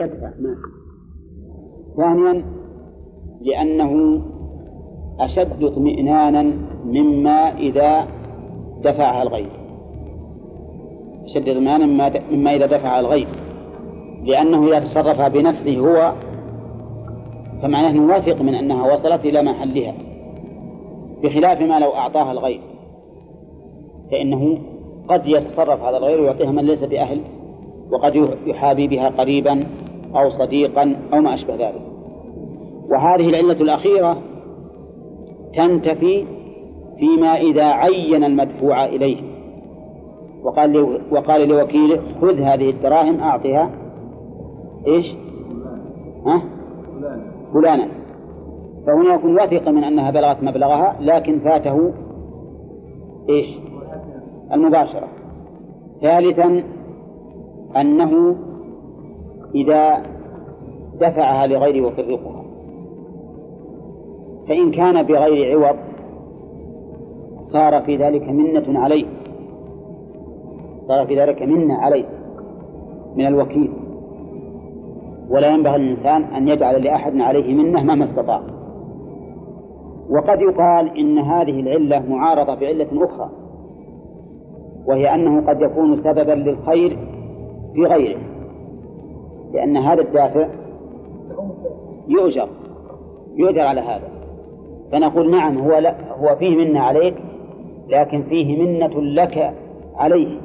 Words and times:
يدفع 0.00 0.30
ما 0.40 0.56
ثانيا 1.96 2.44
لأنه 3.40 4.22
أشد 5.20 5.62
اطمئنانا 5.62 6.52
مما 6.84 7.58
إذا 7.58 8.06
دفعها 8.84 9.22
الغير 9.22 9.50
أشد 11.24 11.48
اطمئنانا 11.48 11.86
مما 12.30 12.54
إذا 12.54 12.66
دفعها 12.66 13.00
الغير 13.00 13.28
لأنه 14.24 14.66
إذا 14.66 14.80
تصرف 14.80 15.20
بنفسه 15.20 15.78
هو 15.78 16.12
فمعناه 17.62 17.90
أنه 17.90 18.12
واثق 18.12 18.42
من 18.42 18.54
أنها 18.54 18.92
وصلت 18.92 19.24
إلى 19.24 19.42
محلها. 19.42 19.94
بخلاف 21.22 21.60
ما 21.60 21.78
لو 21.78 21.94
أعطاها 21.94 22.32
الغير 22.32 22.60
فإنه 24.10 24.58
قد 25.08 25.26
يتصرف 25.26 25.82
هذا 25.82 25.96
الغير 25.96 26.20
ويعطيها 26.20 26.50
من 26.50 26.64
ليس 26.64 26.84
بأهل 26.84 27.20
وقد 27.90 28.14
يحابي 28.46 28.86
بها 28.86 29.08
قريبا. 29.08 29.66
أو 30.16 30.30
صديقا 30.30 30.96
أو 31.12 31.20
ما 31.20 31.34
أشبه 31.34 31.54
ذلك 31.54 31.82
وهذه 32.90 33.28
العلة 33.28 33.60
الأخيرة 33.60 34.18
تنتفي 35.54 36.26
فيما 36.98 37.34
إذا 37.34 37.64
عين 37.64 38.24
المدفوع 38.24 38.84
إليه 38.84 39.22
وقال 40.42 41.00
وقال 41.10 41.48
لوكيله 41.48 42.00
خذ 42.20 42.40
هذه 42.40 42.70
الدراهم 42.70 43.20
أعطها 43.20 43.70
إيش؟ 44.86 45.14
ها؟ 46.26 46.42
فلانا 47.54 47.88
فهنا 48.86 49.14
يكون 49.14 49.34
واثقا 49.34 49.70
من 49.70 49.84
أنها 49.84 50.10
بلغت 50.10 50.42
مبلغها 50.42 50.96
لكن 51.00 51.40
فاته 51.40 51.92
إيش؟ 53.28 53.46
المباشرة 54.52 55.08
ثالثا 56.02 56.62
أنه 57.76 58.36
إذا 59.54 60.02
دفعها 60.94 61.46
لغيره 61.46 61.88
يفرقها 61.88 62.44
فإن 64.48 64.70
كان 64.70 65.02
بغير 65.02 65.58
عوض 65.58 65.76
صار 67.52 67.82
في 67.82 67.96
ذلك 67.96 68.28
منة 68.28 68.80
عليه. 68.80 69.06
صار 70.80 71.06
في 71.06 71.20
ذلك 71.20 71.42
منة 71.42 71.74
عليه 71.74 72.04
من 73.16 73.26
الوكيل. 73.26 73.72
ولا 75.30 75.48
ينبغي 75.48 75.78
للإنسان 75.78 76.22
أن 76.22 76.48
يجعل 76.48 76.84
لأحد 76.84 77.16
عليه 77.16 77.54
منة 77.54 77.82
مهما 77.82 78.04
استطاع. 78.04 78.40
وقد 80.10 80.40
يقال 80.40 80.98
إن 80.98 81.18
هذه 81.18 81.60
العلة 81.60 82.08
معارضة 82.08 82.54
بعلة 82.54 83.04
أخرى 83.04 83.30
وهي 84.86 85.14
أنه 85.14 85.46
قد 85.46 85.60
يكون 85.60 85.96
سببا 85.96 86.32
للخير 86.32 86.98
في 87.74 87.80
غيره. 87.82 88.37
لأن 89.52 89.76
هذا 89.76 90.02
الدافع 90.02 90.48
يؤجر 92.08 92.48
يؤجر 93.36 93.60
على 93.60 93.80
هذا. 93.80 94.08
فنقول 94.92 95.30
نعم 95.30 95.58
هو 95.58 95.78
لا 95.78 96.12
هو 96.12 96.36
فيه 96.36 96.56
منة 96.56 96.80
عليك 96.80 97.14
لكن 97.88 98.22
فيه 98.22 98.62
منة 98.62 99.02
لك 99.02 99.54
عليه 99.94 100.40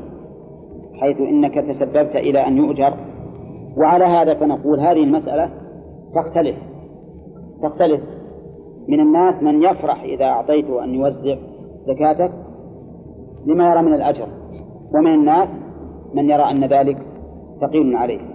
حيث 0.94 1.22
إنك 1.22 1.56
تسببت 1.56 2.16
إلى 2.16 2.48
أن 2.48 2.58
يؤجر. 2.58 2.94
وعلى 3.78 4.06
هذا 4.06 4.34
فنقول 4.34 4.80
هذه 4.80 5.04
المسألة 5.04 5.50
تختلف 6.16 6.56
تختلف 7.64 8.02
من 8.88 9.00
الناس 9.00 9.44
من 9.44 9.64
يفرح 9.64 10.04
إذا 10.04 10.26
أعطيته 10.26 10.84
أن 10.84 10.96
يوزع 10.96 11.36
زكاتك 11.88 12.32
لما 13.46 13.72
يرى 13.72 13.82
من 13.82 13.94
الأجر 13.94 14.28
ومن 14.96 15.14
الناس 15.14 15.48
من 16.14 16.30
يرى 16.30 16.44
أن 16.44 16.64
ذلك 16.64 16.98
ثقيل 17.62 17.96
عليه. 17.96 18.33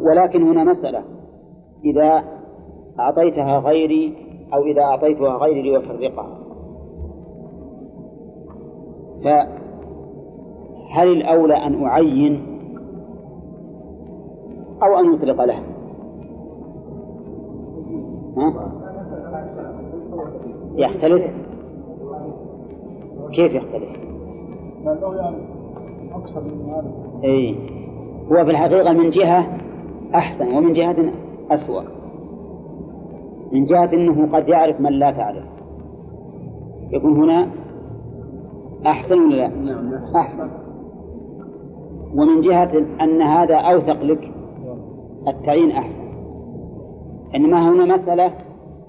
ولكن 0.00 0.42
هنا 0.42 0.64
مسألة. 0.64 1.02
إذا 1.84 2.24
أعطيتها 3.00 3.58
غيري 3.58 4.14
أو 4.54 4.62
إذا 4.62 4.82
أعطيتها 4.82 5.36
غيري 5.36 5.62
ليفرقها. 5.62 6.38
فهل 9.24 11.08
الأولى 11.08 11.54
أن 11.54 11.84
أعين 11.84 12.56
أو 14.82 14.98
أن 14.98 15.14
أطلق 15.14 15.44
له 15.44 15.62
ها؟ 18.36 18.72
يختلف؟ 20.76 21.30
كيف 23.32 23.52
يختلف؟ 23.52 23.90
أي 27.24 27.56
هو 28.32 28.44
في 28.44 28.50
الحقيقة 28.50 28.92
من 28.92 29.10
جهة 29.10 29.58
أحسن 30.14 30.54
ومن 30.56 30.72
جهة 30.72 31.12
أسوأ. 31.50 31.82
من 33.52 33.64
جهة 33.64 33.92
أنه 33.92 34.36
قد 34.36 34.48
يعرف 34.48 34.80
من 34.80 34.92
لا 34.92 35.10
تعرف. 35.10 35.44
يكون 36.92 37.16
هنا 37.16 37.50
أحسن 38.86 39.14
ولا 39.14 39.34
لا؟ 39.34 39.48
نعم 39.48 39.94
أحسن. 40.16 40.50
ومن 42.14 42.40
جهة 42.40 42.70
أن 43.00 43.22
هذا 43.22 43.56
أوثق 43.56 44.02
لك 44.02 44.30
التعيين 45.28 45.70
أحسن. 45.70 46.02
إنما 47.34 47.68
هنا 47.68 47.94
مسألة 47.94 48.32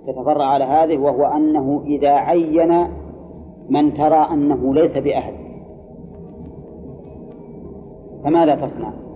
تتفرع 0.08 0.46
على 0.46 0.64
هذه 0.64 0.98
وهو 0.98 1.26
أنه 1.26 1.84
إذا 1.86 2.12
عين 2.12 2.88
من 3.70 3.94
ترى 3.94 4.28
أنه 4.34 4.74
ليس 4.74 4.98
بأهل 4.98 5.34
فماذا 8.24 8.56
تصنع؟ 8.56 9.07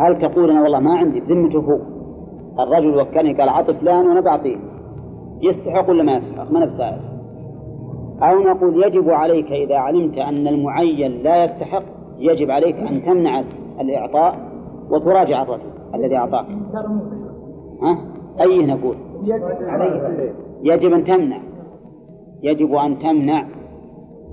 هل 0.00 0.18
تقول 0.18 0.50
أنا 0.50 0.62
والله 0.62 0.80
ما 0.80 0.94
عندي 0.96 1.20
بذمته 1.20 1.58
هو 1.58 1.78
الرجل 2.62 3.00
وكلني 3.00 3.34
قال 3.34 3.48
عطف 3.48 3.80
فلان 3.80 4.06
وأنا 4.06 4.20
بعطيه. 4.20 4.56
يستحق 5.42 5.90
ولا 5.90 6.02
ما 6.02 6.12
يستحق؟ 6.16 6.52
ما 6.52 6.66
بسائل 6.66 7.00
أو 8.22 8.38
نقول 8.38 8.84
يجب 8.84 9.10
عليك 9.10 9.52
إذا 9.52 9.76
علمت 9.76 10.18
أن 10.18 10.48
المعين 10.48 11.22
لا 11.22 11.44
يستحق 11.44 11.82
يجب 12.18 12.50
عليك 12.50 12.76
أن 12.76 13.02
تمنع 13.02 13.42
الإعطاء 13.80 14.38
وتراجع 14.90 15.42
الرجل 15.42 15.70
الذي 15.94 16.16
أعطاك. 16.16 16.46
ها؟ 17.82 17.98
أي 18.40 18.66
نقول؟ 18.66 18.96
يجب 20.62 20.92
أن 20.92 21.04
تمنع. 21.04 21.40
يجب 22.42 22.74
أن 22.74 22.98
تمنع 22.98 23.46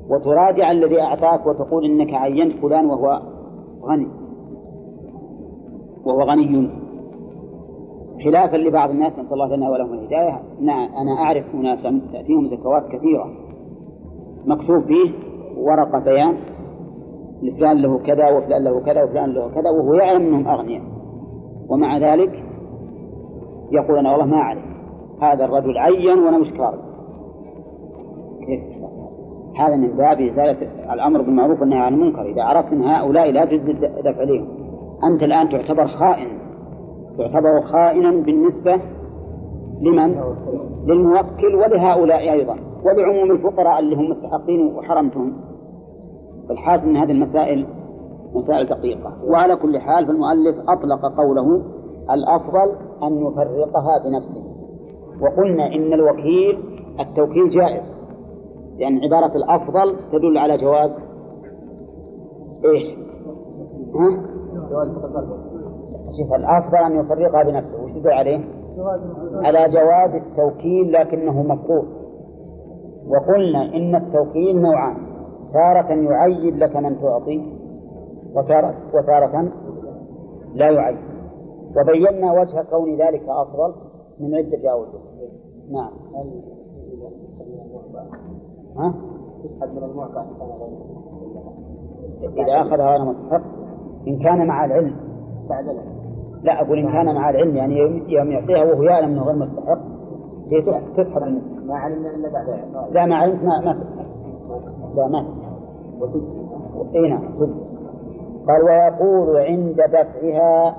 وتراجع 0.09 0.71
الذي 0.71 1.01
أعطاك 1.01 1.47
وتقول 1.47 1.85
إنك 1.85 2.13
عينت 2.13 2.53
فلان 2.61 2.85
وهو 2.85 3.21
غني. 3.83 4.07
وهو 6.07 6.21
غني. 6.21 6.69
خلافا 8.23 8.57
لبعض 8.57 8.89
الناس 8.89 9.19
نسأل 9.19 9.33
الله 9.33 9.55
لنا 9.55 9.69
ولهم 9.69 9.93
الهداية. 9.93 10.41
أنا 11.01 11.11
أعرف 11.25 11.45
أناسا 11.53 12.01
تأتيهم 12.13 12.47
زكوات 12.47 12.87
كثيرة. 12.87 13.25
مكتوب 14.45 14.83
فيه 14.83 15.11
ورقة 15.57 15.99
بيان 15.99 16.37
لفلان 17.43 17.77
له 17.77 17.97
كذا 17.97 18.29
وفلان 18.29 18.63
له 18.63 18.79
كذا 18.79 19.03
وفلان 19.03 19.29
له 19.29 19.49
كذا 19.49 19.69
وهو 19.69 19.93
يعلم 19.93 20.21
أنهم 20.21 20.47
أغنياء. 20.47 20.83
ومع 21.69 21.97
ذلك 21.97 22.43
يقول 23.71 23.97
أنا 23.97 24.11
والله 24.11 24.25
ما 24.25 24.37
أعرف. 24.37 24.63
هذا 25.21 25.45
الرجل 25.45 25.77
عين 25.77 26.19
وأنا 26.19 26.37
مش 26.37 26.53
كارب 26.53 26.79
كيف؟ 28.45 28.77
هذا 29.59 29.75
من 29.75 29.97
باب 29.97 30.21
إزالة 30.21 30.93
الأمر 30.93 31.21
بالمعروف 31.21 31.61
والنهي 31.61 31.79
عن 31.79 31.93
المنكر. 31.93 32.21
إذا 32.21 32.43
عرفت 32.43 32.73
أن 32.73 32.83
هؤلاء 32.83 33.31
لا 33.31 33.45
تجوز 33.45 33.69
الدفع 33.69 34.23
إليهم 34.23 34.66
أنت 35.03 35.23
الآن 35.23 35.49
تعتبر 35.49 35.87
خائن 35.87 36.39
تعتبر 37.17 37.61
خائنا 37.61 38.11
بالنسبة 38.11 38.81
لمن؟ 39.81 40.15
للموكل 40.85 41.55
ولهؤلاء 41.55 42.31
أيضا 42.31 42.55
ولعموم 42.85 43.31
الفقراء 43.31 43.79
اللي 43.79 43.95
هم 43.95 44.09
مستحقين 44.09 44.75
وحرمتهم 44.75 45.33
فالحاصل 46.49 46.83
أن 46.83 46.97
هذه 46.97 47.11
المسائل 47.11 47.67
مسائل 48.33 48.65
دقيقة 48.65 49.13
وعلى 49.23 49.55
كل 49.55 49.79
حال 49.79 50.07
فالمؤلف 50.07 50.55
أطلق 50.69 51.17
قوله 51.17 51.61
الأفضل 52.11 52.75
أن 53.03 53.13
يفرقها 53.27 53.97
بنفسه 54.03 54.43
وقلنا 55.21 55.67
إن 55.67 55.93
الوكيل 55.93 56.59
التوكيل 56.99 57.49
جائز 57.49 57.93
لأن 58.79 59.03
عبارة 59.03 59.37
الأفضل 59.37 59.95
تدل 60.11 60.37
على 60.37 60.55
جواز 60.55 60.99
إيش؟ 62.65 62.95
ها؟ 63.95 64.36
جواز 64.69 64.87
شوف 66.17 66.33
الأفضل 66.33 66.77
أن 66.77 66.99
يفرقها 66.99 67.43
بنفسه 67.43 67.83
وش 67.83 67.95
يدل 67.95 68.11
عليه؟ 68.11 68.39
على 69.43 69.69
جواز 69.69 70.15
التوكيل 70.15 70.91
لكنه 70.93 71.41
مفروض 71.43 71.85
وقلنا 73.07 73.75
إن 73.75 73.95
التوكيل 73.95 74.61
نوعان 74.61 74.97
تارة 75.53 75.93
يعين 75.93 76.57
لك 76.57 76.75
من 76.75 77.01
تعطي 77.01 77.57
وتارة, 78.35 78.75
وتارة 78.93 79.51
لا 80.53 80.69
يعين. 80.69 80.97
وبينا 81.77 82.31
وجه 82.31 82.61
كون 82.69 82.95
ذلك 82.95 83.23
أفضل 83.29 83.73
من 84.19 84.35
عدة 84.35 84.71
أوجه 84.71 84.99
نعم. 85.71 85.91
ها؟ 88.77 88.95
إذا 92.37 92.61
أخذها 92.61 92.87
غير 92.97 93.05
مستحق. 93.05 93.66
إن 94.07 94.19
كان 94.19 94.47
مع 94.47 94.65
العلم. 94.65 94.95
بعد 95.49 95.65
لا 96.43 96.61
أقول 96.61 96.79
إن 96.79 96.87
كان 96.91 97.15
مع 97.15 97.29
العلم 97.29 97.55
يعني 97.55 97.77
يوم 98.07 98.31
يعطيها 98.31 98.63
وهو 98.63 98.83
يعلم 98.83 99.11
أنه 99.11 99.23
غير 99.23 99.35
مستحق 99.35 99.79
هي 100.51 100.61
تسحب. 100.97 101.21
ما 101.65 101.75
علمنا 101.75 102.09
إلا 102.09 102.29
بعد 102.29 102.47
لا 102.91 103.05
ما 103.05 103.15
علمت 103.15 103.43
ما, 103.43 103.61
ما 103.65 103.73
تسحب. 103.73 104.05
لا 104.95 105.07
ما 105.07 105.23
تسحب. 105.23 105.57
إي 106.95 107.09
نعم 107.09 107.23
قال 108.47 108.63
ويقول 108.63 109.37
عند 109.37 109.75
دفعها 109.75 110.75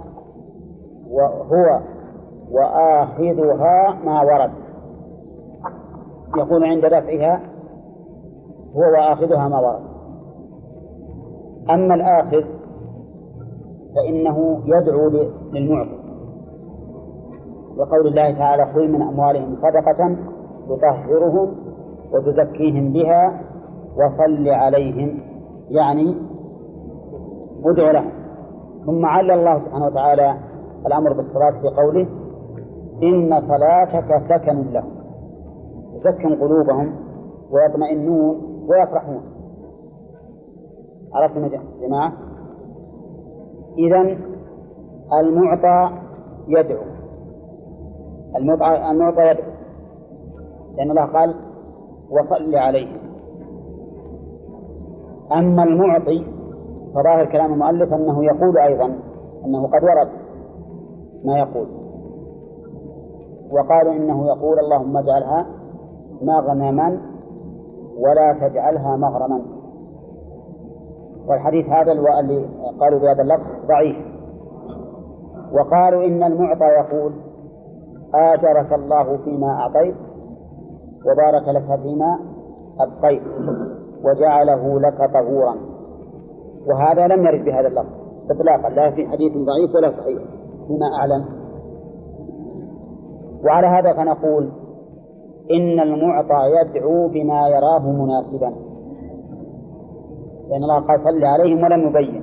وهو 1.10 1.80
وآخذها 2.52 3.98
ما 4.04 4.22
ورد. 4.22 4.50
يقول 6.36 6.64
عند 6.64 6.86
دفعها 6.86 7.40
هو 8.76 8.80
وآخذها 8.80 9.48
ما 9.48 9.60
ورد. 9.60 9.88
أما 11.70 11.94
الآخذ 11.94 12.57
فإنه 13.94 14.60
يدعو 14.64 15.08
للمعطي. 15.52 15.98
وقول 17.78 18.06
الله 18.06 18.38
تعالى 18.38 18.66
خذ 18.66 18.80
من 18.80 19.02
أموالهم 19.02 19.56
صدقة 19.56 20.16
تطهرهم 20.68 21.54
وتزكيهم 22.12 22.92
بها 22.92 23.40
وصل 23.96 24.48
عليهم. 24.48 25.20
يعني 25.68 26.16
ادع 27.64 27.90
لهم. 27.90 28.10
ثم 28.86 29.06
علل 29.06 29.30
الله 29.30 29.58
سبحانه 29.58 29.86
وتعالى 29.86 30.34
الأمر 30.86 31.12
بالصلاة 31.12 31.50
في 31.50 31.68
قوله 31.76 32.06
إن 33.02 33.40
صلاتك 33.40 34.18
سكن 34.18 34.72
لهم. 34.72 34.98
تسكن 36.00 36.34
قلوبهم 36.34 36.92
ويطمئنون 37.50 38.36
ويفرحون. 38.68 39.22
عرفتم 41.14 41.44
يا 41.44 41.60
جماعة؟ 41.86 42.27
إذا 43.78 44.18
المعطى 45.20 45.90
يدعو. 46.48 46.84
المعطى 48.36 48.90
المعطى 48.90 49.22
يدعو. 49.22 49.52
لأن 50.76 50.90
الله 50.90 51.04
قال 51.04 51.34
وصل 52.10 52.54
عليه. 52.54 52.88
أما 55.38 55.62
المعطي 55.62 56.26
فظاهر 56.94 57.32
كلام 57.32 57.52
المؤلف 57.52 57.94
أنه 57.94 58.24
يقول 58.24 58.58
أيضا 58.58 58.84
أنه 59.44 59.66
قد 59.66 59.84
ورد 59.84 60.08
ما 61.24 61.38
يقول. 61.38 61.66
وقالوا 63.50 63.92
إنه 63.92 64.26
يقول 64.26 64.58
اللهم 64.58 64.96
اجعلها 64.96 65.46
مغنما 66.22 67.00
ولا 67.98 68.48
تجعلها 68.48 68.96
مغرما. 68.96 69.57
والحديث 71.28 71.66
هذا 71.66 71.92
اللي 71.92 72.48
قالوا 72.80 73.00
بهذا 73.00 73.22
اللفظ 73.22 73.46
ضعيف. 73.66 73.96
وقالوا 75.52 76.04
إن 76.04 76.22
المعطى 76.22 76.64
يقول 76.64 77.12
آجرك 78.14 78.72
الله 78.72 79.16
فيما 79.24 79.46
أعطيت 79.46 79.94
وبارك 81.06 81.48
لك 81.48 81.80
فيما 81.82 82.18
أبقيت 82.80 83.22
وجعله 84.04 84.80
لك 84.80 84.98
طهورا. 85.14 85.54
وهذا 86.68 87.06
لم 87.06 87.26
يرد 87.26 87.44
بهذا 87.44 87.68
اللفظ 87.68 87.92
إطلاقا 88.30 88.68
لا 88.68 88.90
في 88.90 89.06
حديث 89.06 89.32
ضعيف 89.32 89.74
ولا 89.74 89.90
صحيح 89.90 90.22
فيما 90.66 90.86
أعلم. 91.00 91.24
وعلى 93.44 93.66
هذا 93.66 93.92
فنقول 93.92 94.52
إن 95.50 95.80
المعطى 95.80 96.50
يدعو 96.60 97.08
بما 97.08 97.48
يراه 97.48 97.92
مناسبا. 97.92 98.67
لأن 100.48 100.62
الله 100.62 100.80
قال 100.80 101.00
صل 101.00 101.24
عليهم 101.24 101.64
ولم 101.64 101.88
يبين. 101.88 102.22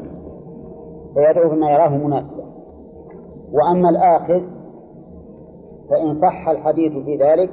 فيدعو 1.13 1.49
بما 1.49 1.71
يراه 1.71 1.89
مناسبا. 1.89 2.43
وأما 3.51 3.89
الآخر 3.89 4.49
فإن 5.89 6.13
صح 6.13 6.49
الحديث 6.49 6.91
في 6.91 7.15
ذلك 7.17 7.49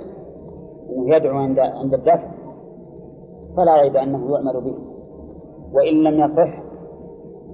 أنه 0.90 1.16
يدعو 1.16 1.38
عند 1.38 1.58
عند 1.58 1.94
الدفع 1.94 2.30
فلا 3.56 3.82
ريب 3.82 3.96
أنه 3.96 4.30
يعمل 4.32 4.60
به. 4.64 4.76
وإن 5.72 5.94
لم 5.94 6.20
يصح 6.24 6.62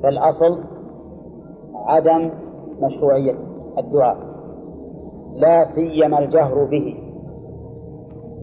فالأصل 0.02 0.58
عدم 1.74 2.30
مشروعية 2.82 3.34
الدعاء. 3.78 4.16
لا 5.32 5.64
سيما 5.64 6.18
الجهر 6.18 6.64
به. 6.64 6.96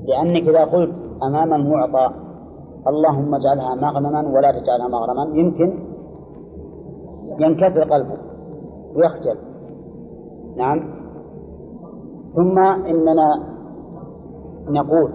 لأنك 0.08 0.50
إذا 0.50 0.66
قلت 0.66 0.98
أمام 1.24 1.54
المعطى 1.54 2.25
اللهم 2.88 3.36
اجعلها 3.36 3.76
مغنما 3.76 4.22
ولا 4.36 4.52
تجعلها 4.52 4.88
مغرما. 4.88 5.24
يمكن 5.40 5.70
ينكسر 7.40 7.84
قلبه 7.84 8.18
ويخجل. 8.96 9.38
نعم. 10.58 10.80
ثم 12.36 12.60
إننا 12.60 13.30
نقول 14.70 15.12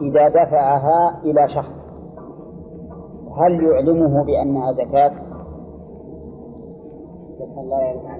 إذا 0.00 0.28
دفعها 0.28 1.20
إلى 1.24 1.48
شخص 1.48 1.86
هل 3.36 3.62
يعلمه 3.62 4.24
بأنها 4.24 4.72
زكاة؟ 4.72 5.12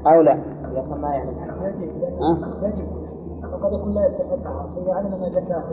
أو 0.07 0.21
لا؟ 0.21 0.33
يجب. 2.63 2.89
وقد 3.53 3.73
يكون 3.73 3.95
لا 3.95 4.07
يستحقها 4.07 4.67
فإذا 4.75 4.95
علم 4.95 5.15
أنها 5.15 5.29
زكاة 5.29 5.65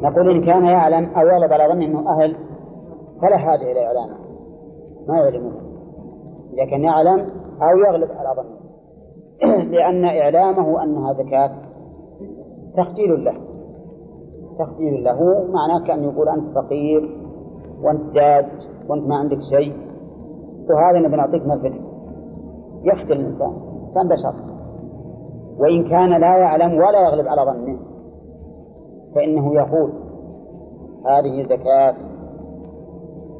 نقول 0.00 0.30
إن 0.30 0.44
كان 0.44 0.64
يعلم 0.64 1.04
أو 1.04 1.26
يغلب 1.26 1.52
على 1.52 1.72
ظن 1.72 1.82
أنه 1.82 2.10
أهل 2.10 2.36
فلا 3.22 3.36
حاجة 3.36 3.72
إلى 3.72 3.86
إعلامه 3.86 4.16
ما 5.08 5.18
يعلمه. 5.18 5.52
إذا 6.52 6.64
كان 6.70 6.80
يعلم 6.80 7.20
أو 7.62 7.78
يغلب 7.78 8.10
على 8.10 8.36
ظنه. 8.36 8.56
لأن 9.72 10.04
إعلامه 10.04 10.82
أنها 10.82 11.12
زكاة 11.12 11.52
تخجيل 12.76 13.24
له. 13.24 13.34
تخجيل 14.58 15.04
له 15.04 15.18
معناه 15.48 15.86
كأن 15.86 16.04
يقول 16.04 16.28
أنت 16.28 16.54
فقير 16.54 17.20
وأنت 17.82 18.14
داج 18.14 18.46
وأنت 18.88 19.06
ما 19.06 19.16
عندك 19.16 19.38
شيء. 19.50 19.72
وهذا 20.70 20.98
نبي 20.98 21.16
نعطيك 21.16 21.42
نرفتك 21.46 21.80
يخجل 22.84 23.16
الإنسان. 23.16 23.52
الإنسان 23.78 24.08
بشر. 24.08 24.55
وإن 25.58 25.84
كان 25.84 26.20
لا 26.20 26.36
يعلم 26.36 26.72
ولا 26.72 27.08
يغلب 27.08 27.28
على 27.28 27.42
ظنه 27.42 27.78
فإنه 29.14 29.54
يقول 29.54 29.92
هذه 31.06 31.42
زكاة. 31.42 31.94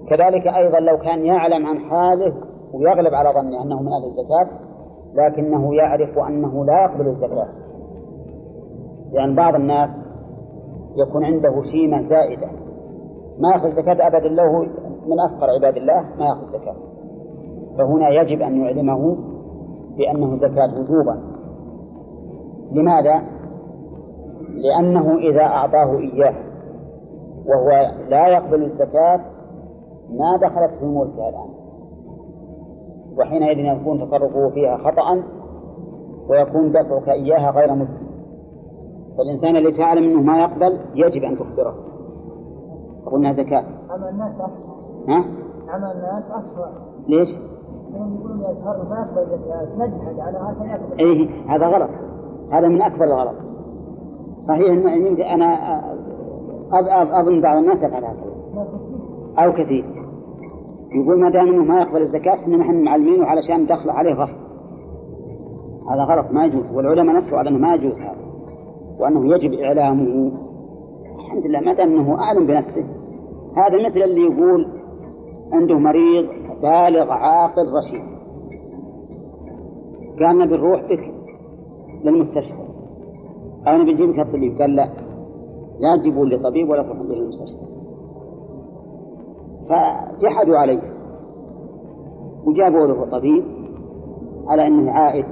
كذلك 0.09 0.47
أيضا 0.47 0.81
لو 0.81 0.99
كان 0.99 1.27
يعلم 1.27 1.67
عن 1.67 1.79
حاله 1.79 2.35
ويغلب 2.75 3.15
على 3.15 3.29
ظنه 3.29 3.62
أنه 3.62 3.83
من 3.83 3.88
أهل 3.88 4.05
الزكاة 4.07 4.59
لكنه 5.14 5.75
يعرف 5.75 6.19
أنه 6.19 6.64
لا 6.64 6.85
يقبل 6.85 7.07
الزكاة. 7.07 7.49
لأن 9.12 9.35
بعض 9.35 9.55
الناس 9.55 9.88
يكون 10.97 11.25
عنده 11.25 11.62
شيمة 11.62 12.00
زائدة. 12.00 12.47
ما 13.38 13.49
يأخذ 13.49 13.71
زكاة 13.71 14.07
أبدا 14.07 14.29
له 14.29 14.61
من 15.07 15.21
أفقر 15.21 15.50
عباد 15.50 15.76
الله 15.76 16.00
ما 16.19 16.25
يأخذ 16.25 16.59
زكاة. 16.59 16.76
فهنا 17.79 18.09
يجب 18.09 18.43
أن 18.43 18.57
يعلمه 18.57 19.17
بأنه 19.97 20.37
زكاة 20.37 20.81
وجوبا. 20.81 21.36
لماذا؟ 22.73 23.23
لأنه 24.49 25.18
إذا 25.18 25.42
أعطاه 25.42 25.99
إياه 25.99 26.35
وهو 27.46 27.68
لا 28.08 28.28
يقبل 28.28 28.62
الزكاة 28.62 29.20
ما 30.11 30.37
دخلت 30.37 30.75
في 30.80 30.85
ملكه 30.85 31.28
الآن. 31.28 31.49
وحينئذ 33.18 33.58
يكون 33.58 34.00
تصرفه 34.00 34.49
فيها 34.50 34.76
خطأ 34.76 35.23
ويكون 36.28 36.70
دفعك 36.70 37.08
إياها 37.08 37.50
غير 37.50 37.75
مجزي. 37.75 38.06
فالإنسان 39.18 39.56
اللي 39.56 39.73
تعلم 39.73 40.04
أنه 40.04 40.23
ما 40.23 40.38
يقبل 40.38 40.80
يجب 40.94 41.23
أن 41.23 41.37
تخبره. 41.37 41.75
قلنا 43.06 43.32
زكاة؟ 43.32 43.64
أما 43.94 44.08
الناس 44.11 44.40
أكثر. 44.40 44.75
ها؟ 45.08 45.25
أما 45.76 45.92
الناس 45.92 46.30
أكثر. 46.30 46.70
ليش؟ 47.08 47.37
يقولون 47.94 48.38
ما 48.90 48.99
يقبل 48.99 49.26
زكاة 49.26 49.76
نجحد 49.76 50.20
على 50.20 50.38
هذا 50.38 50.80
إيه 50.99 51.30
هذا 51.49 51.66
غلط. 51.66 51.90
هذا 52.53 52.69
من 52.69 52.83
أكبر 52.83 53.05
الغلط. 53.05 53.37
صحيح 54.38 54.71
أن 54.71 55.21
أنا 55.23 55.47
أظن 57.21 57.41
بعض 57.41 57.57
الناس 57.57 57.83
يفعل 57.83 58.05
هكذا 58.05 58.37
أو 59.38 59.53
كثير. 59.53 59.85
يقول 60.93 61.21
ما 61.21 61.31
دام 61.31 61.49
إنه 61.49 61.65
ما 61.65 61.81
يقبل 61.81 62.00
الزكاة 62.00 62.35
إحنا 62.35 62.57
نحن 62.57 62.85
معلمينه 62.85 63.26
علشان 63.26 63.62
ندخل 63.62 63.91
عليه 63.91 64.15
غصب 64.15 64.41
هذا 65.91 66.03
غلط 66.03 66.33
ما 66.33 66.45
يجوز. 66.45 66.71
والعلماء 66.75 67.17
نصوا 67.17 67.38
على 67.38 67.50
إنه 67.50 67.59
ما 67.59 67.75
يجوز 67.75 68.00
هذا. 68.00 68.26
وأنه 68.99 69.35
يجب 69.35 69.53
إعلامه. 69.53 70.33
الحمد 71.19 71.47
لله 71.47 71.61
ما 71.61 71.75
دام 71.75 71.88
إنه 71.88 72.19
أعلم 72.21 72.47
بنفسه. 72.47 72.85
هذا 73.57 73.85
مثل 73.85 74.03
اللي 74.03 74.21
يقول 74.21 74.67
عنده 75.53 75.79
مريض 75.79 76.26
بالغ 76.62 77.12
عاقل 77.12 77.73
رشيد. 77.73 78.03
قال 80.21 80.38
نبي 80.38 80.57
نروح 80.57 80.83
بك. 80.83 81.15
للمستشفى 82.09 82.67
نبي 83.69 83.93
نجيبك 83.93 84.19
الطبيب؟ 84.19 84.61
قال 84.61 84.75
لا 84.75 84.89
لا 85.81 85.97
تجيبوا 85.97 86.27
لي 86.27 86.39
طبيب 86.39 86.69
ولا 86.69 86.83
تروحون 86.83 87.07
للمستشفى. 87.07 87.67
فجحدوا 89.69 90.57
عليه 90.57 90.83
وجابوا 92.47 92.87
له 92.87 93.11
طبيب 93.11 93.45
على 94.49 94.67
أنه 94.67 94.91
عائد 94.91 95.25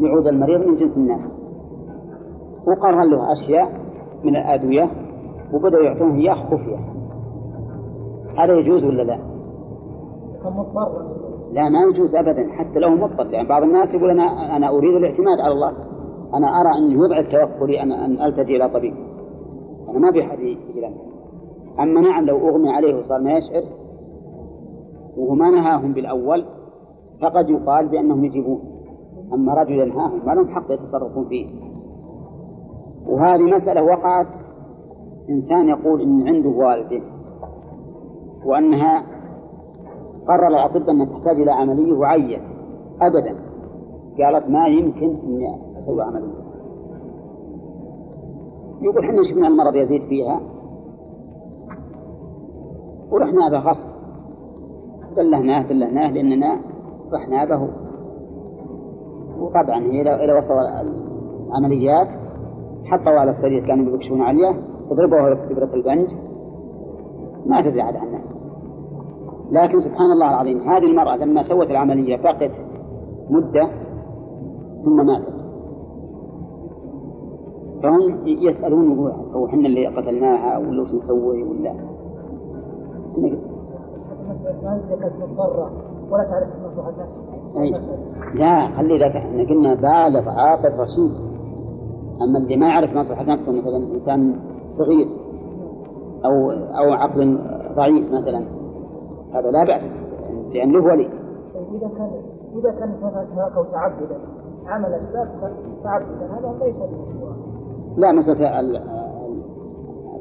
يعود 0.00 0.26
المريض 0.26 0.60
من 0.66 0.76
جنس 0.76 0.96
الناس. 0.96 1.34
وقرر 2.66 3.02
له 3.02 3.32
أشياء 3.32 3.68
من 4.24 4.36
الأدوية 4.36 4.90
وبدأوا 5.54 5.82
يعطونه 5.82 6.14
إياه 6.14 6.34
خفية. 6.34 6.78
هذا 8.38 8.54
يجوز 8.54 8.84
ولا 8.84 9.02
لا؟ 9.02 9.18
لا 11.52 11.68
ما 11.68 11.80
يجوز 11.90 12.14
أبدا 12.14 12.52
حتى 12.52 12.78
لو 12.78 12.90
مضطر. 12.90 13.26
يعني 13.30 13.48
بعض 13.48 13.62
الناس 13.62 13.94
يقول 13.94 14.10
أنا 14.10 14.56
أنا 14.56 14.68
أريد 14.68 14.94
الاعتماد 14.96 15.40
على 15.40 15.52
الله. 15.52 15.85
أنا 16.34 16.60
أرى 16.60 16.78
أن 16.78 16.92
يضعف 16.92 17.26
توكلي 17.26 17.82
أن 17.82 17.92
أن 17.92 18.22
ألتجئ 18.22 18.56
إلى 18.56 18.68
طبيب. 18.68 18.94
أنا 19.88 19.98
ما 19.98 20.10
بأحد 20.10 20.38
يجي 20.38 20.86
أما 21.80 22.00
نعم 22.00 22.24
لو 22.24 22.48
أغمي 22.48 22.70
عليه 22.70 22.98
وصار 22.98 23.20
ما 23.20 23.32
يشعر 23.32 23.62
وهو 25.16 25.34
ما 25.34 25.50
نهاهم 25.50 25.92
بالأول 25.92 26.44
فقد 27.22 27.50
يقال 27.50 27.88
بأنهم 27.88 28.24
يجيبون. 28.24 28.60
أما 29.32 29.54
رجل 29.54 29.72
ينهاهم 29.72 30.26
ما 30.26 30.32
لهم 30.32 30.48
حق 30.48 30.72
يتصرفون 30.72 31.28
فيه. 31.28 31.46
وهذه 33.06 33.42
مسألة 33.42 33.82
وقعت. 33.82 34.34
إنسان 35.30 35.68
يقول 35.68 36.00
إن 36.00 36.28
عنده 36.28 36.48
والده 36.48 37.02
وأنها 38.44 39.02
قرر 40.28 40.48
الأطباء 40.48 40.90
أنها 40.90 41.06
تحتاج 41.06 41.40
إلى 41.40 41.50
عملية 41.50 41.92
وعيت 41.92 42.48
أبدا. 43.02 43.45
قالت 44.18 44.48
ما 44.48 44.66
يمكن 44.66 45.16
أني 45.24 45.76
أسوي 45.78 46.02
عملية 46.02 46.46
يقول 48.82 49.04
إحنا 49.04 49.22
شفنا 49.22 49.48
المرض 49.48 49.74
يزيد 49.74 50.02
فيها. 50.02 50.40
ورحنا 53.10 53.48
به 53.50 53.58
غصب. 53.58 53.88
بلهناه 55.16 55.68
بلهناه 55.68 56.10
لأننا 56.10 56.60
رحنا 57.12 57.44
به. 57.44 57.68
وطبعا 59.38 59.80
هي 59.80 60.02
إذا 60.02 60.36
وصل 60.36 60.54
العمليات. 61.48 62.08
حطوا 62.84 63.20
على 63.20 63.30
السرير 63.30 63.66
كانوا 63.66 63.92
يبكشون 63.92 64.22
عليه 64.22 64.54
وضربوه 64.90 65.34
بإبرة 65.34 65.74
البنج. 65.74 66.14
ما 67.46 67.60
تدري 67.62 67.80
عاد 67.80 67.96
عن 67.96 68.12
نفسه 68.12 68.36
لكن 69.50 69.80
سبحان 69.80 70.12
الله 70.12 70.30
العظيم 70.30 70.60
هذه 70.60 70.84
المرأة 70.84 71.16
لما 71.16 71.42
سوت 71.42 71.66
العملية 71.66 72.16
بقت 72.16 72.50
مدة 73.30 73.85
ثم 74.86 75.06
ماتت. 75.06 75.46
فهم 77.82 78.26
يسألون 78.26 78.92
يقول 78.92 79.10
هو 79.10 79.46
إحنا 79.46 79.66
اللي 79.66 79.86
قتلناها 79.86 80.58
ولا 80.58 80.82
وش 80.82 80.94
نسوي 80.94 81.42
ولا؟ 81.42 81.74
ولا 86.10 86.24
تعرف 86.24 86.48
مصلحة 86.64 86.92
الناس 87.56 87.90
لا 88.34 88.68
خلي 88.76 88.98
ذاك 88.98 89.16
إحنا 89.16 89.42
قلنا 89.42 89.74
بالغ 89.74 90.28
عاقل 90.28 90.78
رشيد. 90.78 91.12
أما 92.22 92.38
اللي 92.38 92.56
ما 92.56 92.68
يعرف 92.68 92.96
مصلحة 92.96 93.24
نفسه 93.24 93.52
مثلا 93.52 93.94
إنسان 93.94 94.40
صغير 94.68 95.06
أو 96.24 96.50
أو 96.50 96.92
عقل 96.92 97.38
ضعيف 97.76 98.12
مثلا 98.12 98.46
هذا 99.32 99.50
لا 99.50 99.64
بأس 99.64 99.96
لأن 100.54 100.72
له 100.72 100.84
ولي. 100.84 101.08
إذا 101.74 101.88
كان 101.98 102.10
إذا 102.58 102.70
كان 102.70 102.90
هناك 103.02 103.66
تعبدا 103.72 104.18
عمل 104.68 104.94
أسباب 104.94 105.28
تعبدا 105.84 106.26
هذا 106.38 106.64
ليس 106.64 106.78
بمشروع. 106.78 107.32
لا 107.96 108.12
مسألة 108.12 108.80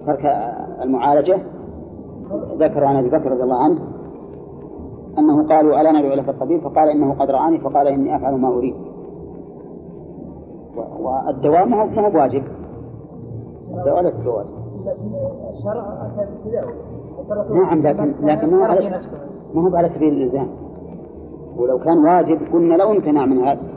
ترك 0.05 0.25
المعالجة. 0.81 1.37
ذكر 2.59 2.83
عن 2.83 2.95
أبي 2.95 3.09
بكر 3.09 3.31
رضي 3.31 3.43
الله 3.43 3.63
عنه 3.63 3.81
أنه 5.17 5.47
قالوا 5.47 5.81
ألا 5.81 5.91
ندعو 5.91 6.13
لك 6.13 6.29
الطبيب؟ 6.29 6.61
فقال 6.61 6.89
إنه 6.89 7.13
قد 7.13 7.31
رآني. 7.31 7.59
فقال 7.59 7.87
إني 7.87 8.15
أفعل 8.15 8.35
ما 8.35 8.47
أريد. 8.47 8.75
والدواء 10.99 11.65
ما 11.65 11.83
هو 11.83 12.09
بواجب. 12.09 12.43
الدواء 13.71 14.01
ليس 14.01 14.17
بواجب. 14.17 14.55
لكن 14.85 15.11
الشرع 15.49 16.05
أتى 16.05 16.31
بالتداوي 16.31 16.73
نعم 17.49 17.79
لكن 17.79 18.25
لكن 18.25 18.51
ما 18.51 18.57
هو 18.57 18.63
على 18.63 19.01
ما 19.53 19.69
هو 19.69 19.75
على 19.75 19.89
سبيل 19.89 20.13
الإلزام. 20.13 20.47
ولو 21.57 21.79
كان 21.79 22.05
واجب 22.05 22.39
قلنا 22.53 22.75
لو 22.75 22.91
امتنع 22.91 23.25
من 23.25 23.37
هذا. 23.37 23.74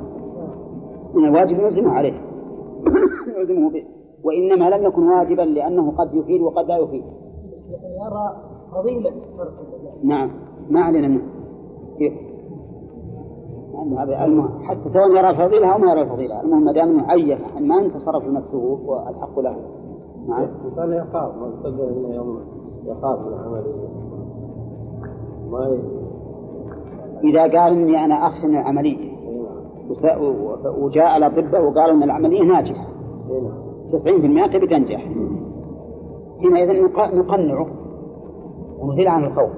من 1.15 1.25
الواجب 1.25 1.61
نلزمه 1.61 1.91
عليه. 1.91 2.13
نلزمه 3.39 3.71
به. 3.71 3.85
وإنما 4.25 4.71
لم 4.71 4.85
يكن 4.85 5.09
واجبا 5.09 5.43
لأنه 5.43 5.91
قد 5.91 6.15
يفيد 6.15 6.41
وقد 6.41 6.67
لا 6.69 6.79
يفيد. 6.79 7.05
يرى 7.83 8.37
فضيلة 8.73 9.13
نعم. 10.03 10.31
ما 10.71 10.81
علينا 10.81 11.09
منه. 11.09 11.23
كيف؟ 11.99 12.13
المهم 14.25 14.63
حتى 14.63 14.89
سواء 14.89 15.11
يرى 15.11 15.31
الفضيلة 15.31 15.75
أو 15.75 15.79
ما 15.79 15.93
يرى 15.93 16.03
الفضيلة. 16.03 16.41
المهم 16.41 16.65
ما 16.65 16.73
دام 16.73 16.97
معين. 16.97 17.39
ما 17.61 17.79
انتصرف 17.79 18.25
نفسه 18.25 18.59
والحق 18.87 19.39
له. 19.39 19.57
نعم. 20.29 20.47
كان 20.77 20.93
يخاف. 20.93 21.33
إنه 21.67 22.15
يوم 22.15 22.41
يخاف 22.87 23.21
من 23.21 23.33
العملية 23.33 23.89
ما 25.51 25.79
إذا 27.25 27.43
قال 27.43 27.73
إني 27.73 28.05
أنا 28.05 28.15
أخشى 28.15 28.47
من 28.47 28.59
العملية. 28.59 29.18
وجاء 30.79 31.17
الأطباء 31.17 31.65
وقالوا 31.65 31.97
أن 31.97 32.03
العملية 32.03 32.43
ناجحة. 32.43 32.87
90% 33.93 34.53
تبي 34.53 34.67
تنجح. 34.67 35.09
حينئذ 36.41 36.83
نقنعه 37.19 37.67
ونزيل 38.79 39.09
عن 39.09 39.25
الخوف. 39.25 39.51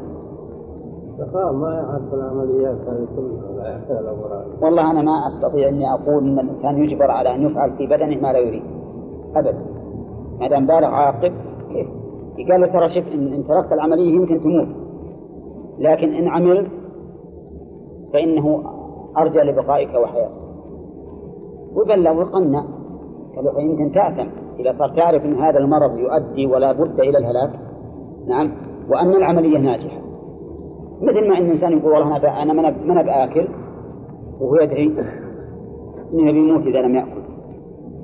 يخاف 1.19 1.55
ما 1.55 1.75
يعرف 1.75 2.15
العمليات 2.15 2.77
هذه 2.77 3.09
كلها 3.17 4.45
والله 4.63 4.91
أنا 4.91 5.03
ما 5.03 5.27
أستطيع 5.27 5.69
أني 5.69 5.93
أقول 5.93 6.29
أن 6.29 6.39
الإنسان 6.39 6.85
يجبر 6.85 7.11
على 7.11 7.35
أن 7.35 7.43
يفعل 7.43 7.77
في 7.77 7.87
بدنه 7.87 8.21
ما 8.23 8.33
لا 8.33 8.39
يريد. 8.39 8.63
أبدا. 9.37 9.65
ما 10.41 10.49
دام 10.49 10.67
بالغ 10.67 10.87
عاقل 10.87 11.33
كيف؟ 11.73 11.89
قال 12.51 12.61
له 12.61 12.67
ترى 12.67 12.89
شوف 12.89 13.05
إن, 13.15 13.33
إن 13.33 13.45
تركت 13.45 13.73
العملية 13.73 14.15
يمكن 14.15 14.41
تموت. 14.41 14.69
لكن 15.79 16.15
إن 16.15 16.29
عملت 16.29 16.71
فإنه 18.13 18.63
أرجى 19.19 19.41
لبقائك 19.41 19.95
وحياتك 19.95 20.41
وقال 21.75 22.03
له 22.03 22.13
وقنع 22.13 22.65
قال 23.37 23.45
له 23.45 23.63
يمكن 23.63 23.93
تأثم. 23.95 24.29
إذا 24.61 24.71
صار 24.71 24.89
تعرف 24.89 25.25
أن 25.25 25.35
هذا 25.35 25.59
المرض 25.59 25.99
يؤدي 25.99 26.47
ولا 26.47 26.73
بد 26.73 27.01
إلى 27.01 27.19
الهلاك 27.19 27.51
نعم 28.29 28.53
وأن 28.89 29.15
العملية 29.17 29.59
ناجحة. 29.59 30.01
مثل 31.03 31.29
ما 31.29 31.39
أن 31.39 31.43
الإنسان 31.43 31.79
يقول 31.79 31.93
والله 31.93 32.17
أنا 32.17 32.43
أنا 32.43 32.53
ما 32.53 32.69
أنا 32.69 33.03
بآكل 33.03 33.49
وهو 34.41 34.55
يدري 34.63 34.87
أنه 36.13 36.33
بيموت 36.33 36.67
إذا 36.67 36.83
لم 36.83 36.95
يأكل. 36.95 37.23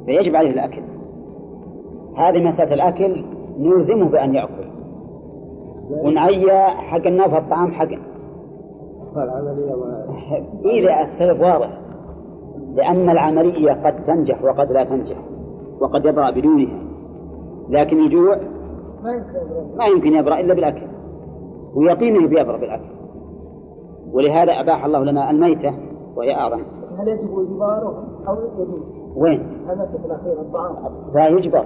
فيجب 0.06 0.36
عليه 0.36 0.50
الأكل. 0.50 0.82
هذه 2.16 2.44
مسألة 2.44 2.74
الأكل 2.74 3.24
نلزمه 3.58 4.10
بأن 4.10 4.34
يأكل. 4.34 4.66
ونعيا 5.90 6.68
حق 6.68 7.06
النوف 7.06 7.34
الطعام 7.34 7.72
حق 10.12 10.66
إذا 10.66 11.02
السبب 11.02 11.40
واضح. 11.40 11.80
لأن 12.74 13.10
العملية 13.10 13.72
قد 13.72 14.02
تنجح 14.02 14.44
وقد 14.44 14.72
لا 14.72 14.84
تنجح 14.84 15.16
وقد 15.80 16.04
يبرأ 16.04 16.30
بدونها. 16.30 16.82
لكن 17.68 18.04
الجوع 18.04 18.36
ما 19.76 19.86
يمكن 19.86 20.12
يبرأ. 20.12 20.40
إلا 20.40 20.54
بالأكل. 20.54 20.86
ويقينه 21.74 22.28
بيبرأ 22.28 22.56
بالأكل. 22.56 22.96
ولهذا 24.12 24.52
أباح 24.52 24.84
الله 24.84 25.04
لنا 25.04 25.30
الميتة 25.30 25.74
وهي 26.16 26.34
أعظم. 26.34 26.62
هل 26.98 27.08
يجب 27.08 27.38
إجباره 27.38 28.04
أو 28.28 28.34
يجوز؟ 28.34 28.80
وين؟ 29.16 29.66
المسألة 29.70 30.04
الأخيرة 30.06 30.40
الطعام؟ 30.40 30.74
لا 31.14 31.28
يجبر. 31.28 31.64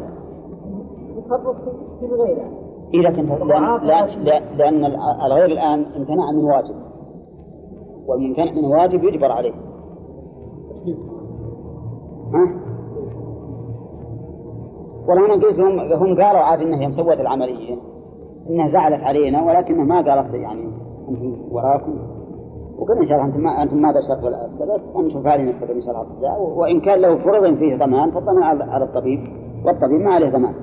تصرف 1.27 1.57
في 2.01 2.07
غيره. 2.07 2.51
إذا 2.95 3.11
كنت 3.11 3.31
لأن, 3.31 3.81
لأن, 3.87 4.43
لأن 4.57 4.85
الغير 5.27 5.47
الآن 5.47 5.85
امتنع 5.97 6.31
من 6.31 6.45
واجب. 6.45 6.75
والممتنع 8.07 8.53
من 8.53 8.65
واجب 8.65 9.05
يجبر 9.05 9.33
عليه. 9.33 9.53
ها؟ 12.35 12.61
والله 15.09 15.27
أنا 15.27 15.35
قلت 15.35 15.59
لهم 15.59 15.81
هم 15.81 16.23
قالوا 16.23 16.41
عاد 16.41 16.61
إنها 16.61 16.83
يوم 16.83 16.93
سوت 16.93 17.21
العملية. 17.21 17.77
إنها 18.51 18.69
زعلت 18.69 19.03
علينا 19.03 19.45
ولكنها 19.45 19.85
ما 19.85 19.97
قالت 19.97 20.35
يعني 20.35 20.69
أنتم 21.09 21.53
وراكم. 21.53 21.99
وقلنا 22.79 23.01
إن 23.01 23.07
شاء 23.07 23.17
الله 23.17 23.29
أنتم 23.29 23.41
ما 23.41 23.63
أنتم 23.63 23.77
ما 23.77 23.89
بشرتوا 23.89 24.29
السبب 24.45 24.97
أنتم 25.05 25.23
فاعلين 25.23 25.49
السبب 25.49 25.71
إن 25.71 25.81
شاء 25.81 25.95
الله. 25.95 26.39
وإن 26.41 26.81
كان 26.81 27.01
لو 27.01 27.19
فرض 27.19 27.55
فيه 27.59 27.77
ضمان 27.77 28.11
فالضمان 28.11 28.43
على 28.43 28.85
الطبيب 28.85 29.21
والطبيب 29.67 30.01
ما 30.01 30.15
عليه 30.15 30.31
ضمان. 30.31 30.55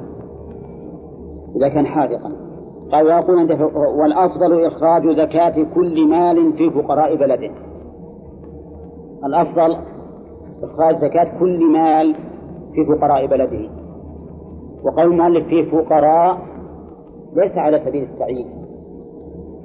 إذا 1.56 1.70
كان 1.70 1.86
حاذقا. 1.86 2.47
قال 2.92 3.06
ويقول 3.06 3.62
والأفضل 4.00 4.66
إخراج 4.66 5.10
زكاة 5.10 5.66
كل 5.76 6.08
مال 6.08 6.54
في 6.54 6.70
فقراء 6.70 7.16
بلده. 7.16 7.52
الأفضل 9.26 9.78
إخراج 10.64 10.96
زكاة 10.96 11.40
كل 11.40 11.72
مال 11.72 12.16
في 12.74 12.86
فقراء 12.86 13.26
بلده. 13.28 13.70
وقول 14.84 15.06
المؤلف 15.06 15.48
في 15.48 15.66
فقراء 15.66 16.38
ليس 17.36 17.58
على 17.58 17.80
سبيل 17.80 18.04
التعيين 18.04 18.48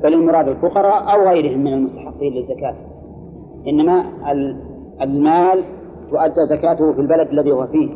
بل 0.03 0.15
المراد 0.15 0.49
الفقراء 0.49 1.15
أو 1.15 1.29
غيرهم 1.29 1.61
من 1.61 1.73
المستحقين 1.73 2.33
للزكاة. 2.33 2.75
إنما 3.69 4.05
المال 5.03 5.65
تؤدى 6.11 6.45
زكاته 6.45 6.93
في 6.93 7.01
البلد 7.01 7.29
الذي 7.29 7.53
هو 7.53 7.67
فيه. 7.67 7.89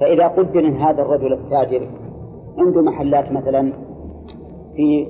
فإذا 0.00 0.26
قدر 0.26 0.68
هذا 0.68 1.02
الرجل 1.02 1.32
التاجر 1.32 1.88
عنده 2.58 2.82
محلات 2.82 3.32
مثلا 3.32 3.72
في 4.76 5.06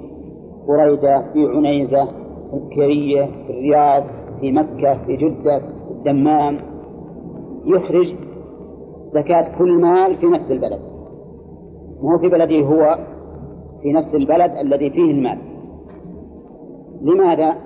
بريدة 0.68 1.32
في 1.32 1.46
عنيزة 1.56 2.04
في 2.50 2.56
الكرية 2.56 3.24
في 3.24 3.50
الرياض 3.50 4.04
في 4.40 4.52
مكة 4.52 5.04
في 5.06 5.16
جدة 5.16 5.58
في 5.58 5.90
الدمام. 5.90 6.60
يخرج 7.64 8.14
زكاة 9.06 9.58
كل 9.58 9.80
مال 9.80 10.16
في 10.16 10.26
نفس 10.26 10.52
البلد. 10.52 10.80
مو 12.02 12.18
في 12.18 12.28
بلده 12.28 12.60
هو 12.60 12.98
في 13.82 13.92
نفس 13.92 14.14
البلد 14.14 14.50
الذي 14.50 14.90
فيه 14.90 15.10
المال. 15.10 15.38
لماذا؟ 17.02 17.56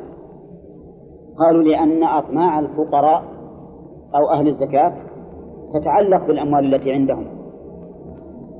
قالوا 1.38 1.62
لأن 1.62 2.04
أطماع 2.04 2.58
الفقراء 2.58 3.22
أو 4.14 4.30
أهل 4.30 4.46
الزكاة 4.46 4.92
تتعلق 5.74 6.26
بالأموال 6.26 6.74
التي 6.74 6.92
عندهم. 6.92 7.26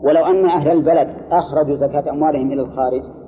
ولو 0.05 0.25
أن 0.25 0.47
أهل 0.47 0.71
البلد 0.71 1.09
أخرجوا 1.31 1.75
زكاة 1.75 2.11
أموالهم 2.11 2.53
إلى 2.53 2.63
الخارج 2.63 3.20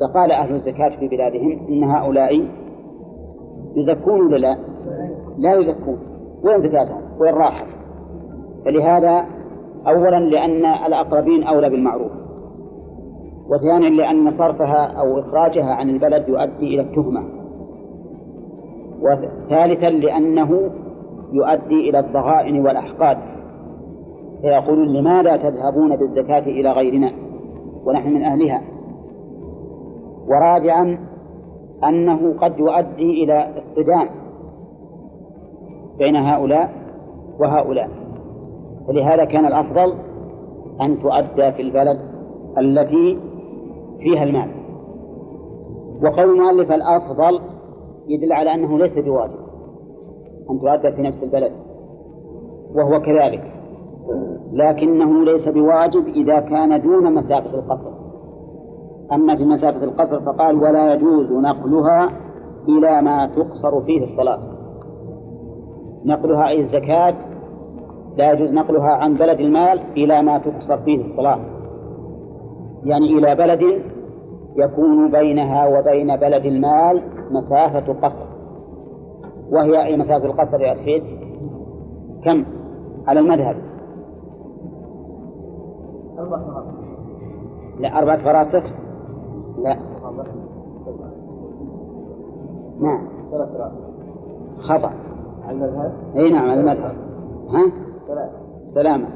لقال 0.00 0.32
أهل 0.32 0.54
الزكاة 0.54 0.88
في 0.88 1.08
بلادهم 1.08 1.66
إن 1.68 1.84
هؤلاء 1.84 2.48
يزكون 3.76 4.20
ولا 4.26 4.36
لا؟ 4.36 4.56
لا 5.38 5.54
يزكون 5.54 5.98
وين 6.44 6.58
زكاتهم؟ 6.58 7.02
وين 7.20 7.34
راحت؟ 7.34 7.66
فلهذا 8.64 9.26
أولا 9.88 10.20
لأن 10.20 10.64
الأقربين 10.86 11.44
أولى 11.44 11.70
بالمعروف 11.70 12.12
وثانيا 13.48 13.90
لأن 13.90 14.30
صرفها 14.30 14.84
أو 15.00 15.20
إخراجها 15.20 15.74
عن 15.74 15.90
البلد 15.90 16.28
يؤدي 16.28 16.74
إلى 16.74 16.80
التهمة 16.80 17.24
وثالثا 19.00 19.90
لأنه 19.90 20.70
يؤدي 21.32 21.90
إلى 21.90 21.98
الضغائن 21.98 22.60
والأحقاد 22.60 23.18
فيقولون 24.42 24.88
لماذا 24.88 25.36
تذهبون 25.36 25.96
بالزكاة 25.96 26.38
إلى 26.38 26.72
غيرنا 26.72 27.12
ونحن 27.84 28.08
من 28.08 28.24
أهلها 28.24 28.62
ورابعا 30.28 30.98
أنه 31.88 32.38
قد 32.38 32.58
يؤدي 32.58 33.24
إلى 33.24 33.58
اصطدام 33.58 34.08
بين 35.98 36.16
هؤلاء 36.16 36.70
وهؤلاء. 37.40 37.90
فلهذا 38.88 39.24
كان 39.24 39.46
الأفضل 39.46 39.94
أن 40.80 40.98
تؤدى 41.02 41.52
في 41.52 41.62
البلد 41.62 41.98
التي 42.58 43.18
فيها 43.98 44.24
المال. 44.24 44.50
وقول 46.02 46.30
المؤلف 46.30 46.72
الأفضل 46.72 47.40
يدل 48.08 48.32
على 48.32 48.54
أنه 48.54 48.78
ليس 48.78 48.98
بواجب 48.98 49.38
أن 50.50 50.60
تؤدى 50.60 50.96
في 50.96 51.02
نفس 51.02 51.22
البلد 51.22 51.52
وهو 52.74 53.00
كذلك. 53.00 53.52
لكنه 54.52 55.24
ليس 55.24 55.48
بواجب 55.48 56.06
إذا 56.06 56.40
كان 56.40 56.80
دون 56.82 57.14
مسافة 57.14 57.54
القصر. 57.54 58.07
أما 59.12 59.36
في 59.36 59.44
مسافة 59.44 59.84
القصر 59.84 60.20
فقال 60.20 60.56
ولا 60.56 60.94
يجوز 60.94 61.32
نقلها 61.32 62.10
إلى 62.68 63.02
ما 63.02 63.26
تقصر 63.26 63.80
فيه 63.84 64.04
الصلاة. 64.04 64.38
نقلها 66.04 66.48
أي 66.48 66.60
الزكاة 66.60 67.14
لا 68.16 68.32
يجوز 68.32 68.52
نقلها 68.52 68.90
عن 68.90 69.14
بلد 69.14 69.40
المال 69.40 69.80
إلى 69.96 70.22
ما 70.22 70.38
تقصر 70.38 70.78
فيه 70.84 70.98
الصلاة. 70.98 71.38
يعني 72.84 73.18
إلى 73.18 73.34
بلد 73.34 73.82
يكون 74.56 75.10
بينها 75.10 75.66
وبين 75.66 76.16
بلد 76.16 76.44
المال 76.44 77.02
مسافة 77.30 77.92
قصر. 77.92 78.26
وهي 79.50 79.84
أي 79.84 79.96
مسافة 79.96 80.26
القصر 80.26 80.60
يا 80.60 80.74
سيد 80.74 81.02
كم؟ 82.24 82.44
على 83.08 83.20
المذهب. 83.20 83.56
لا 87.80 87.98
أربعة 87.98 88.24
فراسخ. 88.24 88.64
لا. 89.62 89.76
نعم. 92.80 93.08
خطأ. 94.60 94.92
على 95.44 95.52
المذهب 95.56 95.92
أي 96.16 96.30
نعم 96.30 96.50
على 96.50 96.60
المذهب. 96.60 96.94
ها؟ 97.48 97.72
سلامة. 98.66 99.08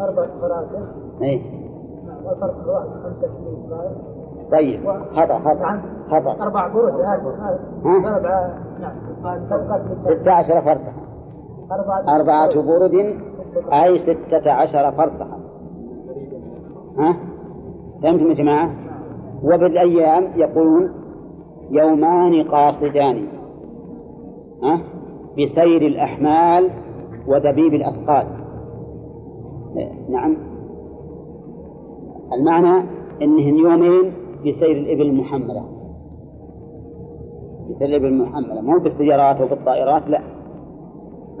أربعة 0.00 0.26
فراسخ 0.40 0.88
أي. 1.22 1.36
نعم 2.06 2.26
والفرق 2.26 2.62
الواحد 2.62 2.88
خمسة 3.04 3.26
كيلو 3.28 3.78
طيب 4.52 4.86
خطأ 5.08 5.38
خطأ 5.38 5.60
نعم. 5.60 5.82
خطأ. 6.10 6.42
أربع 6.42 6.68
برود 6.68 6.92
آسف 7.00 7.40
ها؟ 7.40 8.16
أربعة 8.16 8.58
نعم 8.80 8.96
ستة 9.94 10.32
عشر 10.32 10.60
فرسخا 10.62 10.92
أربعة 12.08 12.62
برد 12.62 12.94
أي 13.72 13.98
ستة 13.98 14.52
عشر 14.52 14.92
فرسخا 14.92 15.43
ها؟ 16.98 17.16
فهمتم 18.02 18.28
يا 18.28 18.34
جماعة؟ 18.34 18.70
وبالأيام 19.44 20.24
يقولون 20.36 20.90
يومان 21.70 22.42
قاصدان. 22.42 23.26
ها؟ 24.62 24.80
بسير 25.38 25.82
الأحمال 25.82 26.70
ودبيب 27.26 27.74
الأثقال. 27.74 28.26
نعم. 30.08 30.36
المعنى 32.32 32.88
أنهن 33.22 33.56
يومين 33.56 34.12
بسير 34.40 34.76
الإبل 34.76 35.02
المحملة 35.02 35.64
بسير 37.70 37.88
الإبل 37.88 38.06
المحملة 38.06 38.60
مو 38.60 38.78
بالسيارات 38.78 39.40
وبالطائرات 39.40 40.08
لا. 40.08 40.20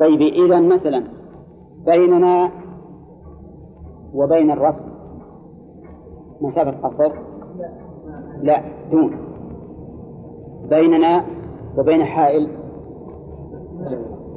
طيب 0.00 0.20
إذا 0.20 0.60
مثلا 0.60 1.04
بيننا 1.86 2.50
وبين 4.14 4.50
الرص 4.50 5.03
مسافة 6.40 6.70
قصر؟ 6.70 7.12
لا 8.42 8.62
دون. 8.90 9.18
بيننا 10.70 11.24
وبين 11.78 12.04
حائل. 12.04 12.50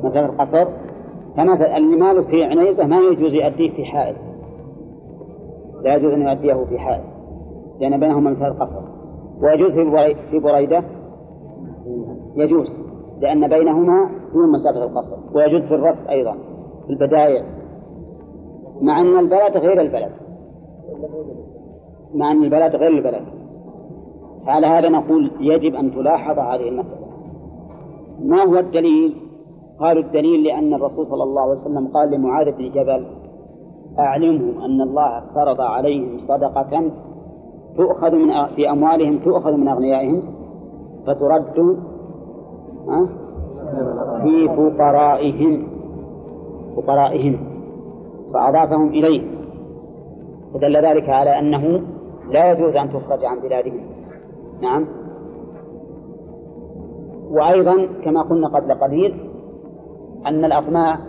مسافة 0.04 0.38
قصر. 0.38 0.68
فمثلا 1.38 1.78
اللي 1.78 2.24
في 2.24 2.44
عنيزة 2.44 2.88
ما 2.88 2.98
يجوز 2.98 3.34
يؤديه 3.34 3.76
في 3.76 3.86
حائل. 3.86 4.16
لا 5.84 5.96
يجوز 5.96 6.14
أن 6.14 6.22
يؤديه 6.22 6.66
في 6.66 6.80
حائل 6.80 7.04
لأن 7.80 8.00
بينهما 8.00 8.30
مسافة 8.30 8.60
قصر. 8.60 8.82
ويجوز 9.42 9.80
في 10.32 10.40
بريدة؟ 10.40 10.84
يجوز 12.36 12.68
لأن 13.20 13.48
بينهما 13.48 14.10
دون 14.34 14.52
مسافة 14.52 14.84
القصر. 14.84 15.18
ويجوز 15.36 15.66
في 15.68 15.76
الرص 15.76 16.08
أيضا 16.08 16.34
في 16.86 16.90
البدايع 16.90 17.44
مع 18.82 19.00
أن 19.00 19.20
البلد 19.20 19.58
غير 19.58 19.82
البلد. 19.82 20.12
مع 22.16 22.32
أن 22.32 22.44
البلد 22.44 22.76
غير 22.76 22.92
البلد 22.92 23.26
على 24.48 24.68
هذا 24.68 24.90
نقول 24.90 25.32
يجب 25.40 25.76
أن 25.76 25.92
تلاحظ 25.92 26.40
هذه 26.40 26.70
المسألة 26.70 27.08
ما 28.20 28.44
هو 28.44 28.60
الدليل؟ 28.60 29.16
قالوا 29.80 30.04
الدليل 30.04 30.44
لأن 30.44 30.74
الرسول 30.74 31.08
صلى 31.08 31.24
الله 31.24 31.42
عليه 31.42 31.62
وسلم 31.62 31.88
قال 31.88 32.12
لمعاذ 32.12 32.52
بن 32.52 32.70
جبل 32.70 33.06
أعلمهم 34.00 34.62
أن 34.62 34.82
الله 34.82 35.18
افترض 35.18 35.62
عليهم 35.62 36.18
صدقة 36.28 36.92
تؤخذ 37.78 38.16
من 38.16 38.46
في 38.56 38.70
أموالهم 38.70 39.20
تؤخذ 39.20 39.52
من 39.52 39.68
أغنيائهم 39.68 40.22
فترد؟ 41.08 41.78
في 44.24 44.48
فقرائهم 44.48 45.68
فقرائهم 46.76 47.40
فأضافهم 48.34 48.90
إليه 48.90 49.22
فدل 50.54 50.86
ذلك 50.86 51.10
على 51.10 51.40
أنه 51.40 51.82
لا 52.30 52.52
يجوز 52.52 52.76
أن 52.76 52.90
تخرج 52.90 53.26
عن 53.26 53.40
بلادهم. 53.40 53.86
نعم. 54.62 54.88
وأيضا 57.32 58.02
كما 58.04 58.22
قلنا 58.22 58.48
قبل 58.48 58.74
قليل 58.74 59.30
أن 60.26 60.46
الأطماع 60.46 61.00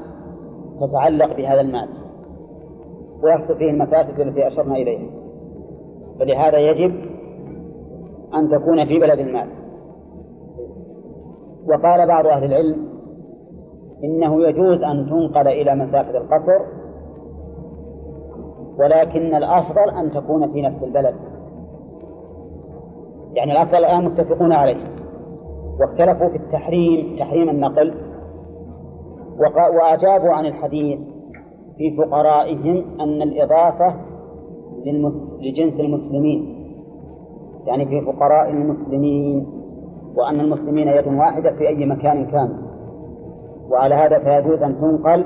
تتعلق 0.81 1.37
بهذا 1.37 1.61
المال 1.61 1.89
ويحصل 3.23 3.59
فيه 3.59 3.71
المفاسد 3.71 4.21
التي 4.21 4.47
أشرنا 4.47 4.75
إليها. 4.75 5.11
فلهذا 6.19 6.59
يجب 6.59 6.95
أن 8.35 8.49
تكون 8.49 8.85
في 8.87 8.99
بلد 8.99 9.19
المال. 9.19 9.49
وقال 11.69 12.09
بعض 12.09 12.27
أهل 12.27 12.45
العلم 12.45 12.89
إنه 14.05 14.43
يجوز 14.43 14.83
أن 14.83 15.07
تنقل 15.11 15.49
إلى 15.49 15.75
مسافة 15.75 16.11
القصر 16.19 16.78
ولكن 18.79 19.35
الأفضل 19.35 19.91
أن 19.91 20.11
تكون 20.11 20.53
في 20.53 20.63
نفس 20.63 20.85
البلد. 20.85 21.15
يعني 23.33 23.53
الأفضل 23.53 23.79
الآن 23.79 24.05
متفقون 24.05 24.53
عليه. 24.53 24.99
واختلفوا 25.81 26.29
في 26.29 26.37
التحريم 26.37 27.17
تحريم 27.19 27.49
النقل. 27.49 27.95
وأجابوا 29.75 30.33
عن 30.33 30.47
الحديث 30.47 30.99
في 31.77 31.97
فقرائهم 31.97 33.01
أن 33.01 33.23
الإضافة. 33.23 33.95
لجنس 35.41 35.81
المسلمين. 35.81 36.59
يعني 37.67 37.87
في 37.87 38.01
فقراء 38.01 38.51
المسلمين 38.51 39.47
وأن 40.17 40.41
المسلمين 40.41 40.89
يد 40.89 41.07
واحدة 41.07 41.53
في 41.53 41.69
أي 41.69 41.87
مكان 41.87 42.27
كان. 42.27 42.59
وعلى 43.71 43.95
هذا 43.95 44.19
فيجوز 44.19 44.63
أن 44.63 44.81
تنقل 44.81 45.25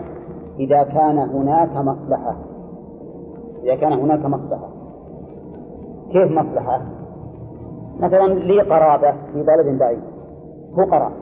إذا 0.59 0.83
كان 0.83 1.19
هناك 1.19 1.77
مصلحة. 1.77 2.52
إذا 3.62 3.75
كان 3.75 3.92
هناك 3.92 4.25
مصلحة. 4.27 4.68
كيف 6.12 6.33
مصلحة؟ 6.33 6.83
مثلا 8.01 8.27
لي 8.27 8.61
قرابة 8.61 9.12
في 9.12 9.42
بلد 9.42 9.79
بعيد. 9.79 10.03
فقراء 10.77 11.12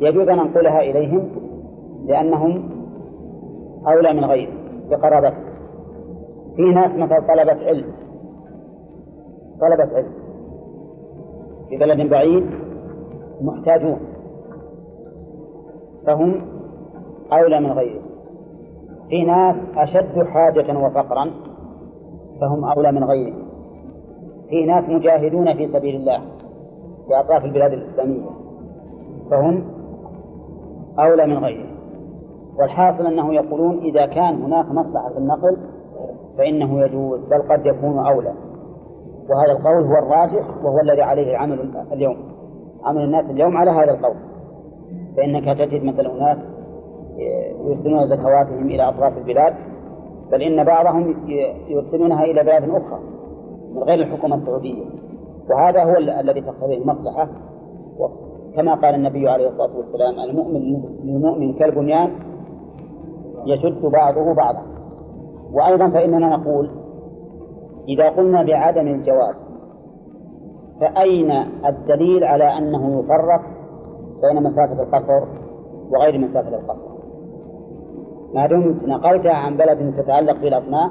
يجوز 0.00 0.28
أن 0.28 0.38
أنقلها 0.38 0.80
إليهم 0.80 1.28
لأنهم 2.04 2.70
أولى 3.86 4.12
من 4.12 4.24
غيرهم 4.24 4.58
بقرابته 4.90 5.36
في 6.56 6.62
ناس 6.62 6.96
مثلا 6.96 7.20
طلبة 7.20 7.66
علم. 7.66 7.92
طلبة 9.60 9.96
علم. 9.96 10.12
في 11.68 11.76
بلد 11.76 12.10
بعيد 12.10 12.46
محتاجون. 13.40 13.98
فهم 16.06 16.42
أولى 17.32 17.60
من 17.60 17.72
غيرهم 17.72 18.05
في 19.08 19.24
ناس 19.24 19.54
أشد 19.76 20.26
حاجة 20.26 20.78
وفقرا 20.78 21.30
فهم 22.40 22.64
أولى 22.64 22.92
من 22.92 23.04
غيرهم 23.04 23.46
في 24.48 24.66
ناس 24.66 24.88
مجاهدون 24.88 25.54
في 25.54 25.66
سبيل 25.66 25.96
الله 25.96 26.18
في 27.06 27.20
أطراف 27.20 27.44
البلاد 27.44 27.72
الإسلامية 27.72 28.30
فهم 29.30 29.64
أولى 30.98 31.26
من 31.26 31.38
غيرهم 31.38 31.76
والحاصل 32.58 33.06
أنه 33.06 33.34
يقولون 33.34 33.78
إذا 33.78 34.06
كان 34.06 34.42
هناك 34.42 34.66
مصلحة 34.66 35.08
في 35.08 35.18
النقل 35.18 35.56
فإنه 36.38 36.80
يجوز 36.80 37.20
بل 37.20 37.42
قد 37.42 37.66
يكون 37.66 37.98
أولى. 38.06 38.32
وهذا 39.30 39.52
القول 39.52 39.84
هو 39.84 39.98
الراجح 39.98 40.64
وهو 40.64 40.80
الذي 40.80 41.02
عليه 41.02 41.36
عمل 41.36 41.70
اليوم. 41.92 42.16
عمل 42.84 43.04
الناس 43.04 43.30
اليوم 43.30 43.56
على 43.56 43.70
هذا 43.70 43.90
القول. 43.90 44.16
فإنك 45.16 45.58
تجد 45.58 45.84
مثلا 45.84 46.12
هناك 46.12 46.38
يرسلون 47.64 48.04
زكواتهم 48.04 48.66
إلى 48.66 48.88
أطراف 48.88 49.18
البلاد 49.18 49.54
بل 50.32 50.42
إن 50.42 50.64
بعضهم 50.64 51.14
يرسلونها 51.68 52.24
إلى 52.24 52.42
بلاد 52.42 52.62
أخرى 52.62 53.00
من 53.74 53.82
غير 53.82 53.98
الحكومة 53.98 54.34
السعودية. 54.34 54.84
وهذا 55.50 55.84
هو 55.84 55.96
الذي 55.96 56.40
تقتضيه 56.40 56.78
المصلحة. 56.78 57.28
كما 58.56 58.74
قال 58.74 58.94
النبي 58.94 59.28
عليه 59.28 59.48
الصلاة 59.48 59.76
والسلام 59.76 60.30
المؤمن 60.30 60.82
للمؤمن 61.04 61.52
كالبنيان 61.52 62.10
يشد 63.46 63.82
بعضه 63.86 64.34
بعضا. 64.34 64.62
وأيضا 65.52 65.90
فإننا 65.90 66.36
نقول 66.36 66.70
إذا 67.88 68.08
قلنا 68.08 68.42
بعدم 68.42 68.86
الجواز 68.88 69.46
فأين 70.80 71.30
الدليل 71.66 72.24
على 72.24 72.44
أنه 72.44 73.00
يفرق 73.00 73.40
بين 74.22 74.42
مسافة 74.42 74.82
القصر 74.82 75.26
وغير 75.90 76.18
مسافة 76.18 76.56
القصر؟ 76.56 77.05
ما 78.34 78.46
دمت 78.46 78.88
نقلتها 78.88 79.34
عن 79.34 79.56
بلد 79.56 79.94
تتعلق 79.96 80.40
بالأطناء 80.40 80.90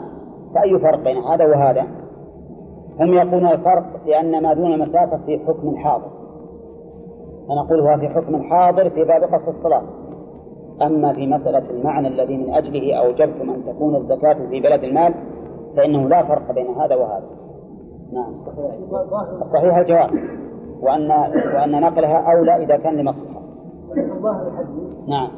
فأي 0.55 0.79
فرق 0.79 1.03
بين 1.03 1.17
هذا 1.17 1.45
وهذا؟ 1.45 1.83
هم 2.99 3.13
يقولون 3.13 3.47
الفرق 3.47 3.85
لأن 4.05 4.43
ما 4.43 4.53
دون 4.53 4.79
مسافة 4.79 5.17
في 5.25 5.39
حكم 5.47 5.69
الحاضر 5.69 6.07
فنقول 7.49 7.79
هو 7.79 7.97
في 7.97 8.09
حكم 8.09 8.35
الحاضر 8.35 8.89
في 8.89 9.03
باب 9.03 9.23
قصر 9.23 9.47
الصلاة. 9.47 9.83
أما 10.81 11.13
في 11.13 11.27
مسألة 11.27 11.69
المعنى 11.69 12.07
الذي 12.07 12.37
من 12.37 12.53
أجله 12.53 12.93
أوجبتم 12.93 13.49
أن 13.49 13.65
تكون 13.65 13.95
الزكاة 13.95 14.33
في 14.33 14.59
بلد 14.59 14.83
المال 14.83 15.13
فإنه 15.77 16.09
لا 16.09 16.23
فرق 16.23 16.51
بين 16.51 16.67
هذا 16.67 16.95
وهذا. 16.95 17.25
نعم. 18.13 18.33
الصحيح 19.41 19.77
الجواز 19.77 20.11
وأن 20.81 21.11
وأن 21.55 21.81
نقلها 21.81 22.33
أولى 22.33 22.55
إذا 22.55 22.77
كان 22.77 22.95
لمصلحة. 22.95 23.41
ظاهر 24.21 24.47
الحديث 24.47 25.07
نعم. 25.07 25.29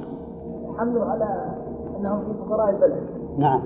حملوا 0.78 1.06
على 1.06 1.57
أنهم 2.00 2.20
في 2.20 2.34
فقراء 2.34 2.70
البلد. 2.70 3.04
نعم. 3.38 3.62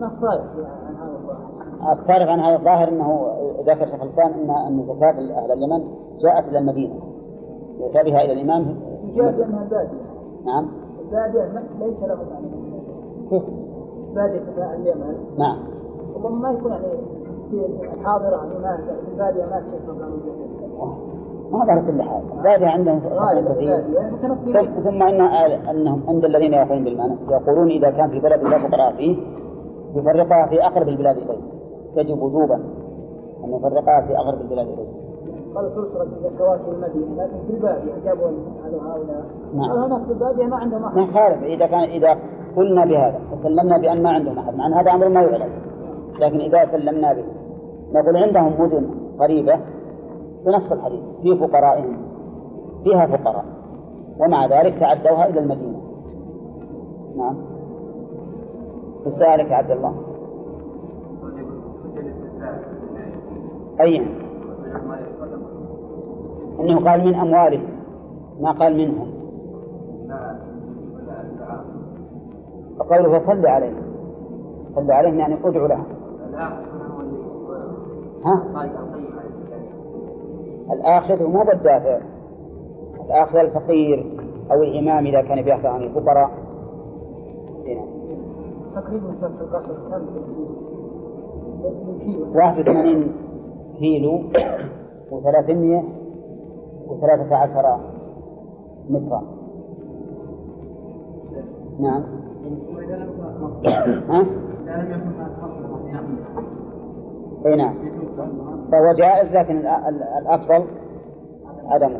ما 0.00 0.06
الصارف 0.06 0.44
عن 0.86 0.94
هذا 0.96 1.12
الظاهر؟ 1.12 1.92
الصارف 1.92 2.28
عن 2.28 2.40
هذا 2.40 2.56
الظاهر 2.56 2.88
أنه 2.88 3.26
ذكر 3.60 3.86
شيخ 3.86 4.02
الإسلام 4.02 4.32
أن 4.32 4.50
أن 4.50 4.82
زكاة 4.82 5.10
أهل 5.10 5.52
اليمن 5.52 5.84
جاءت 6.20 6.48
إلى 6.48 6.58
المدينة. 6.58 6.94
يؤتى 7.80 8.10
بها 8.10 8.24
إلى 8.24 8.32
الإمام. 8.32 8.76
جاءت 9.14 9.34
لأنها 9.34 9.62
البادية 9.62 10.00
نعم. 10.44 10.68
البادية 11.00 11.44
ليس 11.80 12.02
لهم 12.02 12.28
يعني. 12.30 12.48
كيف؟ 13.30 13.42
بادية 14.14 14.74
اليمن. 14.74 15.14
نعم. 15.38 15.58
ربما 16.16 16.38
ما 16.38 16.50
يكون 16.50 16.72
يعني 16.72 16.86
في 17.50 17.66
الحاضرة 17.94 18.36
يعني 18.36 18.58
ما 18.58 18.76
في 19.06 19.12
البادية 19.12 19.44
ما 21.50 21.64
ظهر 21.64 21.80
كل 21.86 22.02
حال 22.02 22.22
البادية 22.38 22.68
عندهم 22.68 23.00
غالب 23.04 23.48
كثير. 23.48 23.76
البادية 23.76 24.10
متنقلين 24.10 24.80
ثم 24.80 25.02
ان 25.02 25.20
أنهم 25.70 26.02
عند 26.08 26.24
الذين 26.24 26.52
يقولون 26.52 26.84
بالمعنى. 26.84 27.14
يقولون 27.30 27.70
إذا 27.70 27.90
كان 27.90 28.10
في 28.10 28.20
بلد 28.20 28.42
لا 28.42 28.68
فقراء 28.68 28.92
فيه 28.96 29.16
يفرقها 29.94 30.46
في 30.46 30.66
أقرب 30.66 30.88
البلاد 30.88 31.16
إليه. 31.16 31.38
يجب 31.96 32.22
وجوبا 32.22 32.54
أن 33.44 33.54
يفرقها 33.54 34.00
في 34.06 34.18
أقرب 34.18 34.40
البلاد 34.40 34.66
إليه. 34.66 35.00
قال 35.54 35.74
ترسل 35.74 36.02
الزكوات 36.02 36.60
في 36.60 36.70
المدينة 36.70 37.22
لكن 37.22 37.38
في 37.46 37.52
البادية 37.52 37.92
جابوا 38.04 38.28
هؤلاء. 38.82 39.24
نعم. 39.54 39.70
قال 39.70 39.78
هناك 39.78 40.06
في 40.06 40.12
البادية 40.12 40.44
ما 40.44 40.56
عندهم 40.56 40.84
أحد. 40.84 40.96
ما 40.96 41.06
خالف. 41.06 41.42
إذا 41.42 41.66
كان 41.66 41.80
إذا 41.80 42.18
قلنا 42.56 42.84
بهذا 42.84 43.20
وسلمنا 43.32 43.78
بأن 43.78 44.02
ما 44.02 44.10
عندهم 44.10 44.38
أحد 44.38 44.54
مع 44.54 44.66
أن 44.66 44.72
هذا 44.72 44.90
أمر 44.90 45.08
ما 45.08 45.22
يعلم. 45.22 45.50
لكن 46.20 46.40
إذا 46.40 46.64
سلمنا 46.64 47.12
به 47.12 47.24
نقول 47.94 48.16
عندهم 48.16 48.62
مدن 48.62 48.86
قريبة 49.20 49.60
بنفس 50.46 50.72
الحديث 50.72 51.02
في 51.22 51.38
فقرائهم 51.38 51.96
فيها 52.84 53.06
فقراء 53.06 53.44
ومع 54.20 54.46
ذلك 54.46 54.78
تعدوها 54.80 55.26
إلى 55.26 55.40
المدينة. 55.40 55.80
نعم. 57.16 57.36
يا 59.50 59.56
عبد 59.56 59.70
الله. 59.70 59.94
أي؟ 63.80 64.06
أنه 66.60 66.90
قال 66.90 67.04
من 67.06 67.14
أموالهم 67.14 67.68
ما 68.40 68.52
قال 68.52 68.76
منهم. 68.76 69.10
فقوله 72.78 73.18
فصل 73.18 73.46
عليهم. 73.46 73.82
صل 74.68 74.90
عليهم 74.90 75.18
يعني 75.18 75.34
ادعو 75.34 75.66
لهم. 75.66 75.86
ها؟ 78.24 78.99
الآخذ 80.72 81.26
مو 81.26 81.44
بالدافع 81.44 82.00
الآخذ 83.06 83.38
الفقير 83.38 84.18
أو 84.52 84.62
الإمام 84.62 85.06
إذا 85.06 85.22
كان 85.22 85.42
بيأخذ 85.42 85.66
عن 85.66 85.82
الفقراء. 85.82 86.30
تقريبا 88.74 89.10
القصر 89.40 89.74
كم 89.90 90.06
كيلو. 92.04 92.26
81 92.34 93.12
كيلو 93.78 94.18
و300 95.10 95.84
وثلاثة 96.88 97.36
عشر 97.36 97.80
مترا. 98.90 99.22
نعم. 101.80 102.02
ها؟ 104.08 104.26
إي 107.46 107.56
نعم. 107.56 107.74
فهو 108.72 108.92
جائز 108.92 109.32
لكن 109.36 109.56
ال- 109.58 109.66
ال- 109.66 110.02
الأفضل 110.22 110.66
عدمه. 111.66 111.98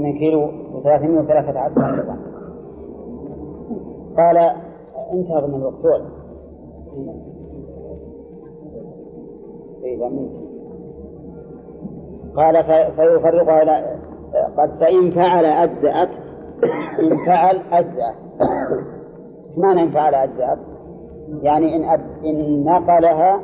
من 0.00 0.18
كيلو 0.18 0.48
وثلاثمائة 0.74 1.18
وثلاثة 1.24 1.58
عشر 1.60 1.80
قال 4.16 4.36
انتهى 5.12 5.46
من 5.48 5.54
الوقت. 5.54 5.84
لا 9.82 10.08
منك. 10.08 10.30
قال 12.36 12.64
في- 12.64 12.92
فيفرقها 12.96 13.62
إلى 13.62 13.96
قد 14.58 14.70
فإن 14.80 15.10
فعل 15.10 15.44
أجزأت 15.44 16.08
إن 17.02 17.26
فعل 17.26 17.56
أجزأت. 17.72 18.16
إيش 19.48 19.58
معنى 19.58 19.82
إن 19.82 19.90
فعل 19.90 20.14
أجزأت؟ 20.14 20.58
يعني 21.42 21.76
إن. 21.76 21.84
إن 22.24 22.64
نقلها 22.64 23.40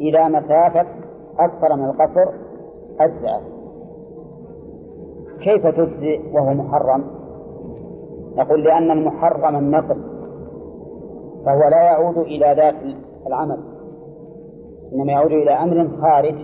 إلى 0.00 0.28
مسافة 0.28 0.86
أكثر 1.38 1.76
من 1.76 1.84
القصر 1.84 2.32
أجزأت 3.00 3.42
كيف 5.40 5.66
تجزئ 5.66 6.20
وهو 6.32 6.54
محرم؟ 6.54 7.04
نقول 8.36 8.64
لأن 8.64 8.90
المحرم 8.90 9.56
النقل 9.56 10.02
فهو 11.46 11.68
لا 11.70 11.82
يعود 11.82 12.18
إلى 12.18 12.54
ذات 12.56 12.74
العمل 13.26 13.58
إنما 14.92 15.12
يعود 15.12 15.32
إلى 15.32 15.50
أمر 15.50 15.88
خارج 16.00 16.34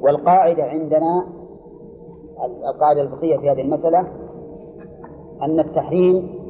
والقاعدة 0.00 0.64
عندنا 0.64 1.26
القاعدة 2.68 3.02
الفقهية 3.02 3.36
في 3.36 3.50
هذه 3.50 3.60
المسألة 3.60 4.00
أن 5.42 5.60
التحريم 5.60 6.43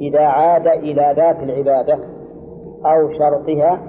إذا 0.00 0.22
عاد 0.26 0.66
إلى 0.66 1.14
ذات 1.16 1.42
العبادة 1.42 1.98
أو 2.86 3.08
شرطها 3.08 3.80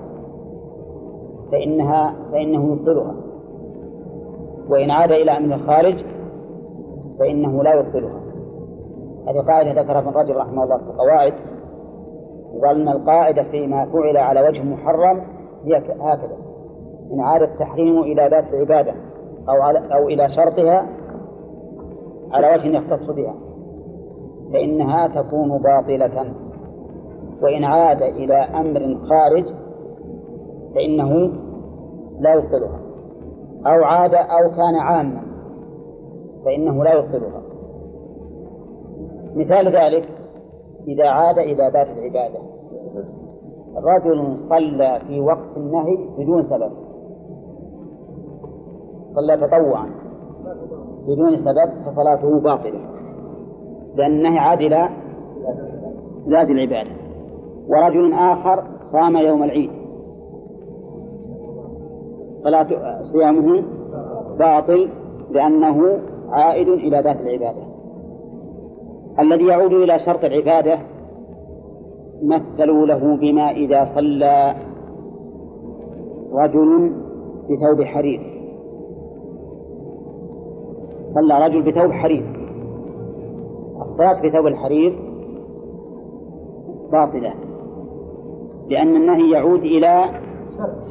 فإنها 1.51 2.15
فإنه 2.31 2.73
يبطلها. 2.73 3.15
وإن 4.69 4.91
عاد 4.91 5.11
إلى 5.11 5.37
أمر 5.37 5.55
الخارج 5.55 6.05
فإنه 7.19 7.63
لا 7.63 7.73
يبطلها. 7.73 8.21
هذه 9.27 9.45
قاعدة 9.47 9.81
ذكرها 9.81 9.99
ابن 9.99 10.09
رجب 10.09 10.37
رحمه 10.37 10.63
الله 10.63 10.77
في 10.77 10.83
القواعد. 10.83 11.33
وقال 12.53 12.81
أن 12.81 12.89
القاعدة 12.89 13.43
فيما 13.43 13.85
فعل 13.85 14.17
على 14.17 14.41
وجه 14.47 14.63
محرم 14.63 15.21
هي 15.65 15.77
هكذا. 15.77 16.37
إن 17.13 17.19
عاد 17.19 17.41
التحريم 17.41 17.99
إلى 17.99 18.29
ذات 18.31 18.53
العبادة 18.53 18.93
أو 19.49 19.55
أو 19.97 20.07
إلى 20.07 20.27
شرطها 20.29 20.89
على 22.31 22.53
وجه 22.53 22.67
يختص 22.67 23.11
بها. 23.11 23.44
فإنها 24.53 25.07
تكون 25.07 25.57
باطلة. 25.57 26.33
وإن 27.41 27.63
عاد 27.63 28.01
إلى 28.01 28.35
أمر 28.35 28.97
خارج 29.09 29.45
فإنه 30.75 31.31
لا 32.19 32.33
يبطلها. 32.33 32.79
أو 33.67 33.83
عاد 33.83 34.15
أو 34.15 34.51
كان 34.51 34.75
عاما 34.75 35.21
فإنه 36.45 36.83
لا 36.83 36.93
يبطلها. 36.93 37.41
مثال 39.35 39.67
ذلك 39.67 40.09
إذا 40.87 41.09
عاد 41.09 41.37
إلى 41.37 41.71
ذات 41.73 41.87
العبادة. 41.87 42.39
رجل 43.75 44.37
صلى 44.49 44.99
في 45.07 45.19
وقت 45.19 45.57
النهي 45.57 45.97
بدون 46.17 46.43
سبب. 46.43 46.71
صلى 49.07 49.37
تطوعا. 49.37 49.89
بدون 51.07 51.37
سبب 51.37 51.85
فصلاته 51.85 52.39
باطلة. 52.39 52.94
لأن 53.95 54.11
النهي 54.11 54.39
عاد 54.39 54.61
إلى 54.61 54.89
ذات 56.29 56.49
العبادة. 56.49 56.89
ورجل 57.67 58.13
آخر 58.13 58.63
صام 58.79 59.17
يوم 59.17 59.43
العيد. 59.43 59.69
صلاة 62.35 62.67
صيامه 63.01 63.63
باطل 64.39 64.89
لأنه 65.31 65.99
عائد 66.29 66.67
إلى 66.67 67.01
ذات 67.01 67.21
العبادة. 67.21 67.63
الذي 69.19 69.47
يعود 69.47 69.71
إلى 69.73 69.97
شرط 69.97 70.23
العبادة 70.23 70.79
مثلوا 72.23 72.85
له 72.85 73.17
بما 73.17 73.51
إذا 73.51 73.85
صلى 73.95 74.55
رجل 76.33 76.91
بثوب 77.49 77.83
حرير. 77.83 78.21
صلى 81.09 81.45
رجل 81.45 81.71
بثوب 81.71 81.91
حرير. 81.91 82.34
الصلاة 83.85 84.29
بثوب 84.29 84.47
الحرير 84.47 84.99
باطلة 86.91 87.33
لأن 88.69 88.95
النهي 88.95 89.31
يعود 89.31 89.59
إلى 89.59 90.05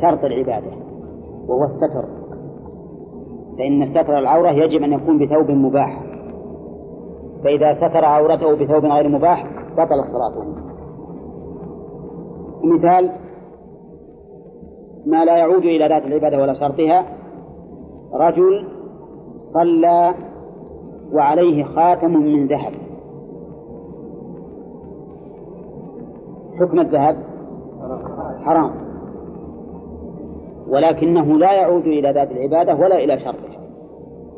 شرط 0.02 0.24
العبادة 0.24 0.72
وهو 1.48 1.64
الستر. 1.64 2.04
فإن 3.58 3.86
ستر 3.86 4.18
العورة 4.18 4.50
يجب 4.50 4.82
أن 4.82 4.92
يكون 4.92 5.18
بثوب 5.18 5.50
مباح. 5.50 6.02
فإذا 7.44 7.72
ستر 7.72 8.04
عورته 8.04 8.56
بثوب 8.56 8.84
غير 8.84 9.08
مباح 9.08 9.46
بطل 9.72 10.04
صلاته 10.04 10.54
مثال 12.64 13.12
ما 15.06 15.24
لا 15.24 15.36
يعود 15.36 15.64
إلى 15.64 15.88
ذات 15.88 16.04
العبادة 16.04 16.38
ولا 16.38 16.52
شرطها 16.52 17.06
رجل 18.14 18.68
صلى 19.36 20.14
وعليه 21.14 21.64
خاتم 21.64 22.10
من 22.10 22.46
ذهب. 22.46 22.72
حكم 26.60 26.80
الذهب 26.80 27.16
حرام. 28.40 28.70
ولكنه 30.68 31.38
لا 31.38 31.52
يعود 31.52 31.86
إلى 31.86 32.12
ذات 32.12 32.30
العبادة 32.32 32.74
ولا 32.74 32.96
إلى 32.96 33.18
شرطها 33.18 33.64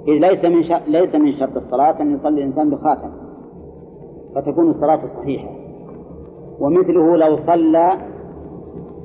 إذ 0.08 0.12
ليس 0.12 0.44
من 0.44 0.62
ليس 0.92 1.14
من 1.14 1.32
شرط 1.32 1.56
الصلاة 1.56 2.02
أن 2.02 2.14
يصلي 2.14 2.38
الإنسان 2.38 2.70
بخاتم. 2.70 3.10
فتكون 4.34 4.68
الصلاة 4.68 5.06
صحيحة. 5.06 5.48
ومثله 6.60 7.16
لو 7.16 7.36
صلى 7.36 7.92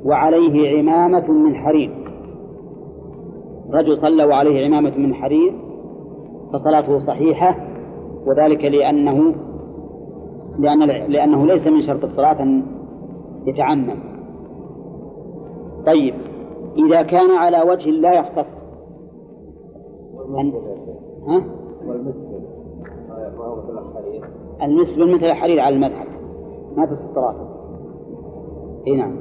وعليه 0.05 0.79
عمامة 0.79 1.31
من 1.31 1.55
حرير. 1.55 1.91
رجل 3.71 3.97
صلى 3.97 4.25
وعليه 4.25 4.65
عمامة 4.65 4.97
من 4.97 5.13
حرير 5.13 5.70
فصلاته 6.53 6.99
صحيحة 6.99 7.55
وذلك 8.25 8.65
لأنه 8.65 9.35
لأن 10.59 10.79
لأنه 11.11 11.45
ليس 11.45 11.67
من 11.67 11.81
شرط 11.81 12.03
الصلاة 12.03 12.41
أن 12.43 12.63
يتعمم 13.45 13.99
طيب 15.85 16.13
إذا 16.77 17.01
كان 17.01 17.31
على 17.31 17.61
وجه 17.61 17.89
لا 17.89 18.13
يختص. 18.13 18.61
أن... 20.39 20.53
ها؟ 21.27 21.43
مثل 25.13 25.25
الحرير 25.25 25.59
على 25.59 25.75
المذهب. 25.75 26.07
ما 26.77 26.85
تصح 26.85 27.07
صلاته 27.07 27.47
اي 28.87 28.95
نعم. 28.95 29.15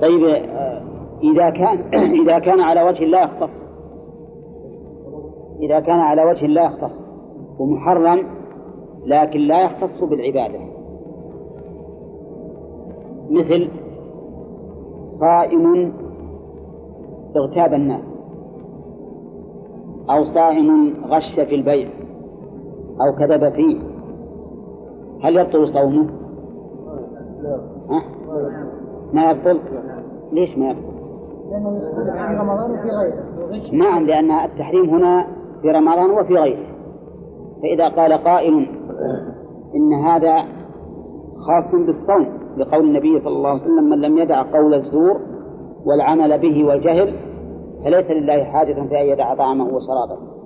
طيب 0.00 0.24
آه، 0.24 0.82
إذا 1.22 1.50
كان 1.50 1.78
إذا 2.22 2.38
كان 2.38 2.60
على 2.60 2.82
وجه 2.82 3.04
لا 3.04 3.22
يختص. 3.22 3.75
إذا 5.60 5.80
كان 5.80 5.98
على 5.98 6.24
وجه 6.24 6.46
لا 6.46 6.64
يختص 6.64 7.08
ومحرم 7.58 8.26
لكن 9.06 9.40
لا 9.40 9.64
يختص 9.64 10.04
بالعبادة 10.04 10.58
مثل 13.30 13.70
صائم 15.02 15.92
اغتاب 17.36 17.74
الناس 17.74 18.18
أو 20.10 20.24
صائم 20.24 20.94
غش 21.04 21.40
في 21.40 21.54
البيع 21.54 21.88
أو 23.00 23.16
كذب 23.18 23.52
فيه 23.52 23.78
هل 25.22 25.36
يبطل 25.36 25.68
صومه؟ 25.68 26.10
ها؟ 27.90 28.02
ما 29.12 29.30
يبطل؟ 29.30 29.60
ليش 30.32 30.58
ما 30.58 30.70
يبطل؟ 30.70 30.96
لأنه 31.50 31.80
في 31.80 32.36
رمضان 32.40 32.70
وفي 32.70 32.88
غيره 32.88 33.36
نعم 33.72 34.06
لأن 34.06 34.30
التحريم 34.30 34.84
هنا 34.84 35.35
في 35.62 35.68
رمضان 35.68 36.10
وفي 36.10 36.34
غيره. 36.34 36.66
فإذا 37.62 37.88
قال 37.88 38.12
قائل 38.12 38.54
إن 39.74 39.92
هذا 39.92 40.36
خاص 41.36 41.74
بالصوم 41.74 42.36
لقول 42.56 42.84
النبي 42.84 43.18
صلى 43.18 43.36
الله 43.36 43.50
عليه 43.50 43.62
وسلم 43.62 43.84
من 43.84 44.00
لم 44.00 44.18
يدع 44.18 44.42
قول 44.42 44.74
الزور 44.74 45.20
والعمل 45.86 46.38
به 46.38 46.66
والجهل 46.66 47.14
فليس 47.84 48.10
لله 48.10 48.44
حاجة 48.44 48.74
في 48.74 49.00
أن 49.00 49.06
يدع 49.06 49.34
طعامه 49.34 49.64
وشرابه 49.64 50.36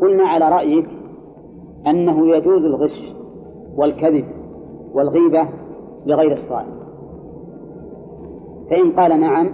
قلنا 0.00 0.24
على 0.26 0.48
رأيك 0.48 0.86
أنه 1.86 2.36
يجوز 2.36 2.64
الغش 2.64 3.14
والكذب 3.76 4.24
والغيبة 4.94 5.48
لغير 6.06 6.32
الصائم. 6.32 6.74
فإن 8.70 8.92
قال 8.92 9.20
نعم 9.20 9.46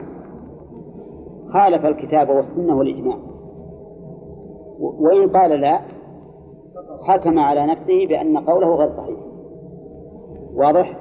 خالف 1.55 1.85
الكتاب 1.85 2.29
والسنة 2.29 2.77
والإجماع. 2.77 3.30
وإن 4.81 5.29
قال 5.29 5.61
لا 5.61 5.81
حكم 7.03 7.39
على 7.39 7.67
نفسه 7.67 8.07
بأن 8.07 8.39
قوله 8.39 8.75
غير 8.75 8.89
صحيح. 8.89 9.19
واضح؟ 10.55 11.01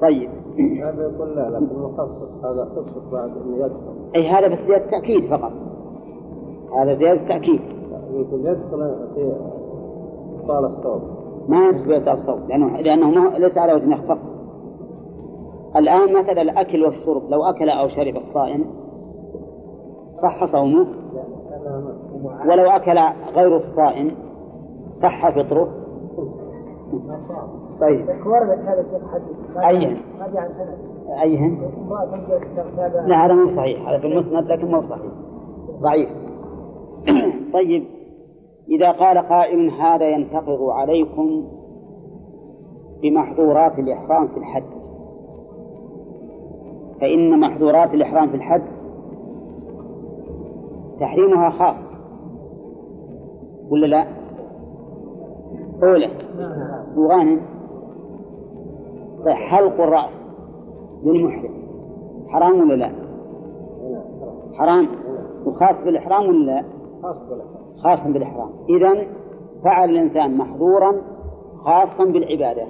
طيب. 0.00 0.30
هذا 0.84 1.02
يقول 1.02 1.36
لا 1.36 1.50
لكن 1.50 1.78
مخصص 1.78 2.44
هذا 2.44 2.64
خصص 2.76 3.10
بعد 3.12 3.30
انه 3.30 3.56
يدخل. 3.56 4.10
أي 4.16 4.28
هذا 4.28 4.48
بس 4.48 4.58
زيادة 4.58 4.86
تأكيد 4.86 5.24
فقط. 5.24 5.52
هذا 6.78 6.94
زيادة 6.94 7.26
تأكيد. 7.26 7.60
يقول 8.12 8.46
يدخل 8.46 9.08
في 9.14 9.32
طال 10.48 10.64
الصوت. 10.64 11.02
ما 11.48 11.66
ينسب 11.66 11.88
بإبطال 11.88 12.14
الصوت 12.14 12.48
لأنه 12.48 12.80
لأنه 12.80 13.10
ما 13.10 13.38
ليس 13.38 13.58
على 13.58 13.72
وجه 13.72 13.92
يختص. 13.92 14.42
الآن 15.76 16.12
مثلا 16.14 16.42
الأكل 16.42 16.84
والشرب 16.84 17.30
لو 17.30 17.44
أكل 17.44 17.70
أو 17.70 17.88
شرب 17.88 18.16
الصائم 18.16 18.64
صح 20.22 20.44
صومه؟ 20.44 20.86
ولو 22.22 22.70
أكل 22.70 22.98
غير 23.34 23.56
الصائم 23.56 24.16
صح 24.94 25.30
فطره؟ 25.30 25.82
طيب. 27.80 28.06
ورد 28.26 28.58
هذا 28.58 28.82
شيخ 28.82 29.12
حديث 29.12 29.56
أيهن. 29.56 29.96
أيهن. 31.22 31.58
لا 33.06 33.26
هذا 33.26 33.34
مو 33.34 33.50
صحيح. 33.50 33.88
هذا 33.88 33.98
في 33.98 34.06
المسند 34.06 34.46
لكن 34.46 34.70
مو 34.70 34.84
صحيح. 34.84 35.12
ضعيف. 35.80 36.08
طيب. 37.54 37.84
إذا 38.68 38.92
قال 38.92 39.18
قائل 39.18 39.70
هذا 39.70 40.08
ينتقض 40.08 40.62
عليكم 40.62 41.44
بمحظورات 43.02 43.78
الإحرام 43.78 44.28
في 44.28 44.36
الحد. 44.36 44.64
فإن 47.00 47.40
محظورات 47.40 47.94
الإحرام 47.94 48.28
في 48.28 48.34
الحد 48.34 48.62
تحريمها 50.98 51.50
خاص. 51.50 52.01
ولا 53.70 53.86
لا؟ 53.86 54.04
أولى. 55.82 56.10
وغانم 56.96 57.40
طيب 59.24 59.34
حلق 59.34 59.80
الرأس. 59.80 60.28
للمحرم 61.04 61.54
حرام 62.28 62.60
ولا 62.60 62.74
لا؟ 62.74 62.92
حرام. 64.54 64.88
وخاص 65.46 65.84
بالإحرام 65.84 66.28
ولا 66.28 66.46
لا؟ 66.46 66.64
خاص 67.76 68.06
بالإحرام. 68.06 68.50
إذا 68.68 68.94
فعل 69.64 69.90
الإنسان 69.90 70.36
محظورا 70.36 70.92
خاصا 71.64 72.04
بالعبادة. 72.04 72.66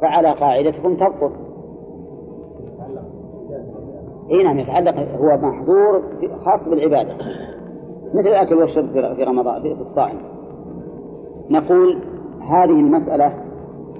فعلى 0.00 0.32
قاعدتكم 0.32 0.96
تبطل. 0.96 1.32
إي 4.30 4.42
نعم 4.42 4.58
يتعلق 4.58 4.94
هو 4.98 5.36
محظور 5.36 6.02
خاص 6.36 6.68
بالعبادة. 6.68 7.14
مثل 8.14 8.28
الأكل 8.28 8.54
والشرب 8.54 8.92
في 9.16 9.24
رمضان 9.24 9.62
في 9.62 9.80
الصائم. 9.80 10.18
نقول 11.50 12.02
هذه 12.40 12.80
المسألة 12.80 13.32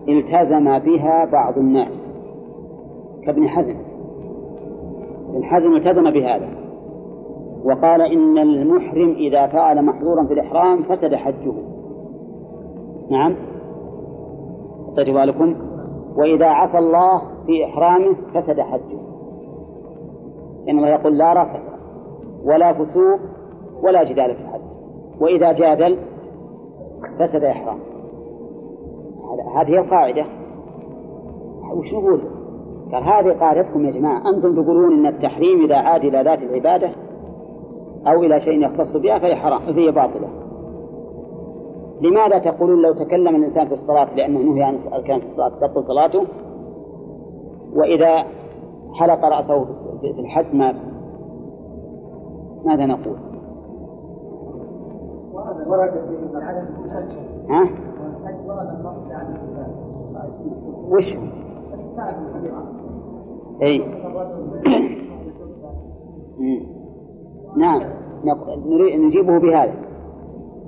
التزم 0.09 0.79
بها 0.79 1.25
بعض 1.25 1.59
الناس 1.59 2.01
كابن 3.27 3.49
حزم. 3.49 3.77
ابن 5.29 5.45
حزم 5.45 5.75
التزم 5.75 6.11
بهذا. 6.11 6.49
وقال 7.65 8.03
إن 8.03 8.39
المحرم 8.39 9.11
إذا 9.11 9.47
فعل 9.47 9.85
محظورا 9.85 10.27
في 10.27 10.33
الإحرام 10.33 10.83
فسد 10.83 11.15
حجه. 11.15 11.53
نعم؟ 13.11 13.37
طيب 14.97 15.15
بالكم 15.15 15.55
وإذا 16.17 16.47
عصى 16.47 16.79
الله 16.79 17.23
في 17.47 17.65
إحرامه 17.65 18.17
فسد 18.35 18.61
حجه. 18.61 18.99
إن 20.69 20.79
الله 20.79 20.89
يقول 20.89 21.19
لا 21.19 21.43
رفث 21.43 21.63
ولا 22.45 22.73
فسوق 22.73 23.19
ولا 23.83 24.05
جدال 24.05 24.35
في 24.35 24.41
الحج 24.43 24.61
وإذا 25.21 25.53
جادل 25.53 25.99
فسد 27.19 27.45
إحرام. 27.45 27.79
هذه 29.57 29.79
القاعدة. 29.79 30.25
وش 31.77 31.95
نقول؟ 31.95 32.21
قال 32.93 33.05
هذه 33.05 33.39
قاعدتكم 33.39 33.85
يا 33.85 33.91
جماعة 33.91 34.19
أنتم 34.19 34.63
تقولون 34.63 34.93
إن 34.93 35.07
التحريم 35.07 35.65
إذا 35.65 35.77
عاد 35.77 36.05
إلى 36.05 36.23
ذات 36.23 36.43
العبادة 36.43 36.91
أو 38.07 38.23
إلى 38.23 38.41
شيء 38.41 38.65
يختص 38.65 38.97
بها 38.97 39.19
فهي 39.19 39.37
حرام 39.37 39.61
فهي 39.61 39.91
باطلة. 39.91 40.29
لماذا 42.01 42.39
تقولون 42.39 42.83
لو 42.83 42.95
تكلم 42.95 43.37
الإنسان 43.37 43.67
في 43.67 43.73
الصلاة؟ 43.73 44.15
لأنه 44.15 44.39
نهي 44.39 44.63
عن 44.63 44.75
الكلام 44.75 45.21
في 45.21 45.27
الصلاة 45.27 45.49
تبطل 45.49 45.85
صلاته. 45.85 46.27
وإذا 47.75 48.25
حلق 48.93 49.25
رأسه 49.25 49.65
في 50.01 50.21
الحج 50.21 50.55
ما 50.55 50.75
ماذا 52.65 52.87
نقول؟ 52.87 53.17
ها؟ 57.51 57.69
وش؟ 60.91 61.19
إي 63.63 63.79
نعم 67.57 67.83
نريد 68.67 69.01
نجيبه 69.01 69.39
بهذا 69.39 69.75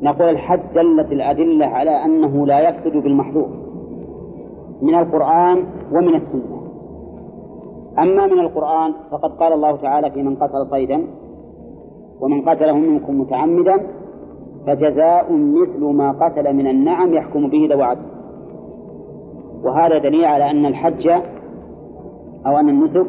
نقول 0.03 0.29
الحج 0.29 0.61
دلت 0.75 1.13
الأدلة 1.13 1.67
على 1.67 1.91
أنه 1.91 2.47
لا 2.47 2.69
يفسد 2.69 2.93
بالمحظور 2.93 3.49
من 4.83 4.95
القرآن 4.95 5.67
ومن 5.93 6.15
السنة 6.15 6.61
أما 7.99 8.27
من 8.27 8.39
القرآن 8.41 8.95
فقد 9.11 9.31
قال 9.31 9.53
الله 9.53 9.77
تعالى 9.77 10.11
في 10.11 10.23
من 10.23 10.37
قتل 10.37 10.67
صيدا 10.67 11.07
ومن 12.21 12.49
قتله 12.49 12.73
منكم 12.79 13.21
متعمدا 13.21 13.87
فجزاء 14.67 15.33
مثل 15.33 15.85
ما 15.85 16.13
قتل 16.13 16.57
من 16.57 16.67
النعم 16.67 17.15
يحكم 17.15 17.51
به 17.51 17.69
ذو 17.73 17.83
عدل. 17.83 18.07
وهذا 19.65 19.99
دليل 19.99 20.25
على 20.25 20.51
أن 20.51 20.67
الحج 20.67 21.09
أو 22.47 22.59
أن 22.59 22.69
النسك 22.69 23.07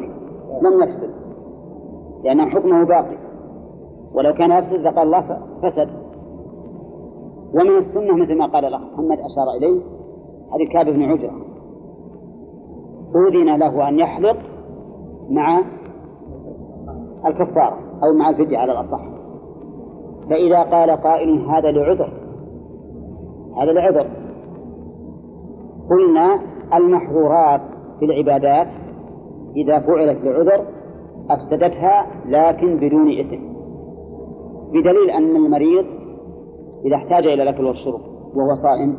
لم 0.62 0.82
يفسد 0.82 1.10
لأن 2.24 2.50
حكمه 2.50 2.84
باقي 2.84 3.16
ولو 4.14 4.34
كان 4.34 4.50
يفسد 4.50 4.80
لقال 4.80 5.06
الله 5.06 5.38
فسد. 5.62 5.88
ومن 7.54 7.76
السنة 7.76 8.16
مثل 8.16 8.38
ما 8.38 8.46
قال 8.46 8.64
الأخ 8.64 8.80
محمد 8.80 9.18
أشار 9.18 9.50
إليه 9.58 9.80
حديث 10.50 10.68
كعب 10.72 10.86
بن 10.86 11.02
عجرة. 11.02 11.32
أذن 13.16 13.56
له 13.56 13.88
أن 13.88 13.98
يحلق 13.98 14.36
مع 15.30 15.60
الكفارة 17.26 17.78
أو 18.04 18.12
مع 18.18 18.30
الفدية 18.30 18.58
على 18.58 18.72
الأصح. 18.72 19.11
فإذا 20.30 20.62
قال 20.62 20.90
قائل 20.90 21.46
هذا 21.46 21.70
لعذر 21.70 22.12
هذا 23.56 23.72
لعذر 23.72 24.06
قلنا 25.90 26.40
المحظورات 26.74 27.60
في 27.98 28.04
العبادات 28.04 28.68
إذا 29.56 29.80
فعلت 29.80 30.24
لعذر 30.24 30.66
أفسدتها 31.30 32.06
لكن 32.26 32.76
بدون 32.76 33.20
إثم 33.20 33.52
بدليل 34.72 35.10
أن 35.10 35.36
المريض 35.36 35.84
إذا 36.84 36.96
احتاج 36.96 37.26
إلى 37.26 37.42
الأكل 37.42 37.64
والشرب 37.64 38.00
وهو 38.34 38.54
صائم 38.54 38.98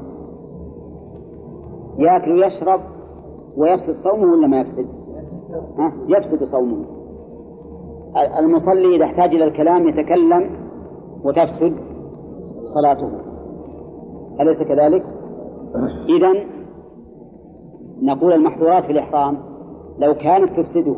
يأكل 1.98 2.32
ويشرب 2.32 2.80
ويفسد 3.58 3.96
صومه 3.96 4.32
ولا 4.32 4.48
ما 4.48 4.60
يفسد؟ 4.60 4.88
ها؟ 5.78 5.94
يفسد 6.08 6.44
صومه 6.44 6.86
المصلي 8.40 8.96
إذا 8.96 9.06
احتاج 9.06 9.36
إلى 9.36 9.44
الكلام 9.44 9.88
يتكلم 9.88 10.63
وتفسد 11.24 11.76
صلاته. 12.64 13.10
أليس 14.42 14.64
كذلك؟ 14.64 15.04
إذا 16.10 16.46
نقول 18.02 18.34
المحظورات 18.34 18.84
في 18.84 18.92
الإحرام 18.92 19.38
لو 20.00 20.14
كانت 20.14 20.60
تفسده 20.60 20.96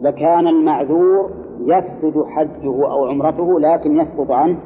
لكان 0.00 0.46
المعذور 0.46 1.30
يفسد 1.60 2.22
حجه 2.24 2.90
أو 2.90 3.04
عمرته 3.04 3.60
لكن 3.60 3.96
يسقط 3.96 4.30
عنه. 4.30 4.58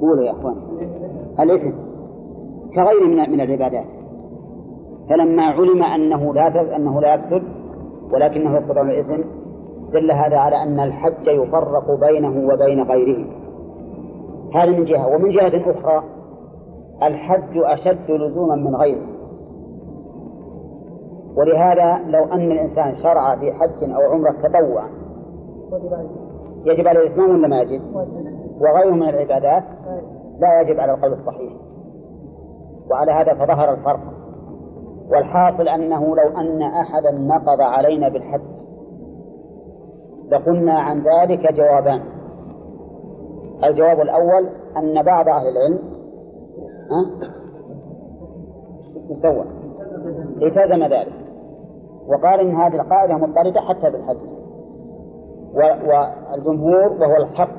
قولوا 0.00 0.24
يا 0.24 0.30
أخوان. 0.30 0.56
الإثم 1.40 1.70
كغيره 2.74 3.08
من 3.08 3.30
من 3.30 3.40
العبادات. 3.40 3.92
فلما 5.08 5.42
علم 5.42 5.82
أنه 5.82 6.34
لا 6.34 6.76
أنه 6.76 7.00
لا 7.00 7.14
يفسد 7.14 7.42
ولكنه 8.12 8.56
يسقط 8.56 8.78
عن 8.78 8.90
الإثم 8.90 9.37
دل 9.92 10.12
هذا 10.12 10.38
على 10.38 10.56
أن 10.62 10.80
الحج 10.80 11.26
يفرق 11.26 12.00
بينه 12.00 12.52
وبين 12.52 12.82
غيره. 12.82 13.26
هذا 14.54 14.70
من 14.70 14.84
جهة. 14.84 15.08
ومن 15.08 15.30
جهة 15.30 15.70
أخرى 15.70 16.04
الحج 17.02 17.56
أشد 17.56 18.10
لزوما 18.10 18.54
من 18.54 18.76
غيره. 18.76 19.06
ولهذا 21.36 21.98
لو 22.06 22.24
أن 22.24 22.52
الإنسان 22.52 22.94
شرع 22.94 23.36
في 23.36 23.52
حج 23.52 23.90
أو 23.94 24.12
عمرة 24.12 24.32
تطوعا 24.32 24.88
يجب 26.64 26.88
عليه 26.88 27.00
الإتمام 27.00 27.30
ولا 27.30 27.48
ما 27.48 27.60
يجب؟ 27.60 27.82
وغيره 28.60 28.94
من 28.94 29.08
العبادات 29.08 29.64
لا 30.38 30.60
يجب 30.60 30.80
على 30.80 30.92
القول 30.94 31.12
الصحيح. 31.12 31.52
وعلى 32.90 33.12
هذا 33.12 33.34
فظهر 33.34 33.70
الفرق. 33.74 34.00
والحاصل 35.10 35.68
أنه 35.68 36.00
لو 36.00 36.36
أن 36.36 36.62
أحدا 36.62 37.10
نقض 37.10 37.60
علينا 37.60 38.08
بالحج 38.08 38.58
لقلنا 40.30 40.72
عن 40.72 41.02
ذلك 41.02 41.52
جوابان. 41.52 42.00
الجواب 43.64 44.00
الأول 44.00 44.48
أن 44.76 45.02
بعض 45.02 45.28
أهل 45.28 45.46
العلم 45.48 45.78
ها؟ 46.90 47.28
سوى 49.22 49.44
التزم 50.42 50.84
ذلك. 50.84 51.14
وقال 52.08 52.40
إن 52.40 52.54
هذه 52.54 52.74
القاعدة 52.80 53.14
مضطردة 53.14 53.60
حتى 53.60 53.90
بالحج 53.90 54.38
والجمهور 55.54 56.92
وهو 56.92 57.16
الحق 57.16 57.50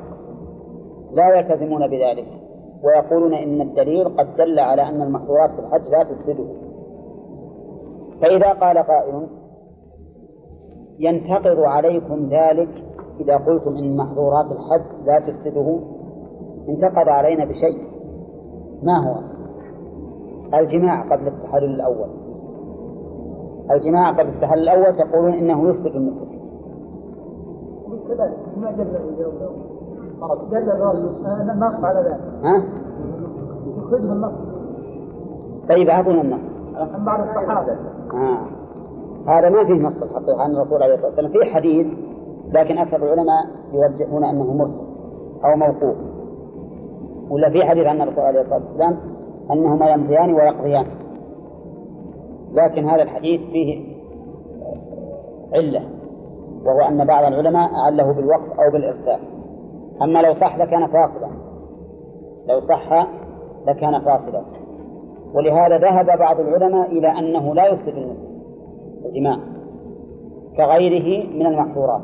لا 1.12 1.38
يلتزمون 1.38 1.88
بذلك. 1.88 2.28
ويقولون 2.84 3.34
إن 3.34 3.62
الدليل 3.62 4.18
قد 4.18 4.36
دل 4.38 4.60
على 4.60 4.82
أن 4.82 5.02
المحظورات 5.02 5.52
في 5.52 5.60
الحج 5.60 5.88
لا 5.92 6.04
تفسده. 6.04 6.46
فإذا 8.22 8.54
قال 8.54 8.78
قائل 8.78 9.28
ينتقض 11.00 11.60
عليكم 11.60 12.30
ذلك 12.30 12.70
إذا 13.20 13.38
قلتم 13.38 13.78
إن 13.78 13.98
محظورات 13.98 14.46
الحج 14.46 15.06
لا 15.06 15.20
تفسده. 15.20 15.80
انتقض 16.70 17.10
علينا 17.10 17.46
بشيء. 17.46 17.88
ما 18.84 19.08
هو؟ 19.08 19.20
الجماع 20.60 21.02
قبل 21.02 21.28
التحلل 21.28 21.76
الأول. 21.76 22.10
الجماع 23.72 24.10
قبل 24.10 24.30
التحلل 24.30 24.70
الأول 24.70 24.96
تقولون 24.96 25.34
إنه 25.34 25.70
يفسد 25.70 25.96
النسك 25.96 26.28
ما 28.58 28.72
جل 28.72 28.88
النص 31.52 31.84
على 31.84 32.00
ذلك 32.00 32.20
ها؟ 32.44 32.64
يخرجه 33.78 34.14
النص. 34.14 34.42
طيب 35.70 35.90
أعطونا 35.90 36.22
النص. 36.22 36.56
بعض 37.06 37.22
الصحابة. 37.22 37.72
آه. 38.14 38.59
هذا 39.28 39.50
ما 39.50 39.66
فيه 39.66 39.74
نص 39.74 40.04
الحقيقة 40.04 40.42
عن 40.42 40.52
الرسول 40.52 40.84
عليه 40.84 40.94
الصلاة 40.94 41.10
والسلام. 41.10 41.32
فيه 41.32 41.54
حديث 41.54 41.88
لكن 42.54 42.78
أكثر 42.78 42.98
العلماء 42.98 43.46
يرجحون 43.74 44.24
أنه 44.24 44.54
مرسل 44.54 44.84
أو 45.46 45.56
موقوف. 45.56 45.98
ولا 47.30 47.50
في 47.50 47.66
حديث 47.66 47.86
عن 47.86 48.02
الرسول 48.02 48.24
عليه 48.24 48.40
الصلاة 48.40 48.62
والسلام 48.68 48.98
أنهما 49.52 49.90
يمضيان 49.90 50.34
ويقضيان. 50.34 50.86
لكن 52.52 52.86
هذا 52.86 53.04
الحديث 53.04 53.42
فيه 53.42 54.00
علة 55.54 55.82
وهو 56.66 56.82
أن 56.90 57.06
بعض 57.06 57.24
العلماء 57.24 57.70
أعله 57.76 58.14
بالوقف 58.14 58.60
أو 58.60 58.72
بالإرسال. 58.72 59.20
أما 60.02 60.20
لو 60.20 60.34
صح 60.34 60.58
لكان 60.58 60.88
فاصلا. 60.88 61.30
لو 62.48 62.60
صح 62.60 63.08
لكان 63.68 64.00
فاصلا. 64.00 64.46
ولهذا 65.36 65.78
ذهب 65.78 66.20
بعض 66.20 66.40
العلماء 66.40 66.92
إلى 66.92 67.08
أنه 67.20 67.56
لا 67.56 67.68
يفسد 67.68 68.29
الجماع 69.06 69.38
كغيره 70.58 71.28
من 71.34 71.46
المحظورات. 71.46 72.02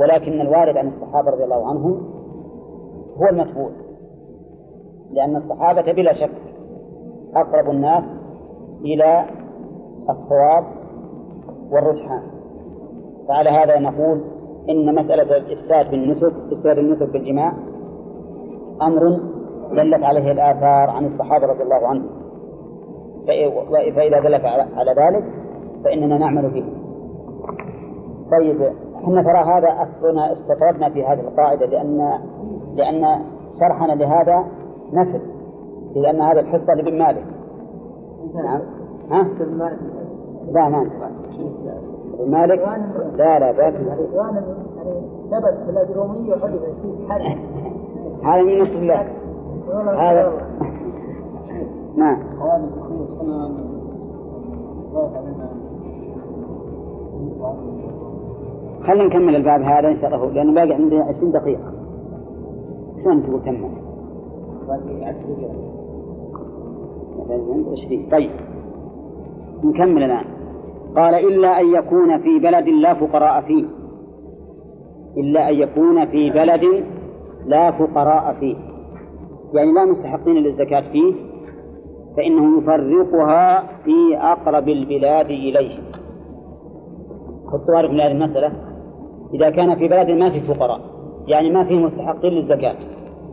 ولكن 0.00 0.40
الوارد 0.40 0.76
عن 0.76 0.86
الصحابة 0.86 1.30
رضي 1.30 1.44
الله 1.44 1.68
عنهم 1.68 2.10
هو 3.16 3.26
المتبوع 3.30 3.70
لأن 5.10 5.36
الصحابة 5.36 5.92
بلا 5.92 6.12
شك 6.12 6.30
أقرب 7.36 7.70
الناس 7.70 8.16
إلى 8.80 9.24
الصواب 10.10 10.64
والرجحان. 11.70 12.22
فعلى 13.28 13.50
هذا 13.50 13.78
نقول 13.78 14.20
إن 14.70 14.94
مسألة 14.94 15.36
الإفساد 15.36 15.90
بالنسك 15.90 16.32
إفساد 16.52 16.78
النسك 16.78 17.10
بالجماع 17.10 17.52
أمر 18.82 19.08
دلت 19.70 20.02
عليه 20.02 20.32
الآثار 20.32 20.90
عن 20.90 21.06
الصحابة 21.06 21.46
رضي 21.46 21.62
الله 21.62 21.86
عنهم. 21.86 22.10
فإذا 23.96 24.20
دلت 24.20 24.44
على 24.74 24.90
ذلك 24.90 25.24
فإننا 25.86 26.18
نعمل 26.18 26.50
به. 26.50 26.64
طيب 28.30 28.60
إحنا 28.96 29.22
ترى 29.22 29.38
هذا 29.38 29.82
أصلنا 29.82 30.32
استطردنا 30.32 30.90
في 30.90 31.04
هذه 31.04 31.20
القاعدة 31.20 31.66
لأن 31.66 32.18
لأن 32.74 33.24
شرحنا 33.60 33.92
لهذا 33.92 34.44
نفل 34.92 35.20
لأن 35.94 36.20
هذا 36.20 36.40
الحصة 36.40 36.74
لابن 36.74 36.98
مالك. 36.98 37.24
نعم. 38.34 38.60
ها؟ 39.10 39.22
لا 40.50 40.68
ما 40.68 40.82
ابن 40.82 42.30
مالك؟ 42.30 42.60
لا 43.16 43.38
لا 43.38 43.52
بس. 43.52 43.74
نبت 45.32 45.68
الأجرومية 45.68 46.34
وحدث 46.34 46.60
في 46.82 47.06
هذا 48.24 48.42
من 48.42 48.60
نصر 48.60 48.78
الله 48.78 49.06
هذا 49.98 50.32
نعم 51.96 52.18
خلينا 58.86 59.04
نكمل 59.04 59.36
الباب 59.36 59.62
هذا 59.62 59.88
إن 59.88 60.00
شاء 60.00 60.14
الله 60.14 60.30
لأنه 60.30 60.54
باقي 60.54 60.72
عندنا 60.72 61.04
20 61.04 61.32
دقيقة. 61.32 61.72
شلون 63.04 63.22
تقول 63.22 63.40
كمل؟ 63.40 63.70
باقي 64.68 65.04
20 65.04 65.36
طيب. 68.10 68.30
نكمل 69.64 70.02
الآن. 70.02 70.24
قال 70.96 71.14
إلا 71.14 71.60
أن 71.60 71.74
يكون 71.74 72.18
في 72.18 72.38
بلد 72.38 72.68
لا 72.68 72.94
فقراء 72.94 73.40
فيه. 73.40 73.64
إلا 75.16 75.48
أن 75.48 75.54
يكون 75.54 76.06
في 76.06 76.30
بلد 76.30 76.84
لا 77.46 77.70
فقراء 77.70 78.36
فيه. 78.40 78.56
يعني 79.54 79.72
لا 79.72 79.84
مستحقين 79.84 80.34
للزكاة 80.34 80.92
فيه 80.92 81.14
فإنه 82.16 82.58
يفرقها 82.58 83.62
في 83.84 84.16
أقرب 84.16 84.68
البلاد 84.68 85.26
إليه. 85.26 85.78
حطوا 87.48 87.82
بالكم 87.82 88.00
هذه 88.00 88.12
المسألة 88.12 88.52
إذا 89.34 89.50
كان 89.50 89.78
في 89.78 89.88
بلد 89.88 90.10
ما 90.10 90.30
في 90.30 90.40
فقراء 90.40 90.80
يعني 91.26 91.50
ما 91.50 91.64
فيه 91.64 91.78
مستحقين 91.78 92.32
للزكاة 92.32 92.76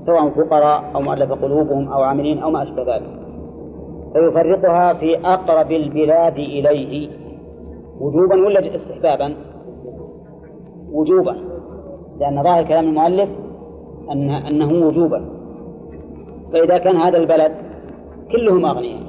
سواء 0.06 0.30
فقراء 0.30 0.92
أو 0.96 1.02
مؤلف 1.02 1.32
قلوبهم 1.32 1.88
أو 1.88 2.02
عاملين 2.02 2.40
أو 2.40 2.52
ما 2.52 2.64
أشبه 2.64 2.96
ذلك. 2.96 3.10
فيفرقها 4.14 4.94
في 4.94 5.18
أقرب 5.18 5.72
البلاد 5.72 6.38
إليه. 6.38 7.10
وجوبا 8.00 8.36
ولا 8.36 8.76
استحبابا؟ 8.76 9.36
وجوبا 10.92 11.36
لأن 12.20 12.44
ظاهر 12.44 12.64
كلام 12.64 12.86
المؤلف 12.86 13.30
أن 14.12 14.30
أنه 14.30 14.88
وجوبا. 14.88 15.26
فإذا 16.54 16.78
كان 16.78 16.96
هذا 16.96 17.18
البلد 17.18 17.52
كلهم 18.32 18.66
أغنياء 18.66 19.04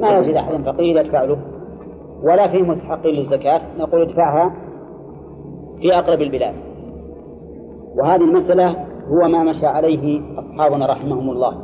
ما 0.00 0.18
يجد 0.18 0.34
أحد 0.34 0.64
فقير 0.64 0.96
يدفع 0.96 1.24
له. 1.24 1.38
ولا 2.22 2.48
فيه 2.48 2.62
مستحقين 2.62 3.14
للزكاة 3.14 3.60
نقول 3.78 4.02
ادفعها 4.02 4.54
في 5.80 5.94
أقرب 5.94 6.22
البلاد. 6.22 6.54
وهذه 7.96 8.24
المسألة 8.24 8.70
هو 9.08 9.28
ما 9.28 9.44
مشى 9.44 9.66
عليه 9.66 10.20
أصحابنا 10.38 10.86
رحمهم 10.86 11.30
الله. 11.30 11.54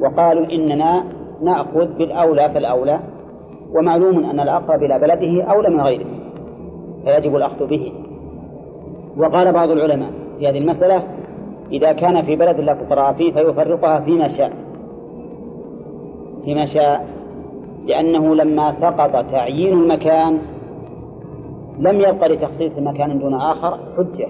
وقالوا 0.00 0.52
إننا 0.52 1.04
نأخذ 1.42 1.98
بالأولى 1.98 2.50
فالأولى 2.54 3.00
ومعلوم 3.74 4.24
أن 4.24 4.40
الأقرب 4.40 4.82
إلى 4.82 4.98
بلده 4.98 5.44
أولى 5.44 5.70
من 5.70 5.80
غيره 5.80 6.06
فيجب 7.04 7.36
الأخذ 7.36 7.66
به. 7.66 7.92
وقال 9.16 9.52
بعض 9.52 9.70
العلماء 9.70 10.10
في 10.38 10.48
هذه 10.48 10.58
المسألة 10.58 11.02
إذا 11.72 11.92
كان 11.92 12.22
في 12.22 12.36
بلد 12.36 12.60
لا 12.60 12.74
فقراء 12.74 13.12
فيه 13.12 13.32
فيفرقها 13.32 14.00
فيما 14.00 14.28
شاء. 14.28 14.50
فيما 16.44 16.66
شاء 16.66 17.15
لأنه 17.86 18.34
لما 18.34 18.70
سقط 18.70 19.30
تعيين 19.30 19.72
المكان 19.72 20.38
لم 21.78 22.00
يبق 22.00 22.26
لتخصيص 22.26 22.78
مكان 22.78 23.18
دون 23.18 23.34
آخر 23.34 23.78
حجة 23.96 24.28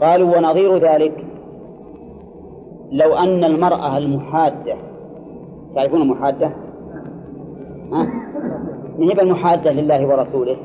قالوا 0.00 0.36
ونظير 0.36 0.76
ذلك 0.76 1.26
لو 2.92 3.14
أن 3.14 3.44
المرأة 3.44 3.98
المحادة 3.98 4.76
تعرفون 5.74 6.02
المحادة؟ 6.02 6.46
ها؟ 7.92 8.06
من 8.98 9.08
هي 9.08 9.22
المحادة 9.22 9.70
لله 9.72 10.06
ورسوله؟ 10.06 10.56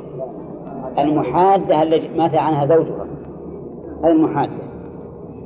المحادة 1.00 1.84
التي 1.84 2.18
مات 2.18 2.36
عنها 2.36 2.66
زوجها 2.66 3.06
المحادة 4.06 4.66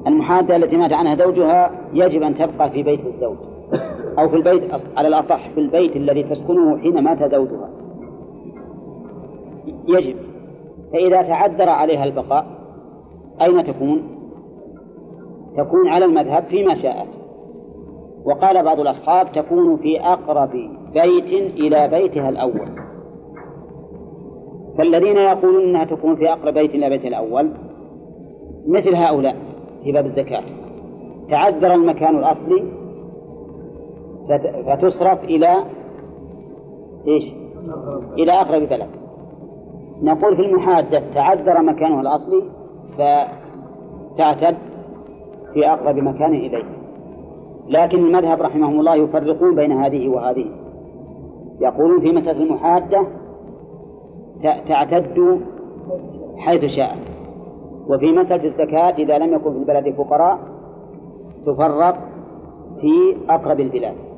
المحادة 0.08 0.56
التي 0.56 0.78
مات 0.78 0.94
عنها 0.94 1.16
زوجها 1.16 1.72
يجب 1.94 2.22
أن 2.24 2.36
تبقى 2.36 2.70
في 2.70 2.84
بيت 2.84 3.06
الزوج 3.06 3.38
أو 4.20 4.30
في 4.30 4.36
البيت 4.36 4.72
على 4.98 5.08
الأصح 5.08 5.50
في 5.50 5.60
البيت 5.60 5.96
الذي 5.96 6.24
تسكنه 6.24 6.78
حين 6.78 7.04
مات 7.04 7.24
زوجها 7.24 7.70
يجب. 9.88 10.16
فإذا 10.94 11.22
تعذر 11.22 11.70
عليها 11.70 12.04
البقاء 12.04 12.46
أين 13.42 13.64
تكون؟ 13.64 14.04
تكون 15.58 15.88
على 15.88 16.06
المذهب 16.06 16.44
فيما 16.44 16.74
شاءت 16.74 17.08
وقال 18.26 18.64
بعض 18.64 18.80
الأصحاب 18.80 19.32
تكون 19.32 19.78
في 19.78 20.02
أقرب 20.02 20.52
بيت 20.94 21.32
إلى 21.34 21.88
بيتها 21.88 22.30
الأول. 22.30 22.70
فالذين 24.78 25.18
يقولون 25.18 25.64
أنها 25.64 25.86
تكون 25.86 26.16
في 26.16 26.30
أقرب 26.30 26.54
بيت 26.54 26.76
إلى 26.76 26.90
بيتها 26.90 27.08
الأول 27.08 27.52
مثل 28.68 28.96
هؤلاء 28.96 29.36
في 29.84 29.92
باب 29.92 30.06
الزكاة. 30.06 30.44
تعذر 31.30 31.74
المكان 31.74 32.18
الأصلي 32.18 32.79
فتصرف 34.68 35.24
إلى 35.24 35.64
إيش؟ 37.08 37.24
إلى 38.18 38.32
أقرب 38.32 38.62
بلد. 38.62 38.90
نقول 40.02 40.36
في 40.36 40.42
المحادة 40.42 41.04
تعذر 41.14 41.62
مكانه 41.62 42.02
الأصلي 42.02 42.44
فتعتد 42.98 44.58
في 45.54 45.68
أقرب 45.68 45.96
مكان 45.96 46.34
إليه. 46.34 46.64
لكن 47.68 47.98
المذهب 47.98 48.42
رحمهم 48.42 48.80
الله 48.80 48.96
يفرقون 48.96 49.56
بين 49.56 49.72
هذه 49.72 50.10
وهذه. 50.10 50.46
يقولون 51.62 52.02
في 52.02 52.12
مسألة 52.12 52.44
المحادة 52.44 53.08
تعتد 54.68 55.40
حيث 56.38 56.66
شاءت 56.66 57.00
وفي 57.90 58.12
مسألة 58.12 58.44
الزكاة 58.44 58.96
إذا 58.98 59.18
لم 59.18 59.34
يكن 59.34 59.52
في 59.52 59.58
البلد 59.58 59.96
فقراء 59.96 60.40
تفرق 61.46 61.98
في 62.82 63.18
أقرب 63.30 63.60
البلاد. 63.60 64.09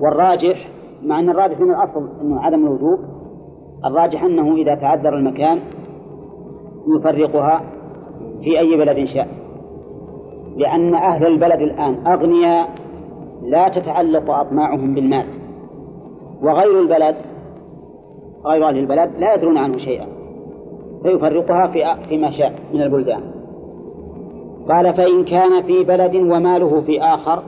والراجح 0.00 0.68
مع 1.02 1.20
أن 1.20 1.30
الراجح 1.30 1.60
من 1.60 1.70
الأصل 1.70 2.20
أنه 2.20 2.40
عدم 2.40 2.66
الوجوب 2.66 2.98
الراجح 3.84 4.24
أنه 4.24 4.54
إذا 4.54 4.74
تعذر 4.74 5.16
المكان 5.16 5.60
يفرقها 6.96 7.60
في 8.42 8.58
أي 8.58 8.76
بلد 8.76 9.04
شاء. 9.04 9.28
لأن 10.56 10.94
أهل 10.94 11.26
البلد 11.26 11.60
الآن 11.60 12.06
أغنياء 12.06 12.68
لا 13.42 13.68
تتعلق 13.68 14.30
أطماعهم 14.30 14.94
بالمال. 14.94 15.26
وغير 16.42 16.80
البلد 16.80 17.16
غير 18.46 18.68
أهل 18.68 18.78
البلد 18.78 19.10
لا 19.18 19.34
يدرون 19.34 19.58
عنه 19.58 19.76
شيئا. 19.76 20.06
فيفرقها 21.02 21.66
في 21.66 22.08
فيما 22.08 22.30
شاء 22.30 22.52
من 22.74 22.82
البلدان. 22.82 23.22
قال 24.68 24.94
فإن 24.96 25.24
كان 25.24 25.62
في 25.62 25.84
بلد 25.84 26.16
وماله 26.16 26.80
في 26.80 27.00
آخر 27.00 27.42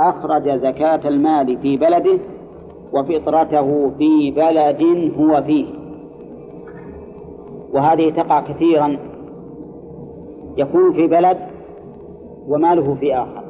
أخرج 0.00 0.50
زكاة 0.50 1.08
المال 1.08 1.58
في 1.58 1.76
بلده 1.76 2.18
وفطرته 2.92 3.90
في 3.90 4.30
بلد 4.30 4.82
هو 5.18 5.42
فيه. 5.42 5.66
وهذه 7.74 8.10
تقع 8.10 8.40
كثيرا. 8.40 8.96
يكون 10.56 10.92
في 10.92 11.06
بلد 11.06 11.38
وماله 12.48 12.94
في 12.94 13.14
آخر. 13.14 13.44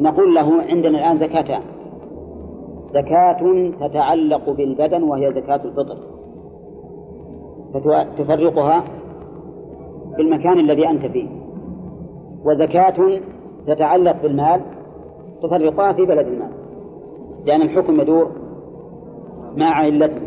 نقول 0.00 0.34
له 0.34 0.62
عندنا 0.62 0.98
الآن 0.98 1.16
زكاتان. 1.16 1.62
زكاة 2.94 3.70
تتعلق 3.80 4.50
بالبدن 4.50 5.02
وهي 5.02 5.32
زكاة 5.32 5.60
الفطر. 5.64 5.96
فتفرقها 7.74 8.84
في 10.16 10.22
المكان 10.22 10.58
الذي 10.60 10.88
أنت 10.88 11.06
فيه. 11.06 11.28
وزكاة 12.44 13.20
تتعلق 13.66 14.22
بالمال 14.22 14.60
تفرقها 15.42 15.92
في 15.92 16.02
بلد 16.02 16.26
المال 16.26 16.50
لأن 17.46 17.62
الحكم 17.62 18.00
يدور 18.00 18.30
مع 19.56 19.66
علته. 19.66 20.22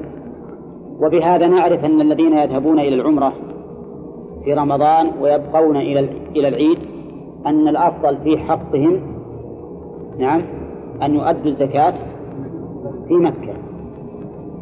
وبهذا 1.02 1.48
نعرف 1.48 1.86
أن 1.86 2.02
الذين 2.02 2.34
يذهبون 2.34 2.80
إلى 2.80 2.96
العمرة 2.96 3.34
في 4.44 4.54
رمضان 4.54 5.12
ويبقون 5.22 5.78
إلى 5.78 6.00
إلى 6.36 6.48
العيد 6.48 6.78
أن 7.46 7.68
الأفضل 7.68 8.18
في 8.18 8.38
حقهم 8.38 9.02
نعم 10.20 10.42
أن 11.02 11.16
يؤدوا 11.16 11.52
الزكاة 11.52 11.94
في 13.08 13.14
مكة. 13.14 13.54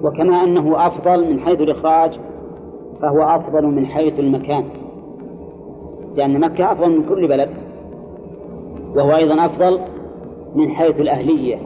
وكما 0.03 0.43
أنه 0.43 0.87
أفضل 0.87 1.33
من 1.33 1.39
حيث 1.39 1.61
الإخراج 1.61 2.19
فهو 3.01 3.21
أفضل 3.21 3.65
من 3.65 3.85
حيث 3.85 4.19
المكان. 4.19 4.63
لأن 6.15 6.39
مكة 6.39 6.71
أفضل 6.71 6.97
من 6.97 7.09
كل 7.09 7.27
بلد. 7.27 7.49
وهو 8.95 9.15
أيضا 9.15 9.45
أفضل 9.45 9.79
من 10.55 10.69
حيث 10.71 10.99
الأهلية. 10.99 11.57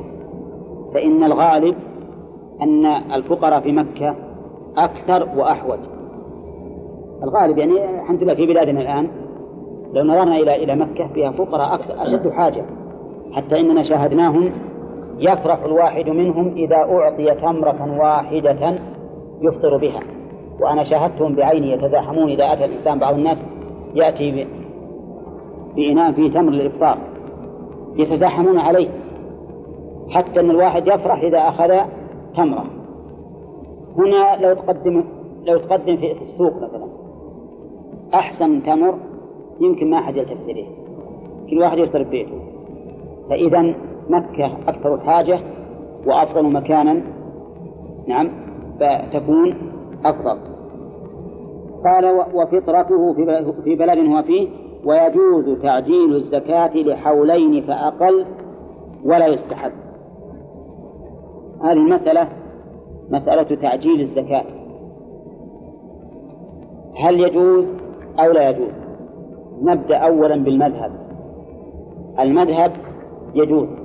فإن 0.93 1.23
الغالب 1.23 1.75
أن 2.61 2.85
الفقراء 2.85 3.59
في 3.59 3.71
مكة 3.71 4.15
أكثر 4.77 5.29
وأحوج. 5.37 5.79
الغالب 7.23 7.57
يعني 7.57 8.01
الحمد 8.01 8.23
لله 8.23 8.35
في 8.35 8.45
بلادنا 8.45 8.81
الآن 8.81 9.07
لو 9.93 10.03
نظرنا 10.03 10.37
إلى 10.37 10.63
إلى 10.63 10.75
مكة 10.75 11.07
فيها 11.13 11.31
فقراء 11.31 11.73
أكثر 11.73 12.03
أشد 12.03 12.29
حاجة. 12.29 12.65
حتى 13.31 13.59
إننا 13.59 13.83
شاهدناهم 13.83 14.51
يفرح 15.19 15.63
الواحد 15.63 16.09
منهم 16.09 16.53
إذا 16.55 16.75
أعطي 16.75 17.35
تمرة 17.35 17.99
واحدة 17.99 18.79
يفطر 19.41 19.77
بها. 19.77 19.99
وأنا 20.61 20.83
شاهدتهم 20.83 21.35
بعيني 21.35 21.71
يتزاحمون 21.71 22.29
إذا 22.29 22.53
أتى 22.53 22.65
الإنسان 22.65 22.99
بعض 22.99 23.15
الناس 23.15 23.43
يأتي 23.93 24.47
بإناء 25.75 26.11
فيه 26.11 26.31
تمر 26.31 26.51
للإفطار 26.51 26.97
يتزاحمون 27.97 28.59
عليه 28.59 28.89
حتى 30.09 30.39
أن 30.39 30.49
الواحد 30.49 30.87
يفرح 30.87 31.21
إذا 31.23 31.37
أخذ 31.37 31.89
تمرة. 32.35 32.65
هنا 33.97 34.47
لو 34.47 34.53
تقدم 34.53 35.03
لو 35.45 35.57
تقدم 35.57 35.97
في 35.97 36.11
السوق 36.21 36.53
مثلا 36.55 36.87
أحسن 38.13 38.63
تمر 38.63 38.97
يمكن 39.61 39.89
ما 39.89 39.97
أحد 39.97 40.15
يلتفت 40.15 40.43
إليه 40.49 40.67
كل 41.49 41.59
واحد 41.59 41.77
يفطر 41.77 42.03
ببيته 42.03 42.39
فإذا 43.29 43.75
مكة 44.09 44.57
أكثر 44.67 44.99
حاجة 44.99 45.39
وأفضل 46.05 46.53
مكانا 46.53 47.01
نعم 48.07 48.29
فتكون 48.79 49.55
أفضل. 50.05 50.39
قال 51.85 52.05
وفطرته 52.33 53.13
في 53.63 53.75
بلد 53.75 54.09
هو 54.09 54.23
فيه 54.23 54.47
ويجوز 54.85 55.61
تعجيل 55.61 56.15
الزكاة 56.15 56.77
لحولين 56.77 57.61
فأقل 57.61 58.25
ولا 59.05 59.27
يستحب. 59.27 59.71
هذه 61.63 61.77
المسألة 61.77 62.27
مسألة 63.09 63.55
تعجيل 63.55 64.01
الزكاة. 64.01 64.45
هل 66.99 67.19
يجوز 67.19 67.71
أو 68.19 68.31
لا 68.31 68.49
يجوز؟ 68.49 68.73
نبدأ 69.61 69.97
أولا 69.97 70.43
بالمذهب. 70.43 70.91
المذهب 72.19 72.71
يجوز 73.33 73.77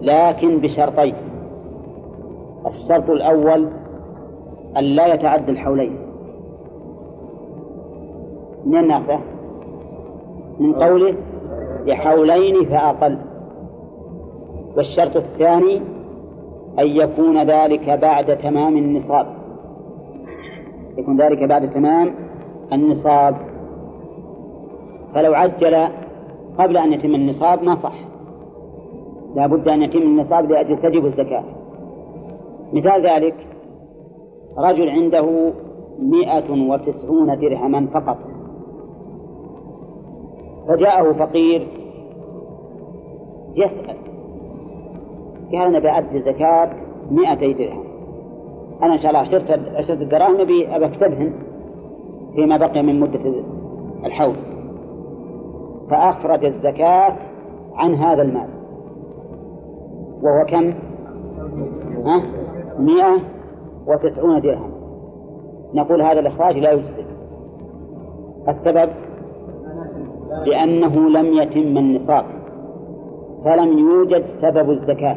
لكن 0.00 0.60
بشرطين. 0.60 1.14
الشرط 2.66 3.10
الأول 3.10 3.68
أن 4.76 4.84
لا 4.84 5.14
يتعدى 5.14 5.50
الحولين. 5.50 5.98
من 8.66 8.78
النافع 8.78 9.37
من 10.60 10.74
قوله 10.74 11.14
لحولين 11.86 12.64
فأقل 12.64 13.18
والشرط 14.76 15.16
الثاني 15.16 15.76
أن 16.78 16.86
يكون 16.86 17.50
ذلك 17.50 17.90
بعد 17.90 18.38
تمام 18.38 18.76
النصاب. 18.76 19.26
يكون 20.98 21.20
ذلك 21.20 21.44
بعد 21.44 21.70
تمام 21.70 22.14
النصاب. 22.72 23.36
فلو 25.14 25.34
عجل 25.34 25.88
قبل 26.58 26.76
أن 26.76 26.92
يتم 26.92 27.14
النصاب 27.14 27.62
ما 27.62 27.74
صح. 27.74 27.94
لا 29.34 29.46
بد 29.46 29.68
أن 29.68 29.82
يتم 29.82 30.02
النصاب 30.02 30.50
لأجل 30.50 30.78
تجب 30.78 31.04
الزكاة. 31.04 31.44
مثال 32.72 33.06
ذلك 33.06 33.34
رجل 34.58 34.88
عنده 34.88 35.52
مئة 35.98 36.70
وتسعون 36.70 37.38
درهما 37.40 37.86
فقط. 37.86 38.18
فجاءه 40.68 41.12
فقير 41.12 41.68
يسأل 43.56 43.96
قال 45.52 45.76
أنا 45.76 45.78
زكاة 46.18 46.70
مئتي 47.10 47.52
درهم. 47.52 47.84
أنا 48.82 48.92
إن 48.92 48.96
شاء 48.96 49.10
الله 49.10 49.20
عشرة 49.20 49.76
عشرة 49.76 50.02
الدراهم 50.02 50.40
أبي 50.40 50.76
أكسبهن 50.86 51.32
فيما 52.34 52.56
بقي 52.56 52.82
من 52.82 53.00
مدة 53.00 53.20
الحول. 54.04 54.36
فأخرج 55.90 56.44
الزكاة 56.44 57.16
عن 57.74 57.94
هذا 57.94 58.22
المال. 58.22 58.48
وهو 60.22 60.44
كم؟ 60.48 60.74
ها؟ 62.06 62.22
مئة 62.78 63.22
وتسعون 63.86 64.40
درهم. 64.40 64.70
نقول 65.74 66.02
هذا 66.02 66.20
الإخراج 66.20 66.58
لا 66.58 66.72
يجزي 66.72 67.04
السبب؟ 68.48 69.07
لأنه 70.46 71.10
لم 71.10 71.26
يتم 71.34 71.78
النصاب 71.78 72.24
فلم 73.44 73.78
يوجد 73.78 74.24
سبب 74.42 74.70
الزكاة 74.70 75.16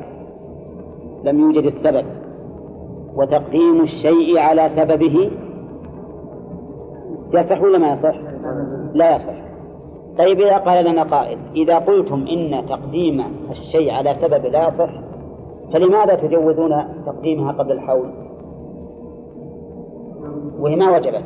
لم 1.24 1.39
يوجد 1.39 1.64
السبب 1.64 2.05
وتقديم 3.16 3.82
الشيء 3.82 4.38
على 4.38 4.70
سببه 4.70 5.32
يصح 7.34 7.62
ولا 7.62 7.78
ما 7.78 7.91
يصح؟ 7.91 8.16
لا 8.93 9.16
يصح 9.16 9.34
طيب 10.18 10.39
إذا 10.39 10.57
قال 10.57 10.86
لنا 10.86 11.03
قائل 11.03 11.38
إذا 11.55 11.80
قلتم 11.80 12.26
إن 12.28 12.66
تقديم 12.70 13.24
الشيء 13.51 13.91
على 13.91 14.16
سبب 14.16 14.45
لا 14.45 14.66
يصح 14.68 14.89
فلماذا 15.74 16.16
تجوزون 16.16 16.72
تقديمها 17.05 17.51
قبل 17.51 17.72
الحول؟ 17.72 18.09
وهي 20.59 20.76
ما 20.76 20.95
وجبت 20.95 21.24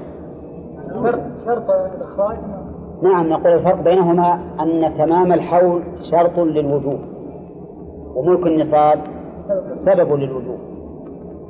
شرط 1.45 1.69
الإخراج 1.69 2.37
نعم 3.05 3.29
نقول 3.29 3.53
الفرق 3.53 3.81
بينهما 3.81 4.33
أن 4.59 4.97
تمام 4.97 5.33
الحول 5.33 5.81
شرط 6.11 6.39
للوجوب 6.39 6.99
وملك 8.15 8.47
النصاب 8.47 8.99
سبب 9.75 10.13
للوجوب. 10.13 10.59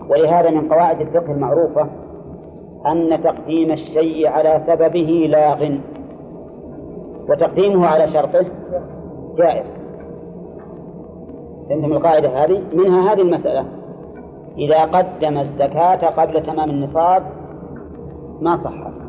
ولهذا 0.10 0.50
من 0.50 0.70
قواعد 0.70 1.02
الفقه 1.02 1.32
المعروفة 1.32 1.88
أن 2.86 3.24
تقديم 3.24 3.72
الشيء 3.72 4.28
على 4.28 4.60
سببه 4.60 5.28
لاغ 5.30 5.70
وتقديمه 7.30 7.88
على 7.88 8.08
شرطه 8.08 8.46
جائز. 9.38 9.78
فهمتم 11.70 11.94
القاعدة 11.94 12.30
هذه؟ 12.30 12.64
منها 12.74 13.14
هذه 13.14 13.22
المسألة. 13.22 13.66
إذا 14.58 14.82
قدم 14.82 15.38
الزكاة 15.38 16.10
قبل 16.10 16.44
تمام 16.44 16.70
النصاب 16.70 17.24
ما 18.42 18.56
صحت 18.56 19.05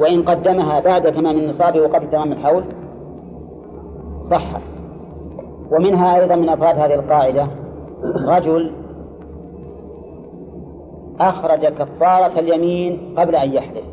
وإن 0.00 0.22
قدمها 0.22 0.80
بعد 0.80 1.12
تمام 1.12 1.38
النصاب 1.38 1.80
وقبل 1.80 2.10
تمام 2.10 2.32
الحول 2.32 2.64
صحت 4.30 4.62
ومنها 5.72 6.20
أيضا 6.20 6.36
من 6.36 6.48
أفراد 6.48 6.78
هذه 6.78 6.94
القاعدة 6.94 7.46
رجل 8.26 8.72
أخرج 11.20 11.66
كفارة 11.66 12.38
اليمين 12.38 13.14
قبل 13.18 13.36
أن 13.36 13.52
يحلف 13.52 13.84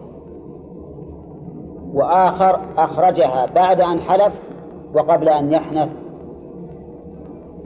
وآخر 1.93 2.59
أخرجها 2.77 3.45
بعد 3.45 3.81
أن 3.81 3.99
حلف 3.99 4.33
وقبل 4.95 5.29
أن 5.29 5.51
يحنث 5.51 5.89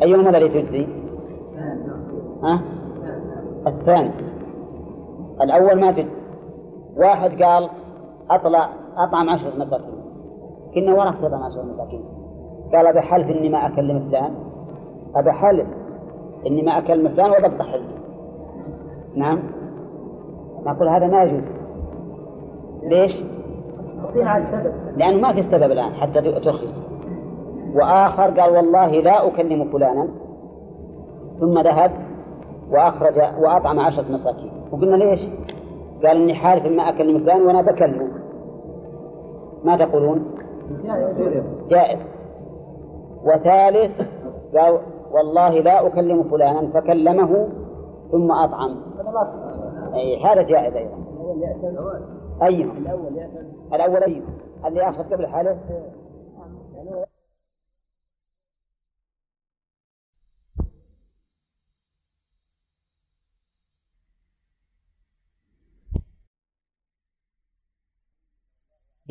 أيهما 0.02 0.30
الذي 0.30 0.50
تجزي؟ 0.62 0.88
ها؟ 2.44 2.62
الثاني 3.68 4.12
الأول 5.42 5.82
ما 5.82 5.92
تجزي 5.92 6.10
واحد 6.98 7.44
قال 7.44 7.70
أطلع 8.36 8.70
أطعم 8.98 9.30
عشرة 9.30 9.58
مساكين. 9.58 10.02
كنا 10.76 10.94
وراك 10.94 11.16
تطعم 11.18 11.44
عشرة 11.44 11.64
مساكين. 11.64 12.04
قال 12.74 12.88
أبي 12.88 13.02
حلف 13.02 13.28
إني 13.28 13.50
ما 13.50 13.68
أكلم 13.68 14.10
فلان. 14.10 14.34
أبي 15.16 15.32
حلف 15.32 15.68
إني 16.48 16.62
ما 16.62 16.78
أكلم 16.78 17.10
فلان 17.10 17.30
وبقطع 17.30 17.66
نعم. 19.16 19.40
نقول 20.66 20.88
هذا 20.88 21.08
ما 21.08 21.24
يجوز. 21.24 21.44
ليش؟ 22.84 23.24
لأنه 24.98 25.22
ما 25.22 25.34
في 25.34 25.44
سبب 25.44 25.72
الآن 25.72 25.94
حتى 25.94 26.22
تخرج. 26.22 26.70
وآخر 27.76 28.40
قال 28.40 28.56
والله 28.56 28.92
لا 28.92 29.28
أكلم 29.28 29.72
فلانا. 29.72 30.08
ثم 31.40 31.60
ذهب 31.60 31.92
وأخرج 32.72 33.18
وأطعم 33.40 33.80
عشرة 33.80 34.12
مساكين. 34.12 34.52
وقلنا 34.72 34.96
ليش؟ 34.96 35.20
قال 36.04 36.18
إني 36.22 36.34
حالف 36.34 36.66
ما 36.66 36.90
أكلم 36.90 37.20
فلان 37.20 37.42
وأنا 37.42 37.62
بكلمه. 37.62 38.21
ما 39.64 39.78
تقولون؟ 39.78 40.38
جائز. 41.70 42.00
وثالث 43.24 43.92
قال 44.58 44.80
والله 45.12 45.50
لا 45.50 45.88
أكلم 45.88 46.24
فلانا 46.24 46.72
فكلمه 46.74 47.48
ثم 48.12 48.32
أطعم. 48.32 48.78
أي 49.96 50.24
هذا 50.24 50.42
جائز 50.42 50.76
أيضا. 50.76 50.98
أيهم؟ 52.44 52.86
الأول 53.74 54.04
أيهم. 54.04 54.24
اللي 54.66 54.90
أخذ 54.90 55.14
قبل 55.14 55.28
حاله؟ 55.28 55.58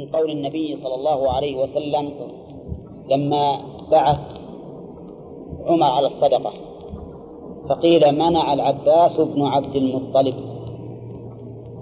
من 0.00 0.06
قول 0.06 0.30
النبي 0.30 0.76
صلى 0.76 0.94
الله 0.94 1.32
عليه 1.32 1.62
وسلم 1.62 2.12
لما 3.10 3.60
بعث 3.90 4.18
عمر 5.66 5.86
على 5.86 6.06
الصدقة 6.06 6.52
فقيل 7.68 8.12
منع 8.18 8.52
العباس 8.52 9.20
بن 9.20 9.42
عبد 9.42 9.76
المطلب. 9.76 10.34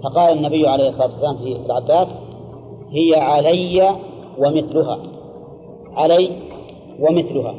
فقال 0.03 0.37
النبي 0.37 0.67
عليه 0.67 0.89
الصلاة 0.89 1.07
والسلام 1.07 1.37
في 1.37 1.65
العباس 1.65 2.15
هي 2.89 3.15
علي 3.15 3.95
ومثلها 4.37 4.99
علي 5.93 6.29
ومثلها. 6.99 7.55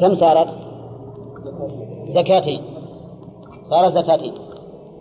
كم 0.00 0.14
صارت؟ 0.14 0.48
زكاتين. 2.06 2.60
صار 3.62 3.88
زكاتين. 3.88 4.32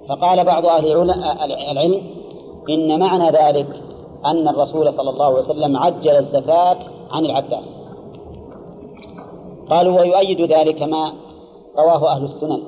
فقال 0.10 0.46
بعض 0.46 0.66
أهل 0.66 0.92
العلم 0.92 2.19
إن 2.70 3.00
معنى 3.00 3.30
ذلك 3.30 3.84
أن 4.26 4.48
الرسول 4.48 4.94
صلى 4.94 5.10
الله 5.10 5.26
عليه 5.26 5.38
وسلم 5.38 5.78
عجل 5.78 6.12
الزكاة 6.12 6.78
عن 7.12 7.26
العباس. 7.26 7.76
قالوا 9.70 10.00
ويؤيد 10.00 10.42
ذلك 10.42 10.84
ما 10.84 11.14
رواه 11.78 12.16
أهل 12.16 12.24
السنن 12.24 12.62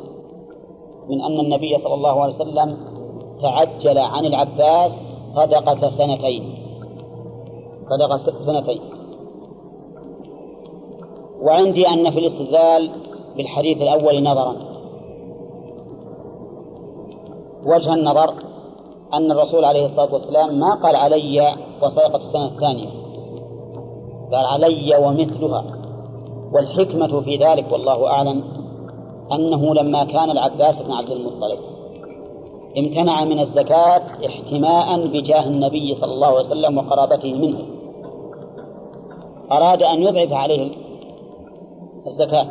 من 1.10 1.22
أن 1.22 1.39
النبي 1.39 1.78
صلى 1.78 1.93
الله 1.93 2.22
عليه 2.22 2.36
وسلم 2.36 2.78
تعجل 3.41 3.97
عن 3.97 4.26
العباس 4.26 5.16
صدقة 5.36 5.89
سنتين. 5.89 6.56
صدقة 7.89 8.16
سنتين. 8.16 8.82
وعندي 11.41 11.88
أن 11.88 12.12
في 12.12 12.20
الاستدلال 12.20 12.91
بالحديث 13.38 13.82
الأول 13.82 14.24
نظرا. 14.24 14.56
وجه 17.66 17.93
النظر 17.93 18.34
أن 19.14 19.32
الرسول 19.32 19.66
عليه 19.66 19.86
الصلاة 19.86 20.14
والسلام 20.14 20.59
ما 20.59 20.76
قال 20.76 20.95
علي 20.95 21.55
وصدقة 21.82 22.20
السنة 22.20 22.45
الثانية. 22.45 22.89
قال 24.32 24.45
علي 24.45 24.97
ومثلها. 24.97 25.64
والحكمة 26.53 27.22
في 27.22 27.38
ذلك 27.38 27.72
والله 27.72 28.07
أعلم 28.07 28.43
أنه 29.32 29.74
لما 29.74 30.03
كان 30.03 30.30
العباس 30.30 30.82
بن 30.82 30.91
عبد 30.91 31.09
المطلب 31.09 31.59
امتنع 32.78 33.24
من 33.24 33.39
الزكاة 33.39 34.01
احتماء 34.26 35.07
بجاه 35.07 35.47
النبي 35.47 35.95
صلى 35.95 36.14
الله 36.14 36.28
عليه 36.28 36.39
وسلم 36.39 36.78
وقرابته 36.78 37.34
منه. 37.34 37.59
أراد 39.51 39.84
أن 39.84 40.01
يضعف 40.01 40.34
عليه 40.34 40.72
الزكاة. 42.07 42.47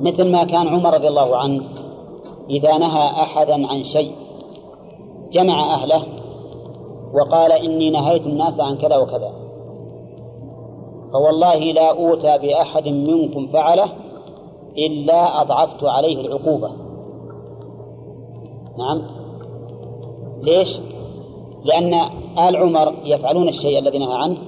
مثل 0.00 0.32
ما 0.32 0.44
كان 0.44 0.68
عمر 0.68 0.94
رضي 0.94 1.08
الله 1.08 1.36
عنه 1.36 1.62
إذا 2.50 2.78
نهى 2.78 3.06
أحدا 3.10 3.66
عن 3.66 3.84
شيء 3.84 4.23
جمع 5.34 5.74
أهله 5.74 6.02
وقال 7.14 7.52
إني 7.52 7.90
نهيت 7.90 8.26
الناس 8.26 8.60
عن 8.60 8.76
كذا 8.76 8.96
وكذا. 8.96 9.32
فوالله 11.12 11.72
لا 11.72 11.90
أوتى 11.90 12.38
بأحد 12.38 12.88
منكم 12.88 13.46
فعله 13.52 13.88
إلا 14.78 15.42
أضعفت 15.42 15.84
عليه 15.84 16.20
العقوبة. 16.20 16.70
نعم. 18.78 19.02
ليش؟ 20.42 20.80
لأن 21.64 21.94
آل 22.48 22.56
عمر 22.56 22.94
يفعلون 23.04 23.48
الشيء 23.48 23.78
الذي 23.78 23.98
نهى 23.98 24.14
عنه 24.14 24.38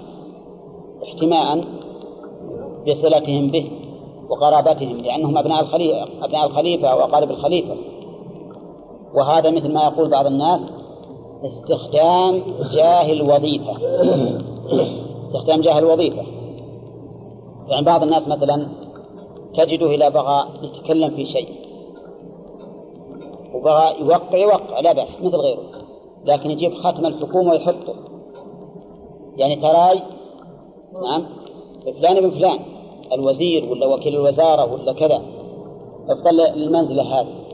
احتماء 1.03 1.65
بصلتهم 2.89 3.51
به 3.51 3.71
وقرابتهم 4.29 4.97
لأنهم 4.97 5.39
أبناء 5.39 5.61
الخليفة 5.63 6.07
أبناء 6.23 6.47
الخليفة 6.47 6.97
وأقارب 6.97 7.31
الخليفة. 7.31 7.75
وهذا 9.17 9.51
مثل 9.51 9.75
ما 9.75 9.85
يقول 9.85 10.11
بعض 10.11 10.27
الناس 10.27 10.73
استخدام 11.45 12.43
جاه 12.73 13.13
الوظيفة. 13.13 13.77
استخدام 15.27 15.61
جاه 15.61 15.79
الوظيفة. 15.79 16.23
يعني 17.69 17.85
بعض 17.85 18.03
الناس 18.03 18.29
مثلا 18.29 18.69
تجده 19.55 19.91
إذا 19.91 20.09
بغى 20.09 20.47
يتكلم 20.63 21.11
في 21.11 21.25
شيء. 21.25 21.49
وبغى 23.55 24.01
يوقع 24.01 24.39
يوقع 24.39 24.81
لا 24.81 24.93
بأس 24.93 25.21
مثل 25.21 25.37
غيره. 25.37 25.63
لكن 26.25 26.51
يجيب 26.51 26.75
ختم 26.75 27.07
الحكومة 27.07 27.51
ويحطه. 27.51 27.95
يعني 29.37 29.57
تراي 29.57 30.03
نعم 31.03 31.27
فلان 31.85 32.17
ابن 32.17 32.31
فلان 32.31 32.59
الوزير 33.13 33.73
ولا 33.73 33.87
وكيل 33.87 34.15
الوزارة 34.15 34.73
ولا 34.73 34.93
كذا. 34.93 35.23
أفضل 36.09 36.41
المنزلة 36.41 37.03
هذه. 37.03 37.46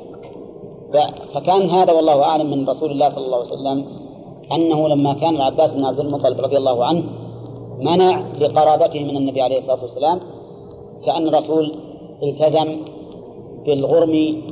فكان 1.35 1.71
هذا 1.71 1.93
والله 1.93 2.23
أعلم 2.23 2.51
من 2.51 2.69
رسول 2.69 2.91
الله 2.91 3.09
صلى 3.09 3.25
الله 3.25 3.37
عليه 3.37 3.53
وسلم 3.53 3.87
أنه 4.53 4.89
لما 4.89 5.15
كان 5.15 5.37
العباس 5.37 5.73
بن 5.73 5.85
عبد 5.85 6.01
المطلب 6.01 6.41
رضي 6.41 6.57
الله 6.57 6.85
عنه 6.85 7.03
منع 7.79 8.23
لقرابته 8.39 9.05
من 9.05 9.17
النبي 9.17 9.43
عليه 9.43 9.59
الصلاة 9.59 9.83
والسلام 9.83 10.21
كأن 11.07 11.29
الرسول 11.29 11.75
التزم 12.23 12.77
بالغرم 13.67 14.43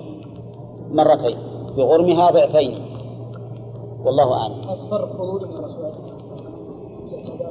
مرتين 0.90 1.36
بغرمها 1.76 2.30
ضعفين. 2.30 2.78
والله 4.04 4.32
أعلم. 4.32 4.54
تصرف 4.78 5.12
فضولي 5.12 5.46
من 5.46 5.56
الرسول 5.56 5.80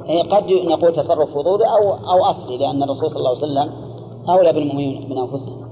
إيه، 0.09 0.23
قد 0.23 0.51
نقول 0.51 0.95
تصرف 0.95 1.29
فضولي 1.33 1.65
أو 1.65 1.93
أو 1.93 2.25
أصلي 2.25 2.57
لأن 2.57 2.83
الرسول 2.83 3.09
صلى 3.09 3.17
الله 3.17 3.29
عليه 3.29 3.39
وسلم 3.39 3.71
أولى 4.29 4.53
بالمؤمنين 4.53 5.09
من 5.09 5.17
أنفسهم. 5.17 5.69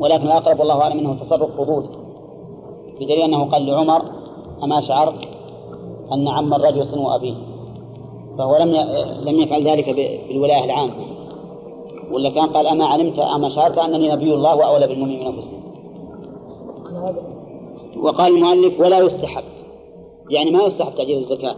ولكن 0.00 0.22
الأقرب 0.22 0.58
والله 0.58 0.82
أعلم 0.82 0.98
أنه 0.98 1.14
تصرف 1.14 1.56
فضولي 1.56 1.88
بدليل 3.00 3.22
أنه 3.22 3.44
قال 3.44 3.66
لعمر 3.66 4.02
أما 4.62 4.80
شعرت 4.80 5.28
أن 6.12 6.28
عم 6.28 6.54
الرجل 6.54 6.86
صنو 6.86 7.10
أبيه. 7.10 7.34
فهو 8.38 8.56
لم 8.56 8.70
لم 9.26 9.40
يفعل 9.40 9.68
ذلك 9.68 9.90
بالولاية 10.28 10.64
العامة. 10.64 10.94
ولا 12.12 12.30
كان 12.30 12.46
قال 12.46 12.66
أما 12.66 12.84
علمت 12.84 13.18
أما 13.18 13.48
شعرت 13.48 13.78
أنني 13.78 14.12
نبي 14.12 14.34
الله 14.34 14.56
وأولى 14.56 14.86
بالمؤمنين 14.86 15.20
من 15.20 15.26
أنفسهم. 15.26 15.62
وقال 18.02 18.34
المؤلف 18.34 18.80
ولا 18.80 18.98
يستحب. 18.98 19.44
يعني 20.30 20.50
ما 20.50 20.62
يستحب 20.62 20.94
تعجيل 20.94 21.18
الزكاة. 21.18 21.56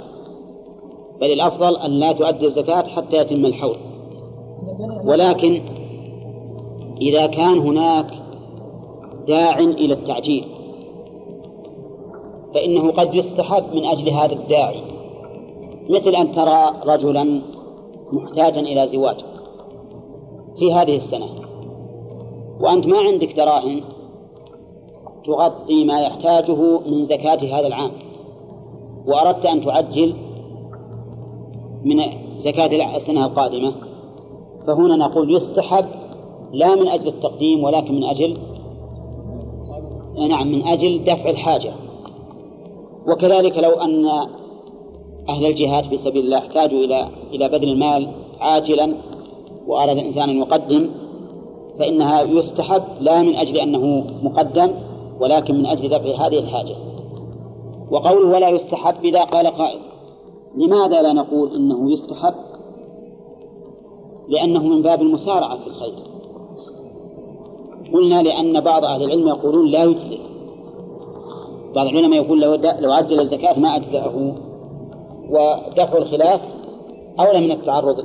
بل 1.21 1.33
الأفضل 1.33 1.77
أن 1.77 1.91
لا 1.91 2.13
تؤدي 2.13 2.47
الزكاة 2.47 2.83
حتى 2.83 3.17
يتم 3.17 3.47
الحول. 3.47 3.77
ولكن 5.05 5.63
إذا 7.01 7.27
كان 7.27 7.59
هناك 7.59 8.07
داع 9.29 9.59
إلى 9.59 9.95
التعجيل 9.95 10.45
فإنه 12.55 12.93
قد 12.93 13.15
يستحب 13.15 13.75
من 13.75 13.85
أجل 13.85 14.11
هذا 14.11 14.33
الداعي. 14.33 14.83
مثل 15.91 16.15
أن 16.15 16.33
ترى 16.33 16.73
رجلا 16.87 17.43
محتاجا 18.13 18.61
إلى 18.61 18.87
زواج 18.87 19.17
في 20.59 20.73
هذه 20.73 20.97
السنة. 20.97 21.27
وأنت 22.61 22.87
ما 22.87 22.99
عندك 22.99 23.37
دراهم 23.37 23.81
تغطي 25.27 25.85
ما 25.85 26.01
يحتاجه 26.01 26.81
من 26.87 27.05
زكاة 27.05 27.59
هذا 27.59 27.67
العام. 27.67 27.91
وأردت 29.07 29.47
أن 29.47 29.65
تعجل 29.65 30.15
من 31.85 31.97
زكاة 32.39 32.97
السنة 32.97 33.27
القادمة. 33.27 33.73
فهنا 34.67 34.97
نقول 34.97 35.35
يستحب 35.35 35.87
لا 36.53 36.75
من 36.75 36.89
أجل 36.89 37.09
التقديم 37.09 37.65
ولكن 37.65 37.95
من 37.95 38.05
أجل 38.05 38.39
نعم 40.29 40.53
من 40.53 40.63
أجل 40.63 41.05
دفع 41.05 41.31
الحاجة. 41.31 41.73
وكذلك 43.07 43.59
لو 43.59 43.71
أن 43.71 44.07
أهل 45.29 45.47
الجهاد 45.47 45.85
في 45.85 45.99
سبيل 45.99 46.25
الله 46.25 46.39
احتاجوا 46.39 46.79
إلى 46.79 47.09
إلى 47.33 47.49
بذل 47.49 47.69
المال 47.69 48.09
عاجلا 48.41 48.95
وأراد 49.67 49.99
الإنسان 49.99 50.31
أن 50.31 50.39
يقدم 50.39 50.91
فإنها 51.79 52.23
يستحب 52.23 52.83
لا 53.01 53.23
من 53.23 53.37
أجل 53.37 53.57
أنه 53.57 54.05
مقدم 54.23 54.71
ولكن 55.21 55.55
من 55.55 55.67
أجل 55.67 55.89
دفع 55.89 56.27
هذه 56.27 56.39
الحاجة. 56.39 56.77
وقوله 57.91 58.29
ولا 58.29 58.49
يستحب 58.49 59.05
إذا 59.05 59.25
قال 59.25 59.47
قائل. 59.47 59.81
لماذا 60.57 61.03
لا 61.03 61.13
نقول 61.13 61.55
إنه 61.55 61.93
يستحب؟ 61.93 62.35
لأنه 64.29 64.63
من 64.63 64.83
باب 64.83 65.03
المسارعة 65.03 65.59
في 65.59 65.67
الخير. 65.67 65.95
قلنا 67.95 68.23
لأن 68.23 68.61
بعض 68.61 68.85
أهل 68.85 69.03
العلم 69.03 69.29
يقولون 69.29 69.71
لا 69.71 69.85
يجزئ. 69.85 70.30
بعض 71.75 71.87
العلماء 71.87 72.25
يقول 72.25 72.41
لو 72.41 72.55
لو 72.55 72.93
عجل 72.93 73.21
الزكاة 73.21 73.59
ما 73.59 73.77
أجزأه. 73.77 74.35
ودفع 75.29 75.99
الخلاف 75.99 76.41
أولى 77.21 77.41
من 77.41 77.51
التعرض 77.51 77.97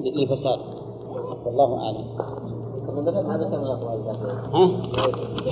للفساد. 0.00 0.58
والله 1.46 1.78
أعلم. 1.78 2.04
ها؟ 4.54 4.64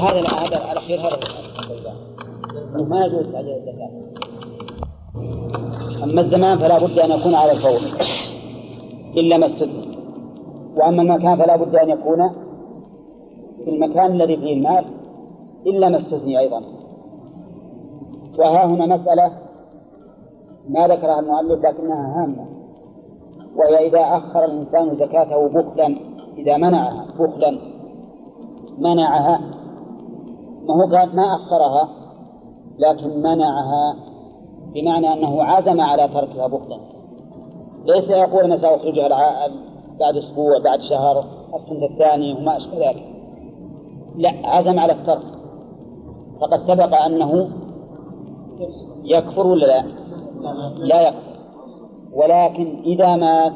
هذا 0.01 0.20
هذا 0.20 0.72
الأخير 0.72 1.01
هذا 1.01 1.18
ما 2.89 3.07
يجوز 3.07 3.32
تعجيل 3.32 3.55
الزكاة. 3.55 3.91
أما 6.05 6.20
الزمان 6.20 6.59
فلا 6.59 6.78
بد 6.78 6.99
أن 6.99 7.11
يكون 7.11 7.34
على 7.34 7.53
الفور. 7.53 7.80
إلا 9.16 9.37
ما 9.37 9.47
استثنى 9.47 9.97
وأما 10.76 11.03
المكان 11.03 11.37
فلا 11.37 11.57
بد 11.57 11.76
أن 11.76 11.91
يكون 11.91 12.30
في 13.64 13.70
المكان 13.70 14.12
الذي 14.12 14.37
فيه 14.37 14.53
المال 14.53 14.84
إلا 15.66 15.89
ما 15.89 15.99
استثني 15.99 16.39
أيضا. 16.39 16.76
وها 18.39 18.64
هنا 18.66 18.97
مسألة 18.97 19.32
ما 20.68 20.89
ذكرها 20.89 21.20
المؤلف 21.20 21.64
لكنها 21.64 22.22
هامة. 22.22 22.47
وهي 23.57 23.89
إذا 23.89 24.01
أخر 24.01 24.45
الإنسان 24.45 24.97
زكاته 24.97 25.49
بخلا 25.49 25.97
إذا 26.39 26.57
منعها 26.57 27.07
بخلا 27.18 27.59
منعها 28.78 29.41
ما 30.68 30.74
هو 30.74 30.97
قال 30.97 31.16
ما 31.16 31.26
أخرها 31.26 31.89
لكن 32.78 33.20
منعها 33.20 33.97
بمعنى 34.74 35.12
أنه 35.12 35.43
عزم 35.43 35.80
على 35.80 36.09
تركها 36.09 36.47
بخلا. 36.47 36.78
ليس 37.84 38.11
يقول 38.11 38.45
أنا 38.45 38.57
سأخرجها 38.57 39.09
بعد 40.01 40.16
أسبوع 40.16 40.59
بعد 40.64 40.80
شهر 40.80 41.24
السنة 41.55 41.87
الثاني 41.87 42.32
وما 42.32 42.57
أشبه 42.57 42.89
ذلك. 42.89 43.05
لا 44.16 44.32
عزم 44.45 44.78
على 44.78 44.93
الترك. 44.93 45.37
فقد 46.41 46.57
سبق 46.68 46.95
أنه 46.95 47.49
يكفر 49.04 49.46
ولا 49.46 49.66
لا؟ 49.66 49.84
لا 50.78 51.09
يكفر. 51.09 51.36
ولكن 52.12 52.82
إذا 52.86 53.16
مات 53.16 53.52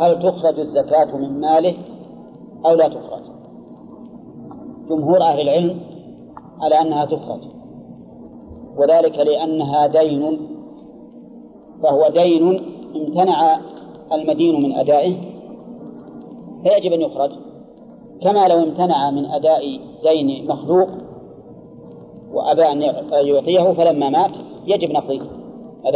هل 0.00 0.22
تخرج 0.22 0.58
الزكاة 0.58 1.16
من 1.16 1.40
ماله 1.40 1.74
أو 2.66 2.74
لا 2.74 2.88
تخرج؟ 2.88 3.22
جمهور 4.88 5.20
أهل 5.20 5.40
العلم 5.40 5.80
على 6.60 6.80
أنها 6.80 7.04
تخرج. 7.04 7.40
وذلك 8.76 9.18
لأنها 9.18 9.86
دين 9.86 10.48
فهو 11.82 12.08
دين 12.08 12.62
امتنع 12.96 13.58
المدين 14.12 14.62
من 14.62 14.72
أدائه 14.72 15.16
فيجب 16.62 16.92
أن 16.92 17.00
يخرج. 17.00 17.30
كما 18.22 18.48
لو 18.48 18.58
امتنع 18.58 19.10
من 19.10 19.24
أداء 19.26 19.80
دين 20.02 20.46
مخلوق 20.48 20.88
وأبى 22.32 22.62
أن 22.62 22.82
يعطيه 23.26 23.72
فلما 23.72 24.08
مات 24.08 24.36
يجب 24.66 24.90
نقضيه. 24.90 25.22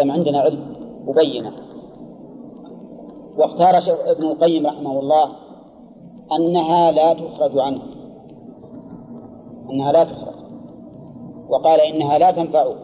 ما 0.05 0.13
عندنا 0.13 0.41
علم 0.41 0.77
مبينة 1.07 1.53
واختار 3.39 3.79
ابن 4.11 4.27
القيم 4.27 4.67
رحمه 4.67 5.01
الله 5.01 5.29
أنها 6.39 6.91
لا 6.91 7.15
تخرج 7.15 7.59
عنه. 7.59 7.83
أنها 9.71 9.93
لا 9.93 10.05
تخرج. 10.05 10.35
وقال 11.49 11.81
إنها 11.81 12.19
لا 12.19 12.31
تنفعه 12.31 12.75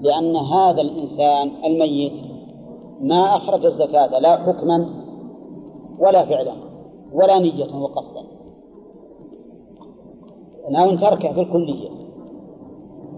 لأن 0.00 0.36
هذا 0.36 0.80
الإنسان 0.80 1.50
الميت 1.64 2.12
ما 3.00 3.36
أخرج 3.36 3.64
الزكاة 3.64 4.18
لا 4.18 4.36
حكما 4.36 4.86
ولا 5.98 6.24
فعلا 6.24 6.52
ولا 7.12 7.38
نية 7.38 7.76
وقصدا. 7.82 8.20
أنه 10.68 10.96
تركه 10.96 11.32
في 11.32 11.40
الكلية. 11.40 11.99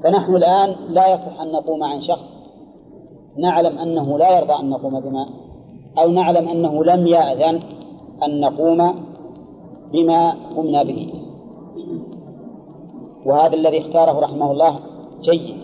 فنحن 0.05 0.37
الآن 0.37 0.77
لا 0.89 1.15
يصح 1.15 1.41
أن 1.41 1.53
نقوم 1.53 1.83
عن 1.83 2.01
شخص 2.01 2.43
نعلم 3.39 3.79
أنه 3.79 4.19
لا 4.19 4.39
يرضى 4.39 4.53
أن 4.53 4.71
نقوم 4.71 5.01
بما 5.01 5.27
أو 5.99 6.11
نعلم 6.11 6.49
أنه 6.49 6.85
لم 6.85 7.07
يأذن 7.07 7.63
أن 8.23 8.41
نقوم 8.41 8.95
بما 9.93 10.35
قمنا 10.57 10.83
به. 10.83 11.13
وهذا 13.27 13.55
الذي 13.55 13.81
اختاره 13.81 14.21
رحمه 14.21 14.51
الله 14.51 14.79
جيد. 15.21 15.57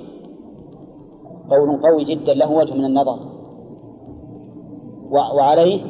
قول 1.51 1.83
قوي 1.83 2.05
جدا 2.05 2.35
له 2.35 2.53
وجه 2.53 2.75
من 2.75 2.85
النظر. 2.85 3.19
وعليه 5.11 5.81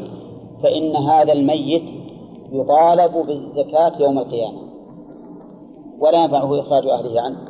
فإن 0.62 0.96
هذا 0.96 1.32
الميت 1.32 1.82
يطالب 2.52 3.26
بالزكاة 3.26 4.02
يوم 4.02 4.18
القيامة. 4.18 4.58
ولا 6.00 6.22
ينفعه 6.24 6.60
إخراج 6.60 6.86
أهله 6.86 7.20
عنه. 7.20 7.47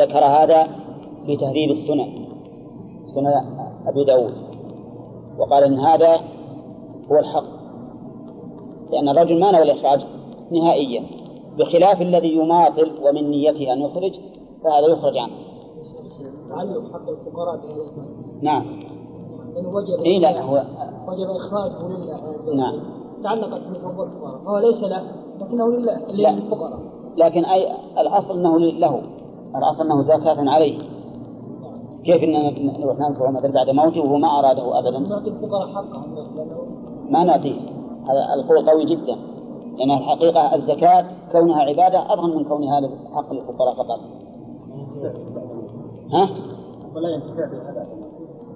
ذكر 0.00 0.24
هذا 0.24 0.68
في 1.26 1.36
تهذيب 1.36 1.70
السنن 1.70 2.26
سنن 3.06 3.34
أبي 3.86 4.04
داود. 4.04 4.34
وقال 5.38 5.64
إن 5.64 5.78
هذا 5.78 6.16
هو 7.10 7.18
الحق 7.18 7.60
لأن 8.92 9.08
الرجل 9.08 9.40
ما 9.40 9.50
نوى 9.52 9.62
الإخراج 9.62 10.00
نهائيا 10.52 11.02
بخلاف 11.58 12.02
الذي 12.02 12.36
يماطل 12.36 12.90
ومن 13.02 13.30
نيته 13.30 13.72
أن 13.72 13.80
يخرج 13.80 14.12
فهذا 14.64 14.86
يخرج 14.86 15.18
عنه. 15.18 15.32
تعلق 16.48 16.92
حق 16.92 17.08
الفقراء 17.08 17.60
نعم. 18.42 18.62
إن 19.58 19.66
وجب 19.66 20.04
إيه 20.04 20.18
لا 20.18 20.42
هو 20.42 20.64
وجب 21.08 21.30
إخراجه 21.30 21.88
لله 21.88 22.54
نعم. 22.54 22.80
تعلقت 23.22 23.60
بحقوق 23.60 24.06
الفقراء 24.06 24.44
فهو 24.44 24.58
ليس 24.58 24.82
له 24.82 25.02
لكنه 25.40 25.68
لله. 25.68 26.30
للفقراء. 26.30 26.78
لكن 27.16 27.44
أي 27.44 27.72
الأصل 27.98 28.38
أنه 28.38 28.58
له. 28.58 29.02
الأصل 29.56 29.84
أنه 29.84 30.02
زكاة 30.02 30.50
عليه. 30.50 30.78
كيف 32.04 32.22
أن 32.22 32.80
نروح 32.80 32.98
ننفعه 32.98 33.30
مثلا 33.30 33.52
بعد 33.52 33.70
موته 33.70 34.00
وهو 34.00 34.16
ما 34.16 34.38
أراده 34.38 34.78
أبدا؟ 34.78 34.98
نعطي 34.98 35.28
الفقراء 35.28 35.68
حقهم 35.68 36.14
ما 37.10 37.24
نعطيه. 37.24 37.60
هذا 38.04 38.34
القول 38.34 38.70
قوي 38.70 38.84
جدا. 38.84 39.16
لأن 39.78 39.90
الحقيقة 39.90 40.54
الزكاة 40.54 41.04
كونها 41.32 41.62
عبادة 41.62 42.12
أضمن 42.12 42.36
من 42.36 42.44
كونها 42.44 42.80
حق 43.14 43.32
للفقراء 43.32 43.74
فقط. 43.74 44.00
ها؟ 46.12 46.28
ولا 46.96 47.08
ينتفع 47.08 47.46
بهذا 47.46 47.86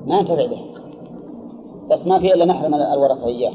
ما 0.06 0.18
ينتفع 0.18 0.46
به 0.46 0.60
بس 1.90 2.06
ما 2.06 2.18
في 2.18 2.34
إلا 2.34 2.44
نحرم 2.44 2.74
الورثة 2.74 3.26
إياه. 3.26 3.52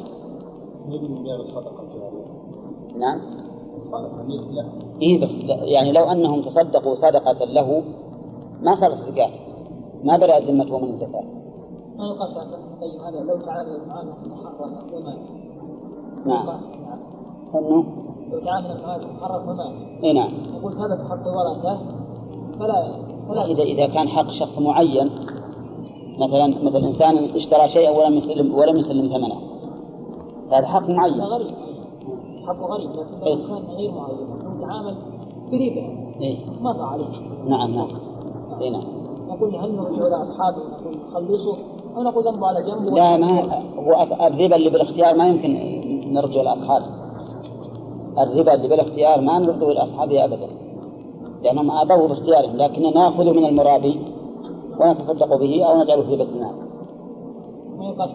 نعم. 2.97 3.38
إيه 5.01 5.21
بس 5.21 5.41
يعني 5.47 5.91
لو 5.91 6.03
أنهم 6.03 6.41
تصدقوا 6.41 6.95
صدقة 6.95 7.45
له 7.45 7.83
ما 8.61 8.75
صارت 8.75 8.97
زكاة 8.97 9.29
ما 10.03 10.17
برأت 10.17 10.43
ذمته 10.43 10.79
من 10.79 10.89
الزكاة. 10.89 11.23
ما 11.97 12.07
يقاس 12.07 12.37
هذا. 12.37 13.23
لو 13.23 13.37
تعامل 13.37 13.79
معاملة 13.87 14.15
محرمة 14.25 14.83
ومات 14.93 15.19
نعم. 16.25 16.49
أنه؟ 17.55 17.85
لو 18.31 18.39
تعامل 18.39 18.81
معاملة 18.81 19.07
محرمة 19.07 19.51
ومات 19.51 20.03
إيه 20.03 20.13
نعم. 20.13 20.31
يقول 20.55 20.73
ثبت 20.73 21.01
حق 21.09 21.27
ورثة 21.27 21.79
فلا 22.59 22.95
فلا. 23.29 23.45
إذا 23.45 23.63
إذا 23.63 23.87
كان 23.87 24.07
حق 24.07 24.29
شخص 24.29 24.57
معين 24.59 25.09
مثلا 26.19 26.47
مثل 26.47 26.77
إنسان 26.77 27.17
اشترى 27.35 27.69
شيئا 27.69 27.91
ولم 27.91 28.13
يسلم 28.13 28.55
ولم 28.55 28.77
يسلم 28.77 29.07
ثمنه 29.07 29.35
هذا 30.51 30.67
حق 30.67 30.89
معين. 30.89 31.21
غريب. 31.21 31.68
حقه 32.49 32.65
غريب 32.65 32.89
لكن 32.89 33.23
إيه. 33.23 33.47
كان 33.47 33.75
غير 33.75 33.91
معين 33.91 34.27
تعامل 34.61 34.95
بربا 35.51 36.11
إيه. 36.21 36.37
مضى 36.61 36.83
عليه 36.83 37.05
نعم 37.47 37.75
نعم. 37.75 37.89
إيه 38.61 38.69
نعم. 38.69 38.83
نقول 39.29 39.55
هل 39.55 39.75
نرجع 39.75 40.07
إلى 40.07 40.15
أصحابه 40.15 40.61
خلصوا 41.13 41.55
أو 41.97 42.03
نقول 42.03 42.23
ذنبه 42.23 42.47
على 42.47 42.63
جنب؟ 42.63 42.93
لا 42.93 43.17
ما 43.17 43.41
هو 43.77 44.01
الربا 44.27 44.55
اللي 44.55 44.69
بالاختيار 44.69 45.17
ما 45.17 45.27
يمكن 45.27 45.49
نرجع 46.13 46.41
لأصحابه 46.41 46.85
الربا 48.17 48.53
اللي 48.53 48.67
بالاختيار 48.67 49.21
ما 49.21 49.39
نرده 49.39 49.73
لأصحابه 49.73 50.25
أبدا 50.25 50.47
لأنهم 51.43 51.71
أعطوه 51.71 52.07
باختيارهم 52.07 52.57
لكن 52.57 52.93
نأخذه 52.93 53.31
من 53.31 53.45
المرابي 53.45 53.99
ونتصدق 54.79 55.35
به 55.35 55.63
أو 55.63 55.81
نجعله 55.81 56.01
في 56.01 56.15
بيت 56.15 56.27
المال 56.29 56.55
ما 57.77 57.85
يقاس 57.85 58.09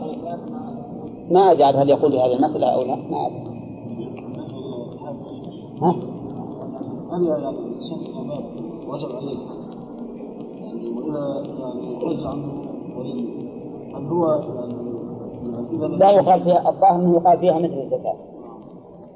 ما 1.30 1.40
عاد 1.40 1.76
هل 1.76 1.90
يقول 1.90 2.16
هذه 2.16 2.36
المسألة 2.36 2.66
أو 2.66 2.82
لا؟ 2.82 2.96
ما 2.96 3.26
أدري. 3.26 3.53
هل 5.90 7.26
يعني 7.26 7.80
شيء 7.80 7.98
الإمام 7.98 8.44
وجب 8.88 9.16
عليه 9.16 9.38
يعني 10.60 10.88
وإذا 10.90 11.46
يعني 11.60 11.96
عجز 11.96 12.26
عنه 12.26 12.64
ولي 12.98 13.44
هل 13.94 14.06
هو 14.06 14.28
يعني 14.30 15.96
لا 15.96 16.10
يقال 16.10 16.44
فيها 16.44 16.68
الظاهر 16.68 16.96
أنه 16.96 17.14
يقال 17.14 17.38
فيها 17.38 17.58
مثل 17.58 17.78
الزكاة. 17.78 18.16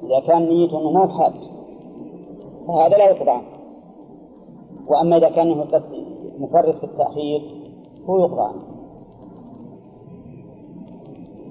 إذا 0.03 0.19
كان 0.19 0.49
نيته 0.49 0.81
أنه 0.81 0.91
ما 0.91 1.03
هو 1.03 1.07
حاج 1.07 1.33
فهذا 2.67 2.97
لا 2.97 3.09
يقضى 3.09 3.41
وأما 4.87 5.17
إذا 5.17 5.29
كان 5.29 5.65
بس 5.73 5.83
مفرط 6.39 6.75
في 6.75 6.83
التأخير 6.83 7.41
هو 8.09 8.19
يقضى 8.19 8.51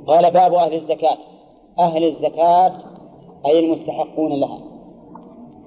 قال 0.06 0.32
باب 0.32 0.54
أهل 0.54 0.74
الزكاة. 0.74 1.18
أهل 1.78 2.04
الزكاة 2.04 2.72
أي 3.46 3.58
المستحقون 3.58 4.32
لها. 4.32 4.67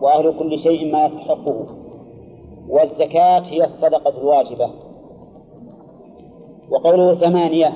وأهل 0.01 0.39
كل 0.39 0.57
شيء 0.57 0.91
ما 0.91 1.05
يستحقه 1.05 1.65
والزكاة 2.69 3.39
هي 3.39 3.63
الصدقة 3.63 4.19
الواجبة. 4.21 4.69
وقوله 6.71 7.15
ثمانية 7.15 7.67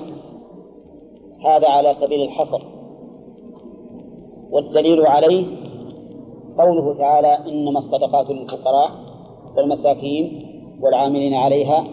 هذا 1.45 1.67
على 1.69 1.93
سبيل 1.93 2.21
الحصر. 2.21 2.61
والدليل 4.51 5.05
عليه 5.05 5.45
قوله 6.57 6.97
تعالى 6.97 7.37
إنما 7.49 7.79
الصدقات 7.79 8.29
للفقراء 8.29 8.91
والمساكين 9.57 10.45
والعاملين 10.81 11.33
عليها 11.33 11.83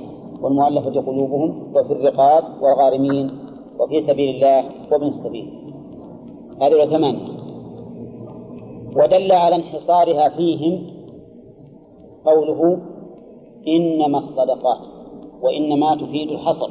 والمؤلفة 0.43 1.01
قلوبهم 1.01 1.73
وفي 1.77 1.93
الرقاب 1.93 2.45
والغارمين 2.63 3.31
وفي 3.79 4.01
سبيل 4.01 4.35
الله 4.35 4.65
وابن 4.93 5.07
السبيل. 5.07 5.75
هذه 6.63 6.87
ثمانية. 6.87 7.32
ودل 8.97 9.33
على 9.33 9.57
انحصارها 9.57 10.29
فيهم 10.29 10.87
قوله 12.25 12.79
إنما 13.69 14.19
الصدقات 14.19 14.79
وإنما 15.43 15.95
تفيد 15.95 16.31
الحصر 16.31 16.71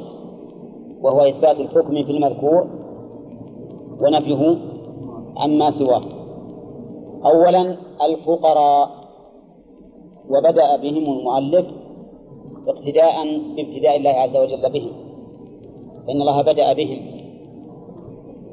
وهو 1.02 1.20
إثبات 1.20 1.60
الحكم 1.60 2.04
في 2.04 2.10
المذكور 2.10 2.66
ونفيه 4.00 4.58
عما 5.36 5.70
سواه. 5.70 6.02
أولا 7.24 7.76
الفقراء 8.02 8.90
وبدأ 10.30 10.76
بهم 10.76 11.18
المؤلف 11.18 11.66
اقتداء 12.68 13.14
بابتداء 13.56 13.96
الله 13.96 14.10
عز 14.10 14.36
وجل 14.36 14.72
بهم 14.72 14.90
فإن 16.06 16.20
الله 16.20 16.42
بدأ 16.42 16.72
بهم 16.72 17.22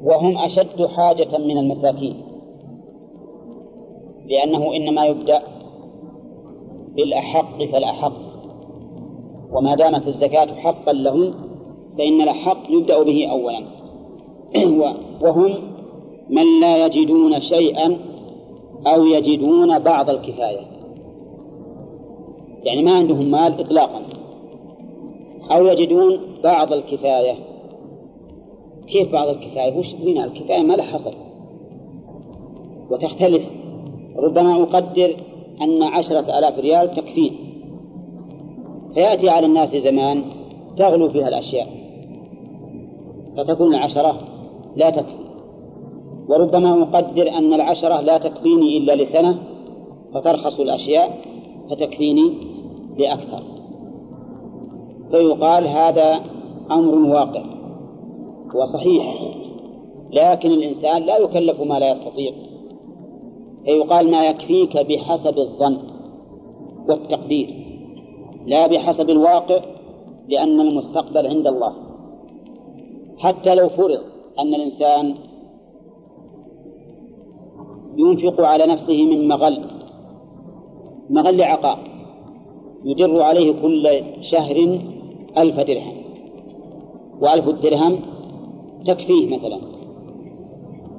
وهم 0.04 0.38
أشد 0.38 0.86
حاجة 0.86 1.38
من 1.38 1.58
المساكين. 1.58 2.29
لأنه 4.30 4.76
إنما 4.76 5.04
يبدأ 5.04 5.42
بالأحق 6.96 7.64
فالأحق. 7.64 8.12
وما 9.52 9.74
دامت 9.74 10.08
الزكاة 10.08 10.54
حقا 10.54 10.92
لهم 10.92 11.34
فإن 11.98 12.20
الأحق 12.20 12.70
يبدأ 12.70 13.02
به 13.02 13.26
أولا. 13.30 13.64
وهم 15.22 15.54
من 16.28 16.60
لا 16.60 16.86
يجدون 16.86 17.40
شيئا 17.40 17.96
أو 18.86 19.04
يجدون 19.04 19.78
بعض 19.78 20.10
الكفاية. 20.10 20.66
يعني 22.62 22.82
ما 22.82 22.92
عندهم 22.92 23.30
مال 23.30 23.60
إطلاقا. 23.60 24.02
أو 25.50 25.66
يجدون 25.66 26.20
بعض 26.44 26.72
الكفاية. 26.72 27.34
كيف 28.86 29.12
بعض 29.12 29.28
الكفاية؟ 29.28 29.78
وش 29.78 29.94
الكفاية؟ 29.94 30.62
ما 30.62 30.74
لها 30.74 30.84
حصر. 30.84 31.14
وتختلف. 32.90 33.59
ربما 34.16 34.62
أقدر 34.62 35.16
أن 35.60 35.82
عشرة 35.82 36.38
آلاف 36.38 36.58
ريال 36.58 36.94
تكفين. 36.94 37.36
فيأتي 38.94 39.28
على 39.28 39.46
الناس 39.46 39.76
زمان 39.76 40.22
تغلو 40.78 41.08
فيها 41.08 41.28
الأشياء. 41.28 41.66
فتكون 43.36 43.74
العشرة 43.74 44.14
لا 44.76 44.90
تكفي. 44.90 45.30
وربما 46.28 46.82
أقدر 46.82 47.28
أن 47.28 47.54
العشرة 47.54 48.00
لا 48.00 48.18
تكفيني 48.18 48.78
إلا 48.78 48.96
لسنة 49.02 49.38
فترخص 50.14 50.60
الأشياء 50.60 51.18
فتكفيني 51.70 52.32
لأكثر. 52.98 53.42
فيقال 55.10 55.68
هذا 55.68 56.20
أمر 56.70 56.94
واقع 56.94 57.42
وصحيح 58.54 59.04
لكن 60.12 60.50
الإنسان 60.50 61.02
لا 61.02 61.18
يكلف 61.18 61.60
ما 61.60 61.78
لا 61.78 61.90
يستطيع. 61.90 62.49
فيقال 63.64 64.10
ما 64.10 64.26
يكفيك 64.26 64.76
بحسب 64.76 65.38
الظن 65.38 65.78
والتقدير 66.88 67.48
لا 68.46 68.66
بحسب 68.66 69.10
الواقع 69.10 69.60
لأن 70.28 70.60
المستقبل 70.60 71.26
عند 71.26 71.46
الله. 71.46 71.72
حتى 73.18 73.54
لو 73.54 73.68
فرض 73.68 74.00
أن 74.38 74.54
الإنسان 74.54 75.14
ينفق 77.96 78.40
على 78.40 78.66
نفسه 78.66 79.04
من 79.04 79.28
مغل 79.28 79.64
مغل 81.10 81.42
عقار 81.42 81.78
يدر 82.84 83.22
عليه 83.22 83.52
كل 83.62 84.02
شهر 84.20 84.80
ألف 85.38 85.60
درهم 85.60 85.94
وألف 87.20 87.48
الدرهم 87.48 88.00
تكفيه 88.86 89.36
مثلا. 89.36 89.58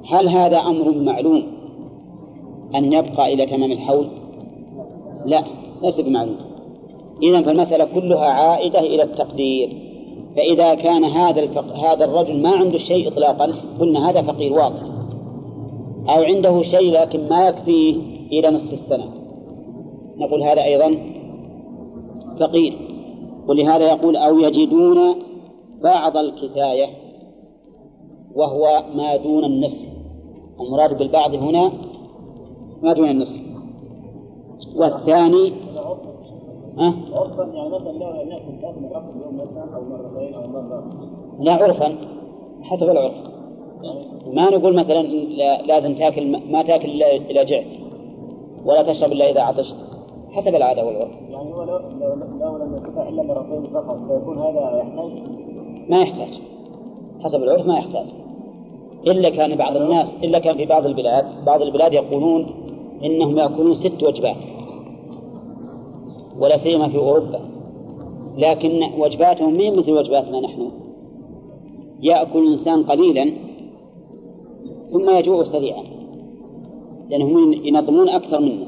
هل 0.08 0.28
هذا 0.28 0.58
أمر 0.58 0.98
معلوم؟ 0.98 1.51
أن 2.74 2.92
يبقى 2.92 3.32
إلى 3.34 3.46
تمام 3.46 3.72
الحول؟ 3.72 4.08
لا 5.26 5.44
ليس 5.82 6.00
بمعلوم. 6.00 6.36
إذا 7.22 7.42
فالمسألة 7.42 7.84
كلها 7.84 8.24
عائدة 8.24 8.80
إلى 8.80 9.02
التقدير. 9.02 9.68
فإذا 10.36 10.74
كان 10.74 11.04
هذا 11.04 11.40
الفق... 11.42 11.76
هذا 11.76 12.04
الرجل 12.04 12.42
ما 12.42 12.50
عنده 12.50 12.78
شيء 12.78 13.08
إطلاقا 13.08 13.46
قلنا 13.80 14.10
هذا 14.10 14.22
فقير 14.22 14.52
واضح. 14.52 14.82
أو 16.08 16.22
عنده 16.22 16.62
شيء 16.62 16.92
لكن 16.92 17.28
ما 17.28 17.48
يكفيه 17.48 17.96
إلى 18.32 18.50
نصف 18.50 18.72
السنة. 18.72 19.04
نقول 20.16 20.42
هذا 20.42 20.64
أيضا 20.64 20.96
فقير. 22.40 22.72
ولهذا 23.48 23.88
يقول 23.88 24.16
أو 24.16 24.38
يجدون 24.38 25.16
بعض 25.82 26.16
الكفاية 26.16 26.86
وهو 28.34 28.82
ما 28.94 29.16
دون 29.16 29.44
النصف. 29.44 29.86
المراد 30.60 30.98
بالبعض 30.98 31.34
هنا 31.34 31.72
ما 32.82 32.92
دون 32.92 33.08
النصف 33.08 33.40
والثاني 34.76 35.52
ها؟ 36.78 36.94
عرفا 37.12 37.42
يعني 37.42 37.68
مثلا 37.68 37.92
لا 37.92 38.24
ناكل 38.24 38.60
ثلاث 38.62 38.78
مرات 38.78 39.02
في 39.02 39.16
اليوم 39.16 39.40
مثلا 39.42 39.76
أو 39.76 39.84
مرتين 39.84 40.34
أو 40.34 40.46
مره 40.48 40.84
لا 41.40 41.52
عرفا 41.52 41.96
حسب 42.62 42.90
العرف. 42.90 43.14
ما 44.26 44.50
نقول 44.50 44.76
مثلا 44.76 45.02
لازم 45.66 45.94
تاكل 45.94 46.52
ما 46.52 46.62
تاكل 46.62 47.02
اذا 47.02 47.42
جعت 47.42 47.66
ولا 48.64 48.82
تشرب 48.82 49.12
إلا 49.12 49.30
إذا 49.30 49.40
عطشت. 49.40 49.76
حسب 50.30 50.54
العادة 50.54 50.86
والعرف 50.86 51.10
يعني 51.30 51.54
هو 51.54 51.62
لو 51.62 51.78
لو 52.40 52.56
لم 52.56 52.74
يستطع 52.74 53.08
الا 53.08 53.22
مرتين 53.22 53.72
فقط 53.74 53.98
فيكون 54.08 54.38
هذا 54.38 54.82
يحتاج 54.82 55.10
ما 55.88 56.00
يحتاج. 56.00 56.40
حسب 57.24 57.42
العرف 57.42 57.66
ما 57.66 57.74
يحتاج. 57.78 58.06
إلا 59.06 59.30
كان 59.30 59.56
بعض 59.56 59.76
الناس 59.76 60.24
إلا 60.24 60.38
كان 60.38 60.56
في 60.56 60.66
بعض 60.66 60.86
البلاد 60.86 61.44
بعض 61.46 61.62
البلاد 61.62 61.92
يقولون 61.92 62.46
إنهم 63.04 63.38
يأكلون 63.38 63.74
ست 63.74 64.02
وجبات. 64.02 64.36
ولا 66.38 66.56
سيما 66.56 66.88
في 66.88 66.98
أوروبا. 66.98 67.40
لكن 68.38 68.82
وجباتهم 68.98 69.54
ما 69.54 69.70
مثل 69.70 69.92
وجباتنا 69.92 70.40
نحن؟ 70.40 70.70
يأكل 72.00 72.38
الإنسان 72.38 72.82
قليلا 72.82 73.32
ثم 74.92 75.10
يجوع 75.10 75.42
سريعا. 75.42 75.82
لأنهم 77.10 77.52
ينظمون 77.52 78.08
أكثر 78.08 78.40
منا 78.40 78.66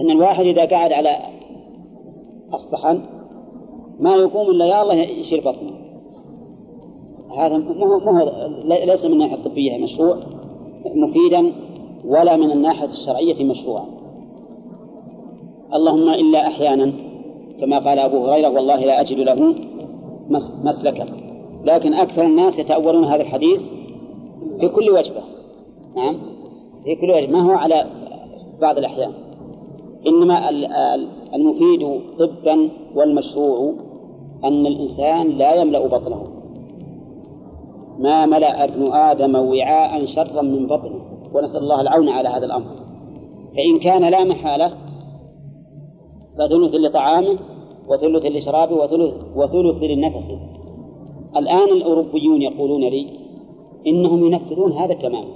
أن 0.00 0.10
الواحد 0.10 0.44
إذا 0.44 0.64
قعد 0.64 0.92
على 0.92 1.16
الصحن 2.54 3.00
ما 4.00 4.16
يقوم 4.16 4.50
إلا 4.50 4.66
يا 4.66 4.82
الله 4.82 4.94
يشيل 4.94 5.40
بطنه. 5.40 5.80
هذا 7.36 7.58
ليس 8.84 9.06
من 9.06 9.12
الناحية 9.12 9.34
الطبية 9.34 9.78
مشروع 9.78 10.16
مفيدا 10.94 11.52
ولا 12.04 12.36
من 12.36 12.50
الناحية 12.50 12.84
الشرعية 12.84 13.44
مشروعا 13.44 13.86
اللهم 15.74 16.08
إلا 16.08 16.46
أحيانا 16.46 16.92
كما 17.60 17.78
قال 17.78 17.98
أبو 17.98 18.26
هريرة 18.26 18.48
والله 18.48 18.84
لا 18.84 19.00
أجد 19.00 19.18
له 19.18 19.54
مسلكا. 20.64 21.06
لكن 21.64 21.94
أكثر 21.94 22.22
الناس 22.22 22.58
يتأولون 22.58 23.04
هذا 23.04 23.22
الحديث 23.22 23.62
في 24.60 24.68
كل 24.68 24.90
وجبة. 24.90 25.20
نعم 25.96 26.16
في 26.84 26.96
كل 26.96 27.10
وجبة. 27.10 27.32
ما 27.32 27.42
هو 27.42 27.50
على 27.50 27.86
بعض 28.60 28.78
الأحيان. 28.78 29.12
إنما 30.06 30.48
المفيد 31.34 32.00
طبا 32.18 32.68
والمشروع 32.94 33.74
أن 34.44 34.66
الإنسان 34.66 35.28
لا 35.28 35.54
يملأ 35.54 35.86
بطنه. 35.86 36.22
ما 37.98 38.26
ملأ 38.26 38.64
ابن 38.64 38.92
آدم 38.92 39.36
وعاء 39.36 40.04
شرا 40.04 40.42
من 40.42 40.66
بطنه. 40.66 41.09
ونسأل 41.34 41.62
الله 41.62 41.80
العون 41.80 42.08
على 42.08 42.28
هذا 42.28 42.46
الأمر. 42.46 42.66
فإن 43.56 43.78
كان 43.82 44.10
لا 44.10 44.24
محالة 44.24 44.72
فثلث 46.38 46.74
لطعامه 46.74 47.38
وثلث 47.88 48.26
لشرابه 48.26 48.74
وثلث 48.74 49.14
وثلث 49.36 49.82
للنفس. 49.82 50.30
الآن 51.36 51.68
الأوروبيون 51.68 52.42
يقولون 52.42 52.84
لي 52.84 53.06
إنهم 53.86 54.26
ينفذون 54.26 54.72
هذا 54.72 54.94
تماما 54.94 55.34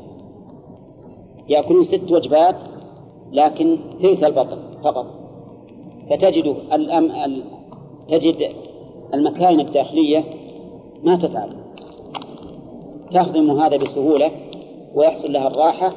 يأكلون 1.49 1.83
ست 1.83 2.13
وجبات 2.13 2.57
لكن 3.33 3.79
ثلث 4.01 4.25
البطن 4.25 4.59
فقط. 4.85 5.07
فتجد 6.11 6.57
الأم 6.73 7.43
تجد 8.09 8.51
المكاين 9.15 9.61
الداخلية 9.61 10.25
ما 11.05 11.17
تتعب. 11.17 11.49
تهضم 13.11 13.51
هذا 13.51 13.77
بسهولة. 13.77 14.31
ويحصل 14.95 15.33
لها 15.33 15.47
الراحة 15.47 15.93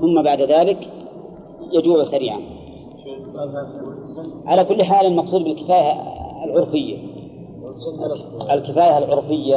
ثم 0.00 0.22
بعد 0.22 0.40
ذلك 0.42 0.88
يجوع 1.72 2.02
سريعا 2.02 2.40
على 4.46 4.64
كل 4.64 4.84
حال 4.84 5.06
المقصود 5.06 5.44
بالكفاية 5.44 5.92
العرفية 6.44 6.98
الكفاية 8.52 8.98
العرفية 8.98 9.56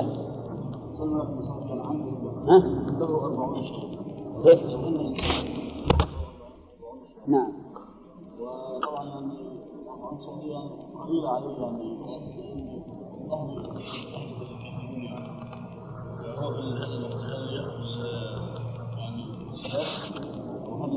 ها؟ 2.48 2.84
كيف؟ 4.44 4.60
نعم 7.28 7.54
وطبعا 8.40 9.04
يعني 10.44 10.70
قليل 10.96 11.24
يعني 11.60 11.84
الناس 11.84 12.40
وهل 20.68 20.94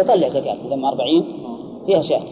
يطلع 0.00 0.28
زكاة 0.28 0.66
لما 0.66 0.88
أربعين 0.88 1.24
فيها 1.86 2.02
شاة؟ 2.02 2.22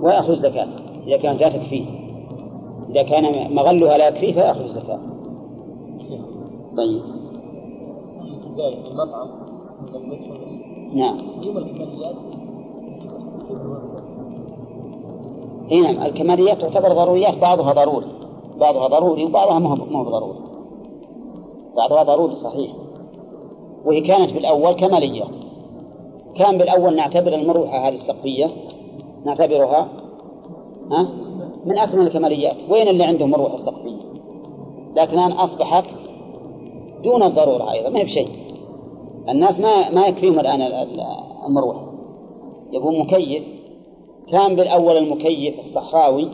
ويأخذ 0.00 0.30
الزكاة 0.30 0.68
إذا 1.06 1.16
كانت 1.16 1.40
لا 1.40 1.48
تكفيه 1.48 1.84
إذا 2.90 3.02
كان 3.02 3.54
مغلها 3.54 3.98
لا 3.98 4.08
يكفيه 4.08 4.32
فيأخذ 4.32 4.62
الزكاة. 4.62 5.00
طيب. 6.76 7.02
المطعم 8.90 9.28
نعم. 10.94 11.18
إي 15.72 15.80
نعم 15.80 16.02
الكماليات 16.02 16.60
تعتبر 16.60 16.92
ضروريات 16.92 17.38
بعضها 17.38 17.72
ضروري. 17.72 18.06
بعضها 18.60 18.88
ضروري 18.88 19.24
وبعضها 19.24 19.58
ما 19.58 19.74
ما 19.74 19.98
هو 19.98 20.10
ضروري. 20.10 20.49
بعضها 21.76 22.02
ضروري 22.02 22.34
صحيح. 22.34 22.72
وهي 23.84 24.00
كانت 24.00 24.32
بالأول 24.32 24.72
كماليات 24.72 25.36
كان 26.36 26.58
بالأول 26.58 26.96
نعتبر 26.96 27.34
المروحة 27.34 27.88
هذه 27.88 27.94
السقفية 27.94 28.50
نعتبرها 29.24 29.88
ها؟ 30.90 31.08
من 31.66 31.78
أكمل 31.78 32.06
الكماليات. 32.06 32.56
وين 32.70 32.88
اللي 32.88 33.04
عنده 33.04 33.26
مروحة 33.26 33.56
سقفية؟ 33.56 33.96
لكن 34.96 35.18
الآن 35.18 35.32
أصبحت 35.32 35.84
دون 37.04 37.22
الضرورة 37.22 37.72
أيضا 37.72 37.88
ما 37.88 37.98
هي 37.98 38.04
بشيء. 38.04 38.28
الناس 39.28 39.60
ما 39.60 39.90
ما 39.90 40.06
يكفيهم 40.06 40.40
الآن 40.40 40.62
ال- 40.62 40.72
ال- 40.74 41.00
المروحة. 41.46 41.92
يبون 42.72 42.98
مكيف 42.98 43.44
كان 44.32 44.56
بالأول 44.56 44.96
المكيف 44.96 45.58
الصحراوي 45.58 46.28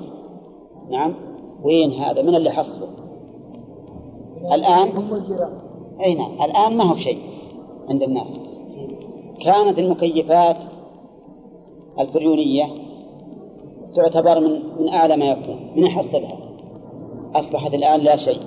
نعم؟ 0.90 1.14
وين 1.62 1.92
هذا؟ 1.92 2.22
من 2.22 2.34
اللي 2.34 2.50
حصله؟ 2.50 2.88
الآن؟ 4.52 4.88
أي 6.04 6.14
نعم. 6.14 6.42
الآن 6.42 6.76
ما 6.76 6.84
هو 6.84 6.96
شيء 6.96 7.18
عند 7.88 8.02
الناس. 8.02 8.40
كانت 9.44 9.78
المكيفات 9.78 10.56
الفريونية 12.00 12.64
تعتبر 13.94 14.40
من 14.40 14.62
من 14.80 14.88
أعلى 14.88 15.16
ما 15.16 15.24
يكون. 15.24 15.72
من 15.76 15.88
حصلها 15.88 16.38
أصبحت 17.34 17.74
الآن 17.74 18.00
لا 18.00 18.16
شيء. 18.16 18.40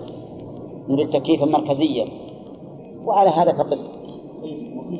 نريد 0.89 1.09
تكييفا 1.09 1.45
مركزيا. 1.45 2.07
وعلى 3.05 3.29
هذا 3.29 3.57
فقس. 3.57 3.93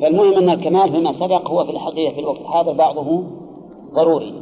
فالمهم 0.00 0.34
أن 0.34 0.50
الكمال 0.50 0.92
فيما 0.92 1.12
سبق 1.12 1.50
هو 1.50 1.64
في 1.64 1.70
الحقيقة 1.70 2.14
في 2.14 2.20
الوقت 2.20 2.40
الحاضر 2.40 2.72
بعضه 2.72 3.22
ضروري. 3.94 4.34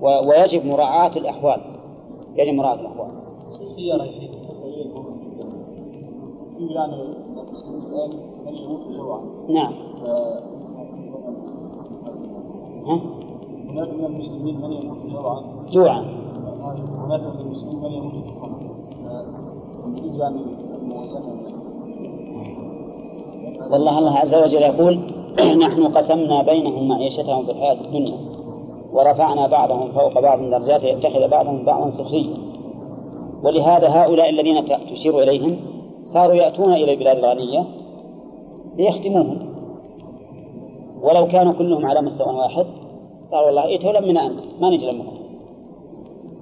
ويجب 0.00 0.66
مراعاة 0.66 1.16
الأحوال. 1.16 1.60
يجب 2.36 2.54
مراعاة 2.54 2.80
الأحوال. 2.80 3.10
السيارة 3.46 4.02
في 6.58 6.66
يعني 6.66 6.94
الآن 6.94 8.10
من 8.46 8.54
يموت 8.54 8.80
جوعا 8.96 9.20
نعم؟ 9.48 9.72
هناك 13.68 13.88
من 13.94 14.04
المسلمين 14.04 14.60
من 14.60 14.72
يموت 14.72 14.98
جوعا. 15.12 15.42
جوعا 15.72 16.00
هناك 17.04 17.20
من 17.20 17.40
المسلمين 17.40 17.82
من 17.82 17.92
يموت 17.92 18.12
جوعا 18.12 18.50
نريد 19.86 20.14
يعني 20.14 20.40
الموازنة 20.82 21.26
والله 23.72 23.98
الله 23.98 24.18
عز 24.18 24.34
وجل 24.34 24.62
يقول 24.62 24.98
نحن 25.64 25.84
قسمنا 25.84 26.42
بينهم 26.42 26.88
معيشتهم 26.88 27.44
في 27.44 27.50
الحياة 27.50 27.80
الدنيا 27.84 28.16
ورفعنا 28.92 29.46
بعضهم 29.46 29.92
فوق 29.92 30.20
بعض 30.20 30.38
درجات 30.38 30.84
يتخذ 30.84 31.28
بعضهم 31.28 31.64
بعضا 31.64 31.90
سخريا. 31.90 32.36
ولهذا 33.42 33.88
هؤلاء 33.88 34.30
الذين 34.30 34.64
تشير 34.92 35.22
إليهم 35.22 35.75
صاروا 36.12 36.34
يأتون 36.34 36.72
إلى 36.72 36.92
البلاد 36.92 37.16
الغنية 37.16 37.64
ليخدموهم 38.76 39.38
ولو 41.02 41.26
كانوا 41.26 41.52
كلهم 41.52 41.86
على 41.86 42.02
مستوى 42.02 42.34
واحد 42.34 42.66
قالوا 43.32 43.46
والله 43.46 43.64
ائتوا 43.64 43.92
لمنا 43.92 44.26
أنت 44.26 44.40
ما 44.60 44.70
نجي 44.70 44.86
لمكم 44.90 45.16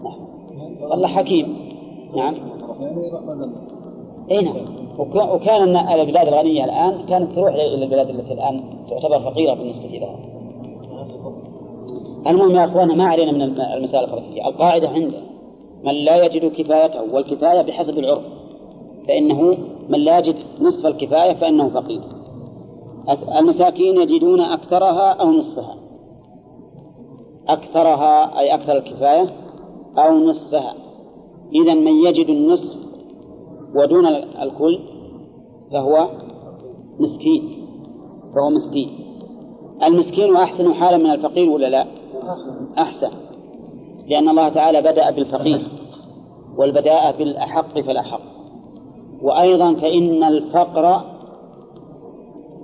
نعم. 0.04 0.92
الله 0.92 1.08
حكيم. 1.08 1.56
نعم. 2.16 2.34
إي 4.30 4.42
نعم. 4.42 4.56
وك- 4.98 5.32
وكان 5.34 5.62
الن- 5.62 6.00
البلاد 6.00 6.28
الغنية 6.28 6.64
الآن 6.64 7.06
كانت 7.08 7.32
تروح 7.34 7.54
إلى 7.54 7.84
البلاد 7.84 8.08
التي 8.10 8.32
الآن 8.34 8.60
تعتبر 8.90 9.20
فقيرة 9.20 9.54
بالنسبة 9.54 9.86
لها. 9.86 10.16
المهم 12.26 12.50
يا 12.56 12.64
أخوانا 12.64 12.94
ما 12.94 13.04
علينا 13.04 13.32
من 13.32 13.42
الم- 13.42 13.60
المسائل 13.60 14.04
الخلفية 14.04 14.48
القاعدة 14.48 14.88
عندنا 14.88 15.20
من 15.84 15.92
لا 15.94 16.24
يجد 16.24 16.52
كفايته 16.52 17.14
والكفاية 17.14 17.62
بحسب 17.62 17.98
العرف. 17.98 18.22
فإنه 19.08 19.56
من 19.88 19.98
لا 19.98 20.18
يجد 20.18 20.36
نصف 20.60 20.86
الكفاية 20.86 21.34
فإنه 21.34 21.68
فقير. 21.68 22.02
المساكين 23.38 23.96
يجدون 24.00 24.40
أكثرها 24.40 25.10
أو 25.12 25.30
نصفها. 25.30 25.76
أكثرها 27.48 28.38
أي 28.38 28.54
أكثر 28.54 28.72
الكفاية 28.76 29.30
أو 29.98 30.14
نصفها. 30.18 30.74
إذا 31.54 31.74
من 31.74 31.92
يجد 32.06 32.28
النصف 32.28 32.76
ودون 33.74 34.06
ال- 34.06 34.36
الكل 34.36 34.78
فهو 35.72 36.08
مسكين. 37.00 37.66
فهو 38.34 38.50
مسكين. 38.50 38.90
المسكين 39.82 40.36
أحسن 40.36 40.74
حالا 40.74 40.96
من 40.96 41.10
الفقير 41.10 41.50
ولا 41.50 41.66
لا؟ 41.70 41.86
أحسن. 42.78 43.10
لأن 44.08 44.28
الله 44.28 44.48
تعالى 44.48 44.80
بدأ 44.82 45.10
بالفقير 45.10 45.66
والبداء 46.56 47.18
بالأحق 47.18 47.80
فالأحق. 47.80 48.33
وأيضا 49.22 49.74
فإن 49.74 50.24
الفقر 50.24 51.00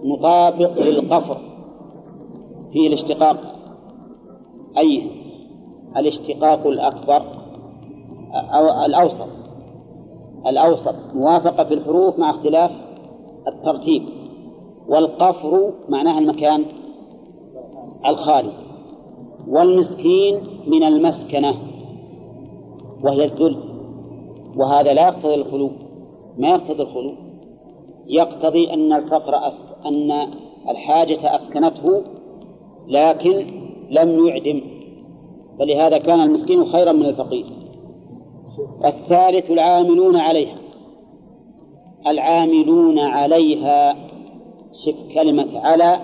مطابق 0.04 0.78
للقفر 0.78 1.36
في 2.72 2.86
الاشتقاق. 2.86 3.36
أي 4.78 5.10
الاشتقاق 5.96 6.66
الأكبر 6.66 7.22
أو 8.32 8.84
الأوسط 8.86 9.28
الأوسط. 10.46 10.94
موافقة 11.14 11.64
في 11.64 11.74
الحروف 11.74 12.18
مع 12.18 12.30
اختلاف 12.30 12.70
الترتيب. 13.48 14.02
والقفر 14.88 15.72
معناها 15.88 16.18
المكان 16.18 16.64
الخالي. 18.06 18.52
والمسكين 19.48 20.36
من 20.66 20.82
المسكنة 20.82 21.54
وهي 23.02 23.24
الذل 23.24 23.56
وهذا 24.56 24.92
لا 24.92 25.08
يقتضي 25.08 25.34
الخلو. 25.34 25.70
ما 26.38 26.48
يقتضي 26.48 26.82
الخلو. 26.82 27.14
يقتضي 28.06 28.74
أن 28.74 28.92
الفقر 28.92 29.48
أسك... 29.48 29.66
أن 29.86 30.10
الحاجة 30.68 31.36
أسكنته 31.36 32.02
لكن 32.88 33.46
لم 33.90 34.26
يعدم. 34.26 34.60
فلهذا 35.58 35.98
كان 35.98 36.20
المسكين 36.20 36.64
خيرا 36.64 36.92
من 36.92 37.04
الفقير. 37.06 37.46
الثالث 38.84 39.50
العاملون 39.50 40.16
عليها. 40.16 40.56
العاملون 42.06 42.98
عليها 42.98 43.96
شف 44.84 45.14
كلمة 45.14 45.60
على 45.60 46.00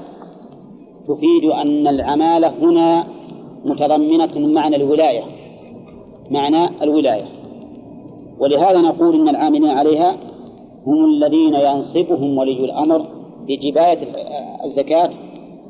تفيد 1.08 1.44
أن 1.44 1.86
العمالة 1.86 2.48
هنا 2.48 3.06
متضمنة 3.64 4.38
من 4.38 4.54
معنى 4.54 4.76
الولاية. 4.76 5.22
معنى 6.30 6.82
الولاية. 6.82 7.35
ولهذا 8.40 8.80
نقول 8.80 9.20
إن 9.20 9.28
العاملين 9.28 9.70
عليها 9.70 10.16
هم 10.86 11.04
الذين 11.04 11.54
ينصبهم 11.54 12.38
ولي 12.38 12.64
الأمر 12.64 13.06
بجباية 13.48 13.98
الزكاة 14.64 15.10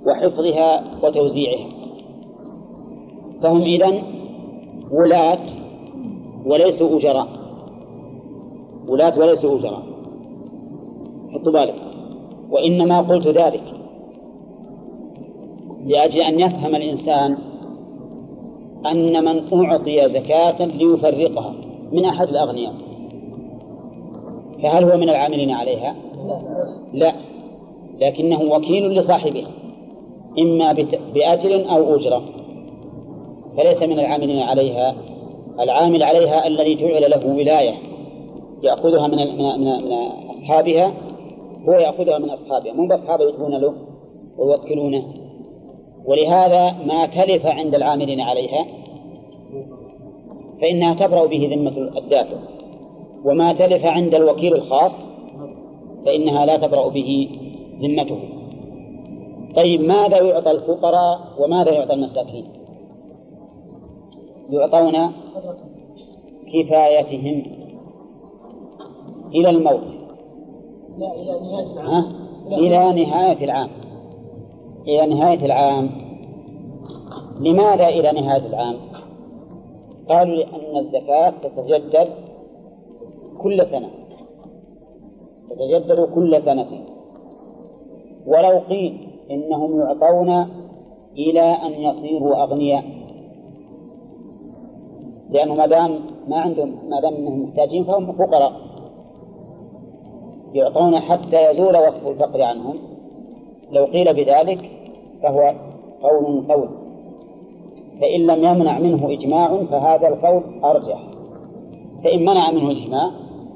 وحفظها 0.07 0.85
وتوزيعها. 1.05 1.67
فهم 3.43 3.63
إذن 3.63 4.03
ولاة 4.93 5.47
وليسوا 6.47 6.97
أجراء. 6.97 7.29
ولاة 8.89 9.19
وليسوا 9.19 9.59
أجراء. 9.59 9.83
حطوا 11.31 11.53
بالك 11.53 11.75
وإنما 12.51 13.01
قلت 13.01 13.29
ذلك 13.29 13.63
لأجل 15.87 16.21
أن 16.21 16.41
يفهم 16.41 16.75
الإنسان 16.77 17.39
أن 18.87 19.25
من 19.25 19.65
أعطي 19.65 20.09
زكاة 20.09 20.67
ليفرقها. 20.67 21.55
من 21.93 22.05
أحد 22.05 22.29
الأغنياء. 22.29 22.75
فهل 24.63 24.85
هو 24.85 24.97
من 24.97 25.09
العاملين 25.09 25.51
عليها؟ 25.51 25.95
لا. 26.93 27.13
لكنه 28.01 28.43
وكيل 28.43 28.89
لصاحبها 28.89 29.49
إما 30.39 30.73
بأجر 31.15 31.71
أو 31.71 31.97
أجرة. 31.97 32.23
فليس 33.57 33.83
من 33.83 33.99
العاملين 33.99 34.43
عليها. 34.43 34.95
العامل 35.61 36.03
عليها 36.03 36.47
الذي 36.47 36.75
جعل 36.75 37.11
له 37.11 37.27
ولاية. 37.27 37.75
يأخذها 38.63 39.07
من 39.07 39.17
من 39.17 39.61
من 39.61 39.83
أصحابها. 40.31 40.93
هو 41.69 41.73
يأخذها 41.73 42.19
من 42.19 42.31
أصحابها. 42.31 42.73
مو 42.73 42.87
بأصحابه 42.87 43.25
يدخلون 43.25 43.61
له 43.61 43.75
ويوكلونه. 44.39 45.05
ولهذا 46.07 46.73
ما 46.87 47.07
تلف 47.07 47.47
عند 47.47 47.75
العاملين 47.75 48.21
عليها 48.21 48.67
فإنها 50.61 50.95
تبرأ 50.95 51.27
به 51.27 51.49
ذمة 51.55 51.99
الدافع 51.99 52.37
وما 53.25 53.53
تلف 53.53 53.85
عند 53.85 54.15
الوكيل 54.15 54.55
الخاص 54.55 55.11
فإنها 56.05 56.47
لا 56.47 56.57
تبرأ 56.57 56.89
به 56.89 57.29
ذمته. 57.83 58.19
طيب 59.57 59.81
ماذا 59.81 60.23
يعطى 60.23 60.51
الفقراء 60.51 61.21
وماذا 61.39 61.71
يعطى 61.71 61.95
المساكين؟ 61.95 62.45
يعطون 64.51 65.13
كفايتهم 66.53 67.43
إلى 69.35 69.51
الموت. 69.51 69.81
لا 70.99 71.13
إلى 71.15 71.29
نهاية 71.39 71.75
العام. 71.75 72.05
إلى 72.49 73.05
نهاية 73.05 73.45
العام. 73.45 73.71
إلى 74.89 75.07
نهاية 75.15 75.45
العام. 75.47 75.91
لماذا 77.41 77.89
إلى 77.89 78.21
نهاية 78.21 78.47
العام؟ 78.47 78.77
قالوا 80.09 80.35
لأن 80.35 80.77
الزكاة 80.77 81.31
تتجدد 81.31 82.09
كل 83.43 83.67
سنة. 83.67 83.91
تتجدد 85.51 86.01
كل 86.15 86.43
سنة. 86.43 86.67
ولو 88.27 88.59
قيل 88.59 89.09
إنهم 89.31 89.81
يعطون 89.81 90.47
إلى 91.19 91.41
أن 91.41 91.73
يصيروا 91.73 92.43
أغنياء. 92.43 92.85
لأنه 95.31 95.55
ما 95.55 95.67
دام 95.67 96.01
ما 96.29 96.37
عندهم 96.37 96.89
ما 96.89 97.01
دام 97.01 97.15
أنهم 97.15 97.43
محتاجين 97.43 97.85
فهم 97.85 98.13
فقراء. 98.13 98.53
يعطون 100.55 101.01
حتى 101.01 101.51
يزول 101.51 101.77
وصف 101.77 102.09
الفقر 102.09 102.43
عنهم. 102.43 102.79
لو 103.71 103.85
قيل 103.85 104.15
بذلك 104.15 104.71
فهو 105.23 105.55
قول 106.03 106.47
قول. 106.49 106.86
فإن 108.01 108.21
لم 108.27 108.45
يمنع 108.45 108.79
منه 108.79 109.13
إجماع 109.13 109.65
فهذا 109.65 110.09
القول 110.09 110.43
أرجح. 110.65 111.03
فإن 112.05 112.21
منع 112.25 112.51
منه 112.51 112.71
الإجماع 112.71 113.11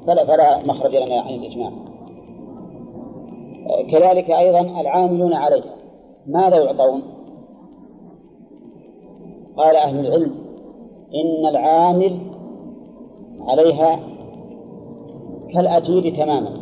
فلا, 0.07 0.25
فلا 0.25 0.65
مخرج 0.65 0.95
لنا 0.95 1.21
عن 1.21 1.33
الإجماع. 1.33 1.71
كذلك 3.91 4.31
أيضا 4.31 4.59
العاملون 4.81 5.33
عليها 5.33 5.75
ماذا 6.27 6.63
يعطون؟ 6.63 7.03
قال 9.57 9.75
أهل 9.75 9.99
العلم 9.99 10.35
إن 11.15 11.45
العامل 11.45 12.19
عليها 13.47 13.99
كالأجير 15.53 16.15
تماما. 16.15 16.61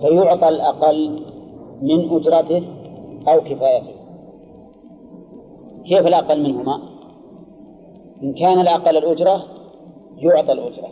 فيعطى 0.00 0.48
الأقل 0.48 1.22
من 1.82 2.16
أجرته 2.16 2.62
أو 3.28 3.40
كفايته. 3.40 3.95
كيف 5.88 6.06
الأقل 6.06 6.42
منهما؟ 6.42 6.80
إن 8.22 8.34
كان 8.34 8.60
الأقل 8.60 8.96
الأجرة 8.96 9.42
يعطى 10.16 10.52
الأجرة. 10.52 10.88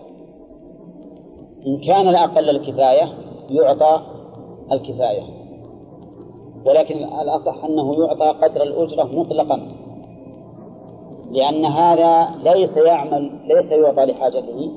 إن 1.67 1.81
كان 1.87 2.09
الأقل 2.09 2.51
الكفاية 2.51 3.13
يعطى 3.51 4.01
الكفاية. 4.73 5.23
ولكن 6.67 6.97
الأصح 6.97 7.65
أنه 7.65 7.95
يعطى 7.95 8.47
قدر 8.47 8.63
الأجرة 8.63 9.05
مطلقا. 9.05 9.61
لأن 11.31 11.65
هذا 11.65 12.29
ليس 12.53 12.77
يعمل 12.77 13.31
ليس 13.45 13.73
يعطى 13.73 14.05
لحاجته 14.05 14.71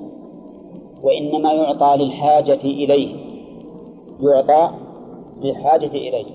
وإنما 1.04 1.54
يعطى 1.54 1.96
للحاجة 1.98 2.62
إليه. 2.64 3.16
يعطى 4.22 4.72
للحاجة 5.42 5.92
إليه. 5.92 6.26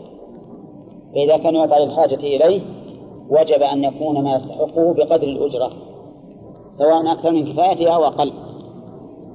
فإذا 1.15 1.37
كان 1.37 1.55
يعطى 1.55 1.85
للحاجة 1.85 2.15
إليه 2.15 2.82
وجب 3.41 3.63
أن 3.63 3.85
يكون 3.85 4.25
ما 4.25 4.35
يستحقه 4.35 4.95
بقدر 4.95 5.29
الأجرة 5.29 5.71
سواء 6.71 7.13
أكثر 7.13 7.31
من 7.31 7.53
كفايته 7.53 7.95
أو 7.95 8.05
أقل. 8.05 8.33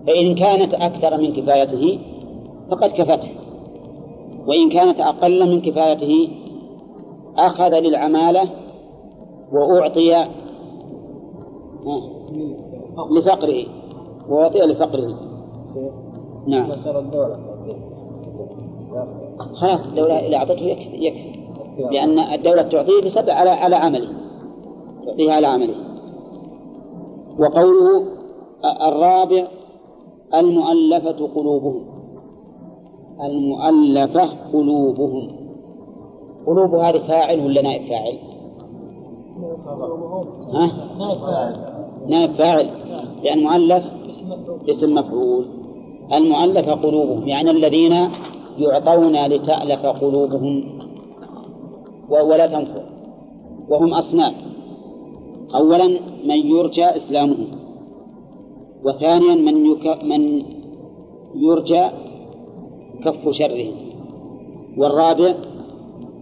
فإن 0.07 0.35
كانت 0.35 0.73
أكثر 0.73 1.17
من 1.17 1.33
كفايته 1.33 1.99
فقد 2.71 2.91
كفته 2.91 3.29
وإن 4.47 4.69
كانت 4.69 4.99
أقل 4.99 5.51
من 5.51 5.61
كفايته 5.61 6.29
أخذ 7.37 7.79
للعمالة 7.79 8.49
وأعطي 9.51 10.25
لفقره 13.11 13.65
وأعطي 14.29 14.59
لفقره. 14.59 15.15
نعم. 16.47 16.71
خلاص 19.55 19.87
الدولة 19.87 20.19
إذا 20.19 20.35
أعطته 20.35 20.61
يكفي, 20.61 21.05
يكفي. 21.05 21.36
لأن 21.77 22.19
الدولة 22.19 22.61
تعطيه 22.61 23.01
بسبب 23.05 23.29
على 23.29 23.49
على 23.49 23.75
عمله. 23.75 24.09
تعطيه 25.05 25.31
على 25.31 25.47
عمله. 25.47 25.75
وقوله 27.39 28.05
الرابع 28.87 29.47
المؤلفة 30.33 31.27
قلوبهم. 31.35 31.85
المؤلفة 33.23 34.29
قلوبهم. 34.53 35.31
قلوب 36.47 36.75
هذه 36.75 37.07
فاعل 37.07 37.45
ولا 37.45 37.61
نائب 37.61 37.89
فاعل؟ 37.89 38.17
ها؟ 40.53 40.71
نائب 40.99 41.19
فاعل. 41.19 41.55
نائب 42.07 42.31
فاعل 42.31 42.69
لأن 43.23 43.43
مؤلف 43.43 43.83
اسم 44.69 44.95
مفعول. 44.95 45.45
المؤلفة 46.13 46.71
قلوبهم 46.71 47.27
يعني 47.27 47.51
الذين 47.51 47.93
يعطون 48.57 49.25
لتألف 49.25 49.85
قلوبهم. 49.85 50.79
ولا 52.09 52.47
تنفر 52.47 52.83
وهم 53.69 53.93
أصناف 53.93 54.33
أولا 55.55 55.87
من 56.25 56.35
يرجى 56.35 56.85
إسلامه. 56.85 57.37
وثانيا 58.83 59.35
من 59.35 59.65
يك... 59.65 60.03
من 60.03 60.43
يرجى 61.35 61.85
كف 63.05 63.29
شره. 63.29 63.71
والرابع 64.77 65.33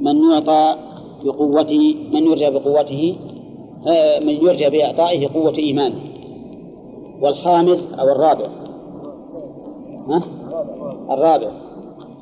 من 0.02 0.32
يعطى 0.32 0.76
بقوته 1.24 1.96
من 2.14 2.24
يرجى 2.24 2.50
بقوته 2.50 3.16
آه، 3.88 4.20
من 4.20 4.30
يرجى 4.30 4.70
بإعطائه 4.70 5.28
قوة 5.34 5.58
إيمانه 5.58 6.00
والخامس 7.22 7.94
أو 7.94 8.12
الرابع. 8.12 8.48
ها؟ 10.10 10.22
الرابع. 11.12 11.52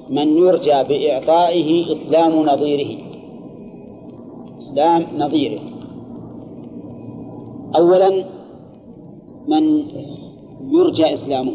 من 0.10 0.38
يرجى 0.38 0.84
بإعطائه 0.90 1.92
إسلام 1.92 2.46
نظيره. 2.46 3.13
إسلام 4.64 5.02
نظيره. 5.18 5.62
أولا 7.76 8.26
من 9.48 9.64
يرجى 10.72 11.14
إسلامه. 11.14 11.54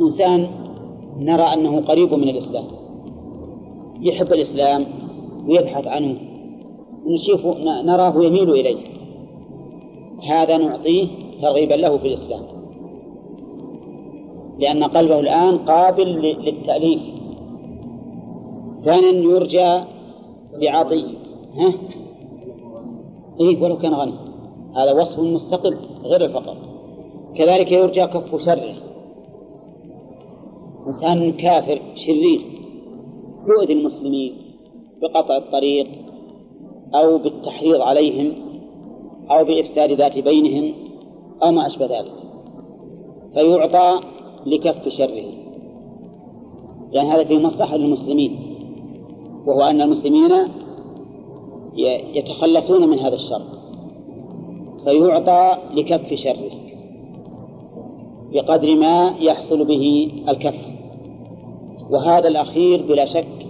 إنسان 0.00 0.48
نرى 1.18 1.42
أنه 1.42 1.80
قريب 1.80 2.14
من 2.14 2.28
الإسلام. 2.28 2.64
يحب 4.00 4.32
الإسلام 4.32 4.84
ويبحث 5.48 5.86
عنه. 5.86 6.14
نشوف 7.06 7.46
نراه 7.90 8.14
يميل 8.24 8.50
إليه. 8.50 8.80
هذا 10.30 10.56
نعطيه 10.58 11.06
ترغيبا 11.42 11.74
له 11.74 11.98
في 11.98 12.06
الإسلام. 12.06 12.42
لأن 14.58 14.84
قلبه 14.84 15.20
الآن 15.20 15.58
قابل 15.58 16.08
للتأليف. 16.46 17.02
ثانيا 18.84 19.12
يرجى 19.12 19.97
بعطي. 20.52 21.14
ها؟ 21.54 21.74
إيه 23.40 23.62
ولو 23.62 23.78
كان 23.78 23.94
غني. 23.94 24.14
هذا 24.76 25.00
وصف 25.00 25.18
مستقل 25.18 25.76
غير 26.04 26.24
الفقر. 26.24 26.56
كذلك 27.34 27.72
يرجى 27.72 28.06
كف 28.06 28.36
شره. 28.36 28.74
إنسان 30.86 31.32
كافر 31.32 31.80
شرير. 31.94 32.40
يؤذي 33.48 33.72
المسلمين 33.72 34.32
بقطع 35.02 35.36
الطريق 35.36 35.86
أو 36.94 37.18
بالتحريض 37.18 37.80
عليهم 37.80 38.32
أو 39.30 39.44
بإفساد 39.44 39.92
ذات 39.92 40.18
بينهم 40.18 40.74
أو 41.42 41.50
ما 41.50 41.66
أشبه 41.66 41.86
ذلك. 41.86 42.14
فيعطى 43.34 44.00
لكف 44.46 44.88
شره. 44.88 45.32
لأن 46.92 47.06
هذا 47.06 47.24
فيه 47.24 47.38
مصلحة 47.38 47.76
للمسلمين. 47.76 48.47
وهو 49.48 49.62
أن 49.62 49.80
المسلمين 49.80 50.30
يتخلصون 52.14 52.88
من 52.88 52.98
هذا 52.98 53.14
الشر 53.14 53.42
فيعطى 54.84 55.56
لكف 55.74 56.14
شره 56.14 56.50
بقدر 58.32 58.74
ما 58.74 59.14
يحصل 59.20 59.64
به 59.64 60.12
الكف. 60.28 60.54
وهذا 61.90 62.28
الأخير 62.28 62.82
بلا 62.82 63.04
شك 63.04 63.46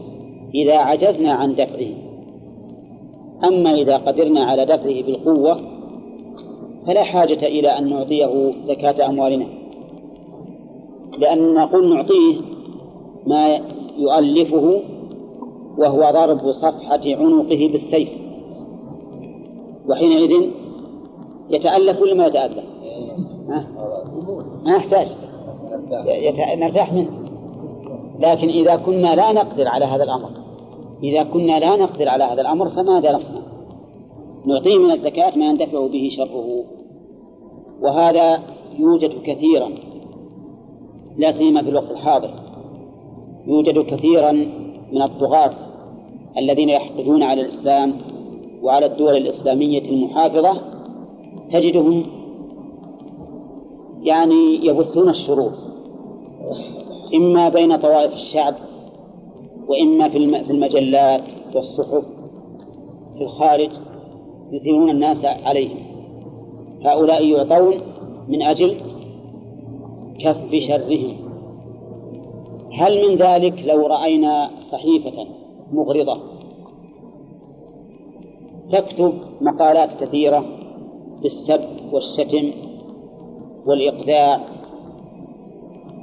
إذا 0.54 0.76
عجزنا 0.76 1.32
عن 1.32 1.52
دفعه. 1.54 1.94
أما 3.44 3.74
إذا 3.74 3.96
قدرنا 3.96 4.44
على 4.44 4.64
دفعه 4.66 5.02
بالقوة 5.02 5.60
فلا 6.86 7.02
حاجة 7.02 7.46
إلى 7.46 7.68
أن 7.78 7.90
نعطيه 7.90 8.52
زكاة 8.64 9.06
أموالنا. 9.08 9.46
لأن 11.18 11.54
نقول 11.54 11.94
نعطيه 11.94 12.36
ما 13.26 13.60
يؤلفه 13.98 14.82
وهو 15.78 16.10
ضرب 16.12 16.52
صفحة 16.52 17.00
عنقه 17.06 17.68
بالسيف. 17.72 18.08
وحينئذ 19.88 20.50
يتألف 21.50 22.02
ولا 22.02 22.14
ما 22.14 22.26
يتألف؟ 22.26 22.64
ما 24.64 24.76
يحتاج. 24.76 25.16
نرتاح 26.58 26.92
منه. 26.92 27.10
لكن 28.20 28.48
إذا 28.48 28.76
كنا 28.76 29.14
لا 29.14 29.32
نقدر 29.32 29.68
على 29.68 29.84
هذا 29.84 30.04
الأمر 30.04 30.30
إذا 31.02 31.22
كنا 31.22 31.58
لا 31.58 31.76
نقدر 31.76 32.08
على 32.08 32.24
هذا 32.24 32.40
الأمر 32.40 32.68
فماذا 32.68 33.12
نصنع؟ 33.12 33.40
نعطيه 34.46 34.78
من 34.78 34.90
الزكاة 34.90 35.38
ما 35.38 35.46
يندفع 35.46 35.86
به 35.86 36.08
شره. 36.10 36.64
وهذا 37.80 38.38
يوجد 38.78 39.10
كثيرا 39.22 39.70
لا 41.16 41.30
سيما 41.30 41.62
في 41.62 41.68
الوقت 41.68 41.90
الحاضر. 41.90 42.30
يوجد 43.46 43.78
كثيرا 43.78 44.48
من 44.92 45.02
الطغاة 45.02 45.54
الذين 46.38 46.68
يحقدون 46.68 47.22
على 47.22 47.40
الإسلام 47.40 47.94
وعلى 48.62 48.86
الدول 48.86 49.16
الإسلامية 49.16 49.90
المحافظة 49.90 50.60
تجدهم 51.52 52.06
يعني 54.02 54.66
يبثون 54.66 55.08
الشرور 55.08 55.52
إما 57.14 57.48
بين 57.48 57.76
طوائف 57.76 58.12
الشعب 58.12 58.54
وإما 59.68 60.08
في 60.08 60.50
المجلات 60.50 61.22
والصحف 61.54 62.04
في 63.16 63.24
الخارج 63.24 63.70
يثيرون 64.52 64.90
الناس 64.90 65.24
عليهم. 65.24 65.78
هؤلاء 66.84 67.26
يعطون 67.26 67.74
من 68.28 68.42
أجل 68.42 68.76
كف 70.18 70.54
شرهم. 70.54 71.27
هل 72.78 73.08
من 73.08 73.16
ذلك 73.16 73.64
لو 73.66 73.86
رأينا 73.86 74.50
صحيفة 74.62 75.26
مغرضة؟ 75.72 76.18
تكتب 78.70 79.12
مقالات 79.40 80.04
كثيرة 80.04 80.44
بالسب 81.22 81.60
والشتم 81.92 82.50
والإقذاع 83.66 84.40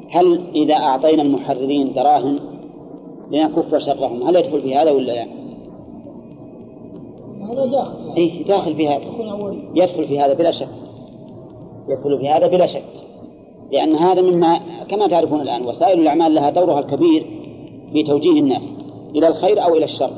هل 0.10 0.42
إذا 0.56 0.74
أعطينا 0.74 1.22
المحررين 1.22 1.94
دراهم 1.94 2.40
لنكف 3.32 3.76
شرهم 3.76 4.28
هل 4.28 4.36
يدخل 4.36 4.62
في 4.62 4.76
هذا 4.76 4.92
ولا 4.92 5.12
لا؟ 5.12 5.28
هذا 7.52 7.66
داخل. 7.66 8.14
إيه 8.18 8.46
داخل 8.46 8.76
في 8.76 8.88
هذا. 8.88 9.06
يدخل 9.76 10.08
في 10.08 10.20
هذا 10.20 10.34
بلا 10.34 10.52
شك. 10.52 10.68
يدخل 11.90 12.20
في 12.20 12.30
هذا 12.30 12.48
بلا 12.48 12.66
شك. 12.66 13.05
لأن 13.72 13.96
هذا 13.96 14.22
مما 14.22 14.60
كما 14.90 15.08
تعرفون 15.08 15.42
الآن 15.42 15.66
وسائل 15.66 16.00
الأعمال 16.00 16.36
لها 16.36 16.50
دورها 16.50 16.80
الكبير 16.80 17.26
في 17.94 18.04
توجيه 18.04 18.40
الناس 18.40 18.74
إلى 19.16 19.28
الخير 19.28 19.64
أو 19.64 19.76
إلى 19.76 19.86
الشر. 19.86 20.12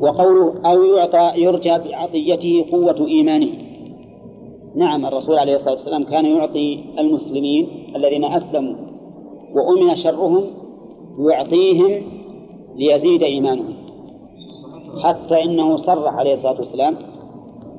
وقوله 0.00 0.54
أو 0.66 0.82
يعطى 0.82 1.40
يرجى 1.40 1.78
بعطيته 1.78 2.64
قوة 2.72 3.06
إيمانه. 3.06 3.48
نعم 4.76 5.06
الرسول 5.06 5.38
عليه 5.38 5.56
الصلاة 5.56 5.74
والسلام 5.74 6.04
كان 6.04 6.26
يعطي 6.26 6.84
المسلمين 6.98 7.68
الذين 7.96 8.24
أسلموا 8.24 8.74
وأمن 9.54 9.94
شرهم 9.94 10.44
يعطيهم 11.18 12.02
ليزيد 12.76 13.22
إيمانهم. 13.22 13.74
حتى 15.04 15.44
إنه 15.44 15.76
صرح 15.76 16.14
عليه 16.14 16.32
الصلاة 16.32 16.58
والسلام 16.58 16.96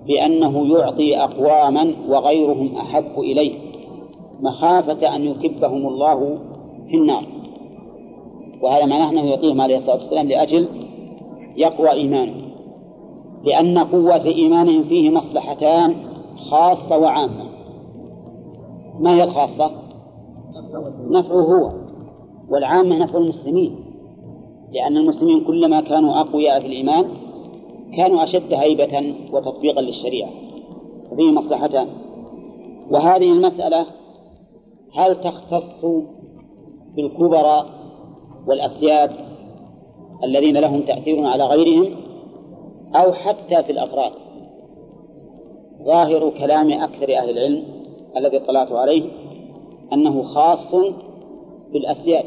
بأنه 0.08 0.78
يعطي 0.78 1.18
أقواما 1.18 1.94
وغيرهم 2.10 2.78
أحب 2.78 3.20
إليه. 3.20 3.67
مخافة 4.42 5.16
أن 5.16 5.24
يكبهم 5.24 5.88
الله 5.88 6.40
في 6.90 6.98
النار. 6.98 7.24
وهذا 8.62 8.86
معناه 8.86 9.10
أنه 9.10 9.22
يعطيهم 9.22 9.62
عليه 9.62 9.76
الصلاة 9.76 9.96
والسلام 9.96 10.28
لأجل 10.28 10.68
يقوى 11.58 11.92
إيمانه 11.92 12.48
لأن 13.44 13.78
قوة 13.78 14.26
إيمانهم 14.26 14.84
فيه 14.84 15.10
مصلحتان 15.10 15.96
خاصة 16.38 16.98
وعامة. 16.98 17.44
ما 19.00 19.16
هي 19.16 19.24
الخاصة؟ 19.24 19.72
نفعه 21.10 21.42
هو 21.42 21.72
والعامة 22.50 22.98
نفع 22.98 23.18
المسلمين. 23.20 23.76
لأن 24.72 24.98
المسلمين 24.98 25.44
كلما 25.44 25.82
كانوا 25.82 26.22
أقوياء 26.22 26.60
في 26.60 26.66
الإيمان 26.68 27.06
كانوا 27.98 28.24
أشد 28.24 28.54
هيبة 28.54 29.14
وتطبيقا 29.34 29.82
للشريعة. 29.82 30.30
فيه 31.16 31.32
مصلحتان. 31.32 31.88
وهذه 32.92 33.32
المسألة 33.32 33.86
هل 34.94 35.22
تختص 35.22 35.86
بالكبراء 36.96 37.66
والأسياد 38.48 39.12
الذين 40.24 40.58
لهم 40.58 40.82
تأثير 40.82 41.26
على 41.26 41.46
غيرهم 41.46 41.96
أو 42.96 43.14
حتى 43.14 43.64
في 43.64 43.72
الأفراد؟ 43.72 44.12
ظاهر 45.84 46.30
كلام 46.30 46.72
أكثر 46.72 47.18
أهل 47.18 47.30
العلم 47.30 47.64
الذي 48.18 48.38
اطلعت 48.38 48.72
عليه 48.72 49.04
أنه 49.94 50.24
خاص 50.24 50.76
بالأسياد 51.74 52.26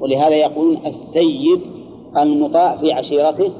ولهذا 0.00 0.34
يقولون 0.34 0.86
السيد 0.86 1.60
المطاع 2.16 2.76
في 2.76 2.92
عشيرته 2.92 3.52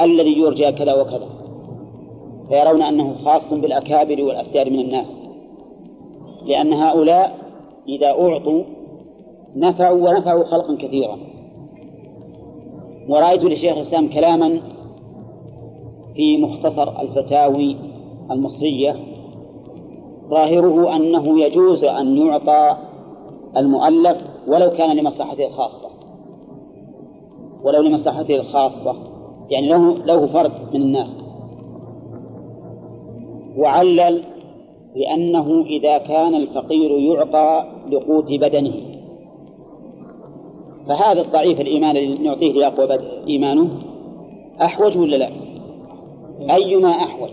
الذي 0.00 0.38
يرجى 0.38 0.72
كذا 0.72 0.94
وكذا 1.00 1.28
فيرون 2.48 2.82
أنه 2.82 3.14
خاص 3.24 3.52
بالأكابر 3.52 4.22
والأسياد 4.22 4.68
من 4.68 4.80
الناس. 4.80 5.25
لأن 6.46 6.72
هؤلاء 6.72 7.38
إذا 7.88 8.06
أعطوا 8.06 8.62
نفعوا 9.56 10.10
ونفعوا 10.10 10.44
خلقا 10.44 10.76
كثيرا. 10.76 11.18
ورأيت 13.08 13.44
لشيخ 13.44 13.72
الإسلام 13.72 14.08
كلاما 14.08 14.60
في 16.14 16.36
مختصر 16.36 17.00
الفتاوي 17.00 17.76
المصرية 18.30 18.96
ظاهره 20.30 20.96
أنه 20.96 21.40
يجوز 21.44 21.84
أن 21.84 22.16
يعطى 22.16 22.76
المؤلف 23.56 24.16
ولو 24.48 24.70
كان 24.70 24.96
لمصلحته 24.96 25.46
الخاصة. 25.46 25.88
ولو 27.62 27.82
لمصلحته 27.82 28.34
الخاصة. 28.34 28.96
يعني 29.50 29.68
له 29.68 29.94
له 29.94 30.26
فرد 30.26 30.52
من 30.74 30.82
الناس. 30.82 31.24
وعلل 33.56 34.22
بأنه 34.96 35.64
إذا 35.66 35.98
كان 35.98 36.34
الفقير 36.34 36.90
يعطى 36.90 37.64
لقوت 37.92 38.32
بدنه. 38.32 38.74
فهذا 40.88 41.20
الضعيف 41.20 41.60
الإيمان 41.60 41.96
الذي 41.96 42.18
نعطيه 42.18 42.52
ليقوى 42.52 42.98
إيمانه 43.28 43.68
أحوج 44.62 44.98
ولا 44.98 45.16
لا؟ 45.16 45.30
أيما 46.54 46.90
أحوج؟ 46.90 47.30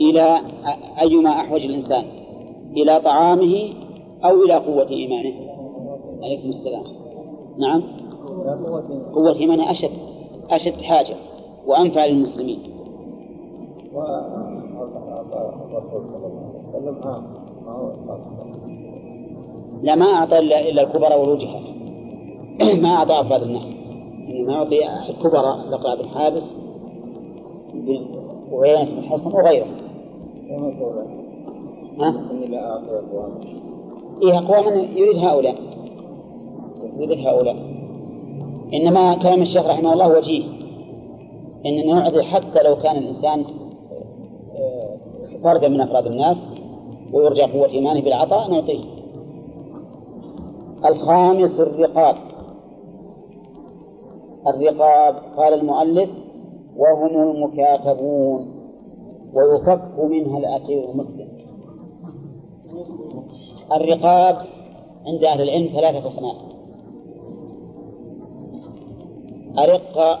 إلى 0.00 0.40
أيما 1.00 1.30
أحوج 1.30 1.64
الإنسان؟ 1.64 2.04
إلى 2.76 3.00
طعامه 3.00 3.68
أو 4.24 4.42
إلى 4.42 4.54
قوة 4.54 4.90
إيمانه؟ 4.90 5.34
عليكم 6.22 6.48
السلام. 6.48 6.84
نعم. 7.58 7.82
قوة 9.14 9.38
إيمانه 9.38 9.70
أشد 9.70 9.90
أشد 10.50 10.82
حاجة 10.82 11.16
وأنفع 11.66 12.06
للمسلمين. 12.06 12.58
لا 19.82 19.94
ما 19.94 20.06
أعطى 20.06 20.38
إلا 20.38 20.82
الكبراء 20.82 21.20
والوجهاء 21.20 21.62
ما 22.82 22.88
أعطى 22.88 23.20
أفراد 23.20 23.42
الناس. 23.42 23.76
إنما 24.28 24.54
أعطي 24.54 24.78
الكبراء 25.10 25.68
لقاء 25.70 26.02
بن 26.02 26.08
حابس 26.08 26.54
وعيينة 28.52 28.90
بن 28.90 29.02
حصن 29.02 29.32
وغيرهم. 29.32 29.68
ها؟ 32.00 32.08
إني 32.30 32.58
أعطي 32.60 32.90
أقواما 32.90 33.40
إيه 34.22 34.38
أقواما 34.38 34.70
يريد 34.76 35.16
هؤلاء. 35.16 35.56
يريد 36.98 37.26
هؤلاء. 37.26 37.56
إنما 38.74 39.14
كلام 39.22 39.42
الشيخ 39.42 39.66
رحمه 39.66 39.92
الله 39.92 40.16
وجيه. 40.16 40.44
إن 41.66 41.86
نعطي 41.86 42.22
حتى 42.22 42.62
لو 42.62 42.76
كان 42.76 42.96
الإنسان 42.96 43.44
فردا 45.42 45.68
من 45.68 45.80
أفراد 45.80 46.06
الناس 46.06 46.46
ويرجى 47.12 47.42
قوة 47.42 47.68
إيمانه 47.68 48.00
بالعطاء 48.00 48.50
نعطيه. 48.50 48.84
الخامس 50.84 51.60
الرقاب. 51.60 52.16
الرقاب 54.46 55.14
قال 55.36 55.54
المؤلف 55.54 56.10
وهم 56.76 57.30
المكاتبون 57.30 58.54
ويفك 59.34 59.98
منها 59.98 60.38
الأسير 60.38 60.90
المسلم. 60.90 61.28
الرقاب 63.72 64.36
عند 65.06 65.24
أهل 65.24 65.42
العلم 65.42 65.66
ثلاثة 65.66 66.06
أصناف. 66.06 66.36
أرقة 69.58 70.18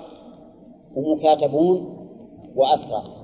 ومكاتبون 0.96 1.96
وأسرى. 2.56 3.17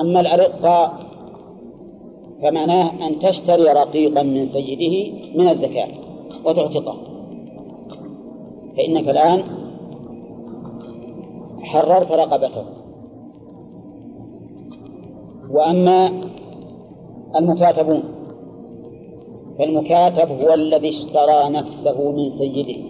أما 0.00 0.20
الأرقة 0.20 0.92
فمعناه 2.42 3.06
أن 3.06 3.18
تشتري 3.18 3.62
رقيقا 3.62 4.22
من 4.22 4.46
سيده 4.46 5.12
من 5.34 5.48
الزكاة 5.48 5.88
وتعتقه 6.44 6.96
فإنك 8.76 9.08
الآن 9.08 9.42
حررت 11.62 12.12
رقبته. 12.12 12.64
وأما 15.50 16.10
المكاتبون 17.36 18.02
فالمكاتب 19.58 20.30
هو 20.30 20.54
الذي 20.54 20.88
اشترى 20.88 21.50
نفسه 21.50 22.12
من 22.12 22.30
سيده. 22.30 22.82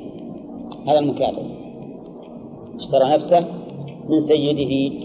هذا 0.87 0.99
المكاتب. 0.99 1.47
اشترى 2.77 3.15
نفسه 3.15 3.47
من 4.09 4.21
سيده. 4.21 5.04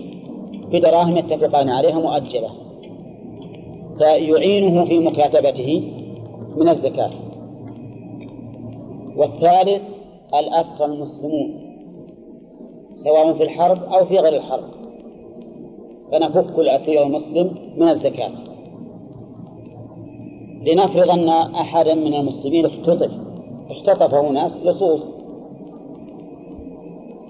بدراهم 0.71 1.17
يتفقان 1.17 1.69
عليها 1.69 1.99
مؤجلة 1.99 2.49
فيعينه 3.97 4.85
في 4.85 4.99
مكاتبته 4.99 5.91
من 6.57 6.69
الزكاة. 6.69 7.11
والثالث 9.15 9.81
الأسرى 10.33 10.87
المسلمون 10.87 11.69
سواء 12.95 13.33
في 13.33 13.43
الحرب 13.43 13.83
أو 13.83 14.05
في 14.05 14.17
غير 14.17 14.35
الحرب. 14.35 14.63
فنفك 16.11 16.59
الأسير 16.59 17.03
المسلم 17.03 17.55
من 17.77 17.87
الزكاة. 17.87 18.31
لنفرض 20.65 21.09
أن 21.09 21.29
أحدا 21.55 21.95
من 21.95 22.13
المسلمين 22.13 22.65
اختطف. 22.65 23.11
اختطفه 23.69 24.29
ناس 24.29 24.57
لصوص. 24.57 25.13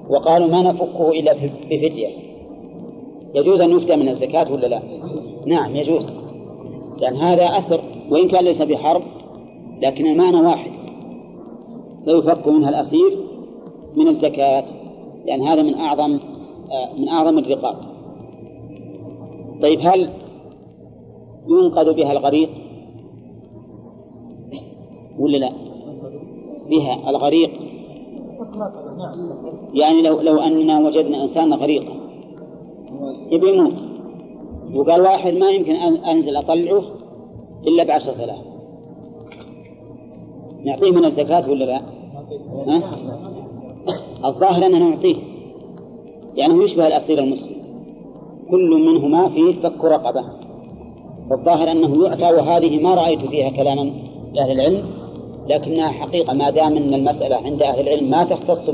وقالوا 0.09 0.47
ما 0.47 0.61
نفكه 0.61 1.11
إلا 1.11 1.33
بفدية. 1.33 2.28
يجوز 3.35 3.61
أن 3.61 3.71
يفتى 3.71 3.95
من 3.95 4.07
الزكاة 4.07 4.51
ولا 4.51 4.67
لا؟ 4.67 4.81
نعم 5.45 5.75
يجوز. 5.75 6.11
لأن 6.97 7.15
هذا 7.15 7.43
أسر 7.43 7.81
وإن 8.11 8.27
كان 8.27 8.43
ليس 8.43 8.61
بحرب 8.61 9.01
لكن 9.81 10.05
المعنى 10.05 10.37
واحد. 10.37 10.71
فيفك 12.05 12.47
منها 12.47 12.69
الأسير 12.69 13.17
من 13.95 14.07
الزكاة 14.07 14.65
لأن 15.25 15.41
هذا 15.41 15.63
من 15.63 15.75
أعظم 15.75 16.19
من 16.97 17.09
أعظم 17.09 17.37
الرقاب. 17.37 17.75
طيب 19.61 19.79
هل 19.81 20.09
ينقذ 21.47 21.93
بها 21.93 22.11
الغريق؟ 22.11 22.49
ولا 25.19 25.37
لا؟ 25.37 25.51
بها 26.69 27.09
الغريق. 27.09 27.51
يعني 29.73 30.01
لو 30.01 30.21
لو 30.21 30.39
أننا 30.39 30.79
وجدنا 30.79 31.23
إنسانا 31.23 31.55
غريقا 31.55 32.08
يبي 33.31 33.49
يموت. 33.49 33.83
وقال 34.73 35.01
واحد 35.01 35.33
ما 35.33 35.49
يمكن 35.49 35.75
أن 35.75 35.95
أنزل 35.95 36.35
أطلعه 36.35 36.83
إلا 37.67 37.83
بعشرة 37.83 38.23
آلاف. 38.23 38.45
نعطيه 40.65 40.91
من 40.91 41.05
الزكاة 41.05 41.49
ولا 41.49 41.65
لا؟ 41.65 41.81
ها؟ 42.67 42.95
الظاهر 44.25 44.65
أننا 44.65 44.79
نعطيه. 44.79 45.15
لأنه 46.37 46.63
يشبه 46.63 46.87
الأسير 46.87 47.19
المسلم. 47.19 47.55
كل 48.51 48.69
منهما 48.69 49.29
فيه 49.29 49.61
فك 49.61 49.85
رقبة. 49.85 50.23
فالظاهر 51.29 51.71
أنه 51.71 52.05
يعطى 52.05 52.35
وهذه 52.35 52.83
ما 52.83 52.95
رأيت 52.95 53.19
فيها 53.19 53.49
كلاما 53.49 53.91
لأهل 54.33 54.51
العلم 54.51 54.83
لكنها 55.47 55.87
حقيقة 55.87 56.33
ما 56.33 56.49
دام 56.49 56.77
أن 56.77 56.93
المسألة 56.93 57.35
عند 57.35 57.61
أهل 57.61 57.79
العلم 57.79 58.09
ما 58.09 58.23
تختص 58.23 58.69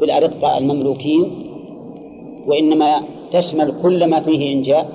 بالأرقة 0.00 0.58
المملوكين 0.58 1.32
وإنما 2.46 3.02
تشمل 3.32 3.82
كل 3.82 4.10
ما 4.10 4.20
فيه 4.20 4.54
إنجاء 4.54 4.88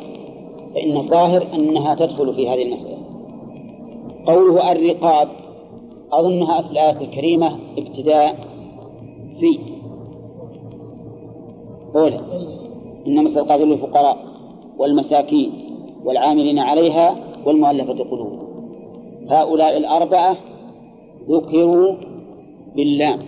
فإن 0.74 0.98
الظاهر 0.98 1.48
أنها 1.54 1.96
تدخل 1.96 2.34
في 2.34 2.50
هذه 2.50 2.64
المسألة. 2.64 2.98
قوله 4.28 4.72
الرقاب 4.72 5.28
أظنها 6.12 6.62
في 6.62 6.72
الآية 6.72 7.02
الكريمة 7.02 7.60
ابتداء 7.78 8.36
في. 9.40 9.60
أولى 11.96 12.20
إنما 13.08 13.22
الصدقات 13.22 13.62
للفقراء 13.62 14.18
والمساكين 14.78 15.52
والعاملين 16.06 16.60
عليها 16.60 17.16
والمؤلفة 17.46 17.94
قلوبهم. 17.94 18.44
هؤلاء 19.30 19.78
الأربعة 19.78 20.38
ذكروا 21.30 21.96
باللام 22.76 23.20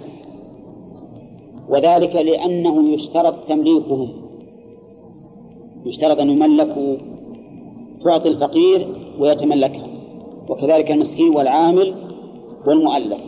وذلك 1.69 2.15
لأنه 2.15 2.94
يشترط 2.94 3.36
تمليكهم. 3.48 4.24
يشترط 5.85 6.19
أن 6.19 6.29
يملكوا 6.29 6.97
تعطي 8.03 8.29
الفقير 8.29 8.87
ويتملكها. 9.19 9.87
وكذلك 10.49 10.91
المسكين 10.91 11.35
والعامل 11.35 11.95
والمؤلف. 12.67 13.19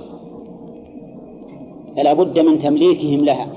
فلا 1.98 2.14
بد 2.14 2.40
من 2.40 2.60
تمليكهم 2.60 3.26
لها. 3.26 3.48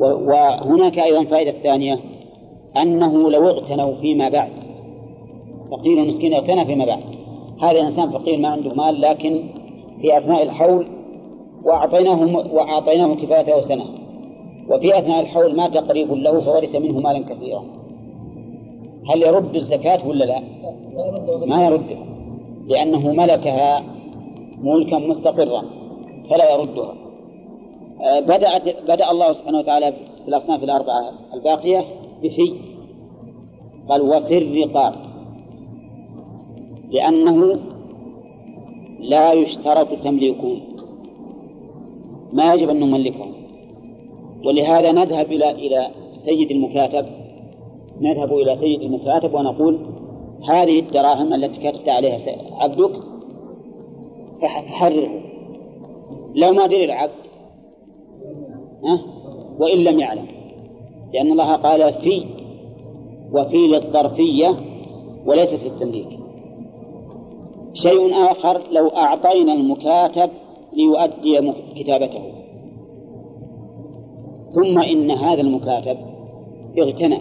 وهناك 0.00 0.98
أيضا 0.98 1.24
فائدة 1.24 1.50
ثانية 1.50 2.00
أنه 2.82 3.30
لو 3.30 3.48
اغتنوا 3.48 3.94
فيما 3.94 4.28
بعد. 4.28 4.50
فقير 5.70 5.98
ومسكين 5.98 6.34
اغتنى 6.34 6.64
فيما 6.64 6.84
بعد. 6.84 7.00
هذا 7.62 7.80
إنسان 7.80 8.10
فقير 8.10 8.38
ما 8.38 8.48
عنده 8.48 8.74
مال 8.74 9.00
لكن 9.00 9.42
في 10.00 10.18
أثناء 10.18 10.42
الحول 10.42 10.86
وأعطيناه 11.64 12.36
وأعطيناه 12.52 13.14
كفايته 13.14 13.60
سنة 13.60 13.84
وفي 14.70 14.98
أثناء 14.98 15.20
الحول 15.20 15.56
مات 15.56 15.76
قريب 15.76 16.12
له 16.12 16.40
فورث 16.40 16.76
منه 16.76 17.00
مالا 17.00 17.24
كثيرا. 17.24 17.64
هل 19.10 19.22
يرد 19.22 19.54
الزكاة 19.54 20.08
ولا 20.08 20.24
لا؟ 20.24 20.40
ما 21.46 21.66
يردها 21.66 22.06
لأنه 22.66 23.12
ملكها 23.12 23.84
ملكا 24.62 24.98
مستقرا 24.98 25.62
فلا 26.30 26.52
يردها. 26.52 26.94
آه، 28.00 28.20
بدأت 28.20 28.82
بدأ 28.82 29.10
الله 29.10 29.32
سبحانه 29.32 29.58
وتعالى 29.58 29.92
في 29.92 30.28
الأصناف 30.28 30.64
الأربعة 30.64 31.12
الباقية 31.34 31.84
بفي. 32.22 32.54
قال 33.88 34.02
وفي 34.02 34.38
الرقاب. 34.38 34.94
لأنه 36.90 37.58
لا 39.00 39.32
يشترط 39.32 40.02
تمليكهم 40.04 40.60
ما 42.32 42.54
يجب 42.54 42.68
أن 42.68 42.80
نملكهم 42.80 43.39
ولهذا 44.44 44.92
نذهب 44.92 45.32
إلى 45.32 45.50
إلى 45.50 45.90
سيد 46.10 46.50
المكاتب. 46.50 47.06
نذهب 48.00 48.32
إلى 48.32 48.56
سيد 48.56 48.82
المكاتب 48.82 49.34
ونقول 49.34 49.78
هذه 50.48 50.78
الدراهم 50.78 51.34
التي 51.34 51.70
كتبت 51.70 51.88
عليها 51.88 52.16
عبدك 52.52 52.92
فحرره 54.42 55.20
لو 56.34 56.52
ما 56.52 56.66
دري 56.66 56.84
العبد 56.84 57.12
ها؟ 58.84 59.00
وإن 59.58 59.78
لم 59.78 60.00
يعلم. 60.00 60.26
لأن 61.14 61.32
الله 61.32 61.56
قال 61.56 61.94
في 61.94 62.24
وفي 63.32 63.56
للظرفية 63.56 64.56
وليست 65.26 65.64
للتمليك 65.64 66.18
شيء 67.72 68.12
آخر 68.12 68.60
لو 68.70 68.88
أعطينا 68.88 69.52
المكاتب 69.52 70.30
ليؤدي 70.72 71.52
كتابته. 71.76 72.39
ثم 74.54 74.78
إن 74.78 75.10
هذا 75.10 75.40
المكاتب 75.40 75.96
اغتنى 76.78 77.18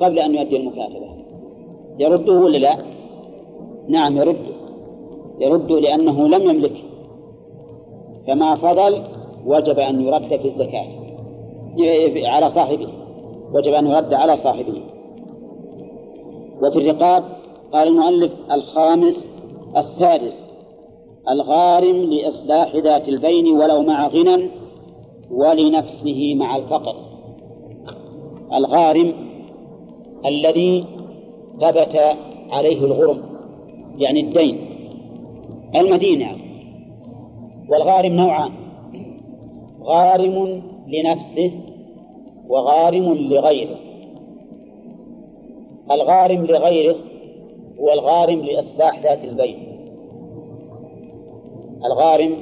قبل 0.00 0.18
أن 0.18 0.34
يؤدي 0.34 0.56
المكاتبة. 0.56 1.12
يرده 1.98 2.32
ولا 2.32 2.58
لا؟ 2.58 2.76
نعم 3.88 4.16
يرده 4.16 4.52
يرده 5.40 5.80
لأنه 5.80 6.28
لم 6.28 6.50
يملكه 6.50 6.82
فما 8.26 8.56
فضل 8.56 9.02
وجب 9.46 9.78
أن 9.78 10.00
يرد 10.00 10.36
في 10.36 10.44
الزكاة 10.44 10.86
على 12.24 12.48
صاحبه. 12.48 12.88
وجب 13.52 13.72
أن 13.72 13.86
يرد 13.86 14.14
على 14.14 14.36
صاحبه. 14.36 14.82
وفي 16.62 16.78
الرقاب 16.78 17.24
قال 17.72 17.88
المؤلف 17.88 18.32
الخامس 18.52 19.32
السادس 19.76 20.52
الغارم 21.28 21.96
لإصلاح 21.96 22.76
ذات 22.76 23.08
البين 23.08 23.46
ولو 23.46 23.82
مع 23.82 24.08
غنى 24.08 24.61
ولنفسه 25.32 26.34
مع 26.34 26.56
الفقر. 26.56 26.94
الغارم 28.52 29.12
الذي 30.26 30.84
ثبت 31.56 32.16
عليه 32.50 32.84
الغرم 32.84 33.22
يعني 33.98 34.20
الدين. 34.20 34.58
المدينة. 35.76 36.36
والغارم 37.68 38.12
نوعان. 38.12 38.52
غارم 39.82 40.62
لنفسه 40.86 41.52
وغارم 42.48 43.14
لغيره. 43.14 43.76
الغارم 45.90 46.46
لغيره 46.46 46.96
هو 47.80 47.92
الغارم 47.92 48.40
لإصلاح 48.40 49.02
ذات 49.02 49.24
البين 49.24 49.56
الغارم 51.84 52.36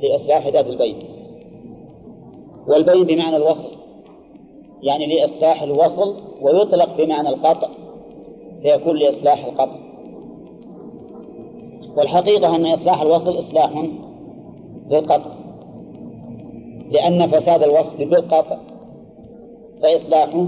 لإصلاح 0.00 0.46
ذات 0.46 0.66
البين 0.66 1.09
والبين 2.68 3.04
بمعنى 3.04 3.36
الوصل. 3.36 3.70
يعني 4.82 5.06
لإصلاح 5.06 5.62
الوصل 5.62 6.16
ويطلق 6.42 6.96
بمعنى 6.96 7.28
القطع. 7.28 7.68
فيكون 8.62 8.96
لإصلاح 8.96 9.44
القطع. 9.44 9.76
والحقيقة 11.96 12.56
أن 12.56 12.66
إصلاح 12.66 13.02
الوصل 13.02 13.38
إصلاح 13.38 13.86
بالقطع. 14.90 15.30
لأن 16.90 17.30
فساد 17.30 17.62
الوصل 17.62 18.04
بالقطع 18.04 18.58
فإصلاحه 19.82 20.46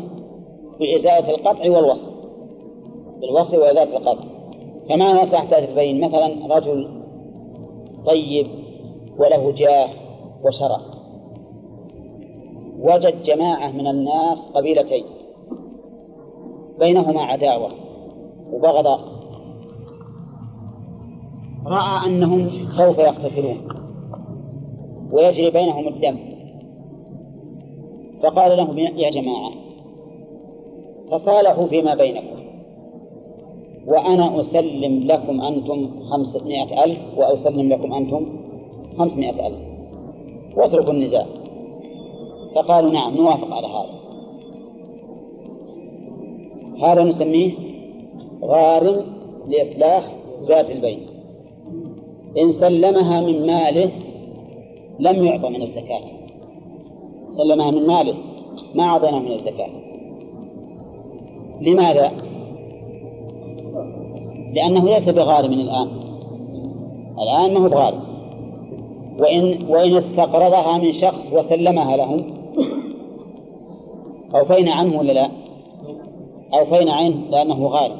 بإزالة 0.80 1.34
القطع 1.34 1.70
والوصل. 1.70 2.12
بالوصل 3.20 3.56
وإزالة 3.56 3.96
القطع. 3.96 4.24
كما 4.88 5.22
إصلاح 5.22 5.44
ذات 5.44 5.68
البين 5.68 6.00
مثلا 6.00 6.56
رجل 6.56 7.02
طيب 8.06 8.46
وله 9.18 9.52
جاه 9.52 9.88
وشرف. 10.44 11.01
وجد 12.82 13.22
جماعة 13.22 13.72
من 13.72 13.86
الناس 13.86 14.50
قبيلتين. 14.50 15.04
بينهما 16.78 17.22
عداوة 17.22 17.70
وبغضاء 18.52 19.00
رأى 21.66 22.06
أنهم 22.06 22.66
سوف 22.66 22.98
يقتتلون 22.98 23.68
ويجري 25.12 25.50
بينهم 25.50 25.88
الدم. 25.88 26.18
فقال 28.22 28.56
لهم 28.56 28.78
يا 28.78 29.10
جماعة 29.10 29.52
تصالحوا 31.10 31.66
فيما 31.66 31.94
بينكم 31.94 32.42
وأنا 33.86 34.40
أسلم 34.40 35.06
لكم 35.06 35.40
أنتم 35.40 35.90
خمسمائة 36.10 36.84
ألف 36.84 36.98
وأسلم 37.16 37.72
لكم 37.72 37.92
أنتم 37.92 38.26
خمسمائة 38.98 39.46
ألف. 39.46 39.58
واتركوا 40.56 40.92
النزاع. 40.92 41.26
فقالوا 42.54 42.90
نعم 42.90 43.16
نوافق 43.16 43.52
على 43.54 43.66
هذا. 43.66 44.02
هذا 46.86 47.04
نسميه 47.04 47.52
غارم 48.44 49.04
لإصلاح 49.48 50.14
ذات 50.42 50.70
البين 50.70 51.00
إن 52.38 52.52
سلمها 52.52 53.20
من 53.20 53.46
ماله 53.46 53.90
لم 54.98 55.24
يعطى 55.24 55.48
من 55.48 55.62
الزكاة. 55.62 56.00
سلمها 57.28 57.70
من 57.70 57.86
ماله 57.86 58.14
ما 58.74 58.84
أعطينا 58.84 59.18
من 59.18 59.32
الزكاة. 59.32 59.70
لماذا؟ 61.60 62.12
لأنه 64.54 64.84
ليس 64.84 65.08
بغارم 65.08 65.52
الآن. 65.52 65.88
الآن 67.18 67.54
ما 67.54 67.60
هو 67.60 67.68
بغارم 67.68 68.00
وإن 69.18 69.66
وإن 69.68 69.96
استقرضها 69.96 70.78
من 70.78 70.92
شخص 70.92 71.32
وسلمها 71.32 71.96
له 71.96 72.24
أوفينا 74.34 74.72
عنه 74.72 74.98
ولا 74.98 75.12
لا؟ 75.12 75.30
أوفينا 76.54 76.92
عنه 76.92 77.14
لأنه 77.30 77.66
غارم 77.66 77.96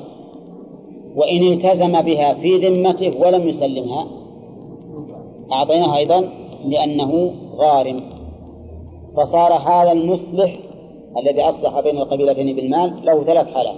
وإن 1.16 1.52
التزم 1.52 2.02
بها 2.02 2.34
في 2.34 2.68
ذمته 2.68 3.20
ولم 3.20 3.48
يسلمها 3.48 4.06
أعطيناه 5.52 5.96
أيضا 5.96 6.28
لأنه 6.64 7.32
غارم. 7.56 8.00
فصار 9.16 9.52
هذا 9.52 9.92
المصلح 9.92 10.58
الذي 11.18 11.42
أصلح 11.42 11.80
بين 11.80 11.98
القبيلتين 11.98 12.56
بالمال 12.56 12.94
له 13.04 13.24
ثلاث 13.24 13.54
حالات. 13.54 13.76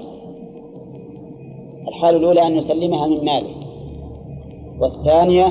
الحالة 1.88 2.16
الأولى 2.16 2.46
أن 2.46 2.56
يسلمها 2.56 3.06
من 3.06 3.24
ماله. 3.24 3.50
والثانية 4.80 5.46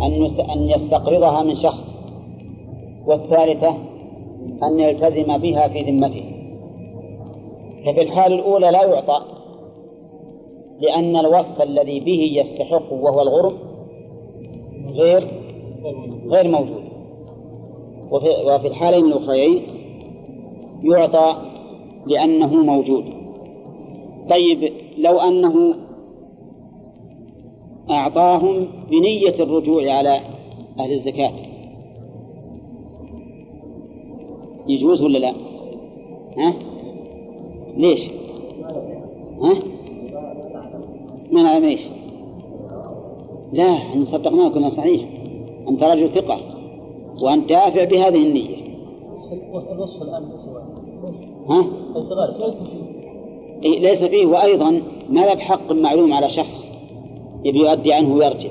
أن 0.00 0.26
أن 0.52 0.70
يستقرضها 0.70 1.42
من 1.42 1.54
شخص. 1.54 1.98
والثالثة 3.06 3.91
أن 4.62 4.80
يلتزم 4.80 5.38
بها 5.38 5.68
في 5.68 5.82
ذمته. 5.82 6.24
ففي 7.86 8.02
الحال 8.02 8.32
الأولى 8.32 8.70
لا 8.70 8.84
يعطى 8.84 9.22
لأن 10.80 11.16
الوصف 11.16 11.62
الذي 11.62 12.00
به 12.00 12.32
يستحق 12.40 12.92
وهو 12.92 13.22
الغرم 13.22 13.58
غير 14.86 15.28
غير 16.26 16.48
موجود. 16.48 16.82
وفي, 18.10 18.28
وفي 18.46 18.66
الحالين 18.66 19.04
الأخريين 19.04 19.62
يعطى 20.82 21.36
لأنه 22.06 22.54
موجود. 22.54 23.04
طيب 24.30 24.72
لو 24.98 25.18
أنه 25.18 25.74
أعطاهم 27.90 28.68
بنية 28.90 29.34
الرجوع 29.40 29.92
على 29.92 30.20
أهل 30.78 30.92
الزكاة 30.92 31.32
يجوز 34.66 35.02
ولا 35.02 35.18
لا؟ 35.18 35.34
ها؟ 36.38 36.54
ليش؟ 37.76 38.10
ها؟ 39.42 39.54
من 41.30 41.46
على 41.46 41.66
إيش؟ 41.66 41.88
لا 43.52 43.72
إحنا 43.72 44.04
صدقناه 44.04 44.48
كنا 44.48 44.68
صحيح 44.68 45.08
أنت 45.68 45.82
رجل 45.82 46.08
ثقة 46.08 46.40
وأنت 47.22 47.48
دافع 47.48 47.84
بهذه 47.84 48.22
الآن 48.22 48.62
ها؟ 51.48 51.66
ليس 53.62 54.04
فيه 54.04 54.26
وأيضا 54.26 54.70
ما 55.08 55.20
له 55.20 55.34
بحق 55.34 55.72
معلوم 55.72 56.12
على 56.12 56.28
شخص 56.28 56.72
يبي 57.44 57.58
يؤدي 57.58 57.92
عنه 57.92 58.14
ويرجع 58.14 58.50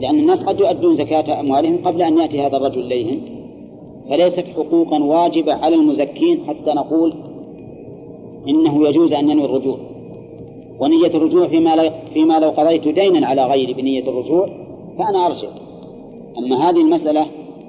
لأن 0.00 0.18
الناس 0.18 0.44
قد 0.44 0.60
يؤدون 0.60 0.94
زكاة 0.94 1.40
أموالهم 1.40 1.78
قبل 1.84 2.02
أن 2.02 2.18
يأتي 2.18 2.40
هذا 2.40 2.56
الرجل 2.56 2.80
إليهم 2.80 3.31
فليست 4.08 4.48
حقوقا 4.48 5.04
واجبة 5.04 5.54
على 5.54 5.74
المزكين 5.76 6.44
حتى 6.46 6.70
نقول 6.70 7.14
إنه 8.48 8.88
يجوز 8.88 9.12
أن 9.12 9.30
ينوي 9.30 9.44
الرجوع. 9.44 9.78
ونية 10.78 11.06
الرجوع 11.06 11.48
فيما, 11.48 11.90
فيما 12.14 12.40
لو 12.40 12.50
قضيت 12.50 12.88
دينا 12.88 13.26
على 13.26 13.46
غيري 13.46 13.74
بنية 13.74 14.02
الرجوع 14.02 14.48
فأنا 14.98 15.26
أرجع. 15.26 15.48
أما 16.38 16.70
هذه 16.70 16.80
المسألة 16.80 17.26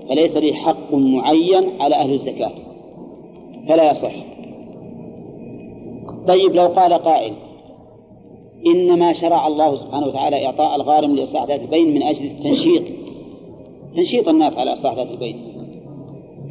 فليس 0.10 0.38
لي 0.38 0.54
حق 0.54 0.94
معين 0.94 1.82
على 1.82 1.96
أهل 1.96 2.14
الزكاة. 2.14 2.52
فلا 3.68 3.90
يصح. 3.90 4.16
طيب 6.28 6.56
لو 6.56 6.68
قال 6.68 6.94
قائل 6.94 7.34
إنما 8.66 9.14
شرع 9.14 9.48
الله 9.48 9.76
سبحانه 9.76 10.08
وتعالى 10.08 10.46
إعطاء 10.46 10.76
الغارم 10.76 11.16
لإصلاح 11.16 11.44
ذات 11.44 11.62
البين 11.62 11.94
من 11.94 12.04
أجل 12.04 12.26
التنشيط. 12.26 12.84
تنشيط 13.96 14.30
الناس 14.30 14.58
على 14.58 14.74
إصلاح 14.74 14.94
ذات 14.94 15.12
البين. 15.12 15.53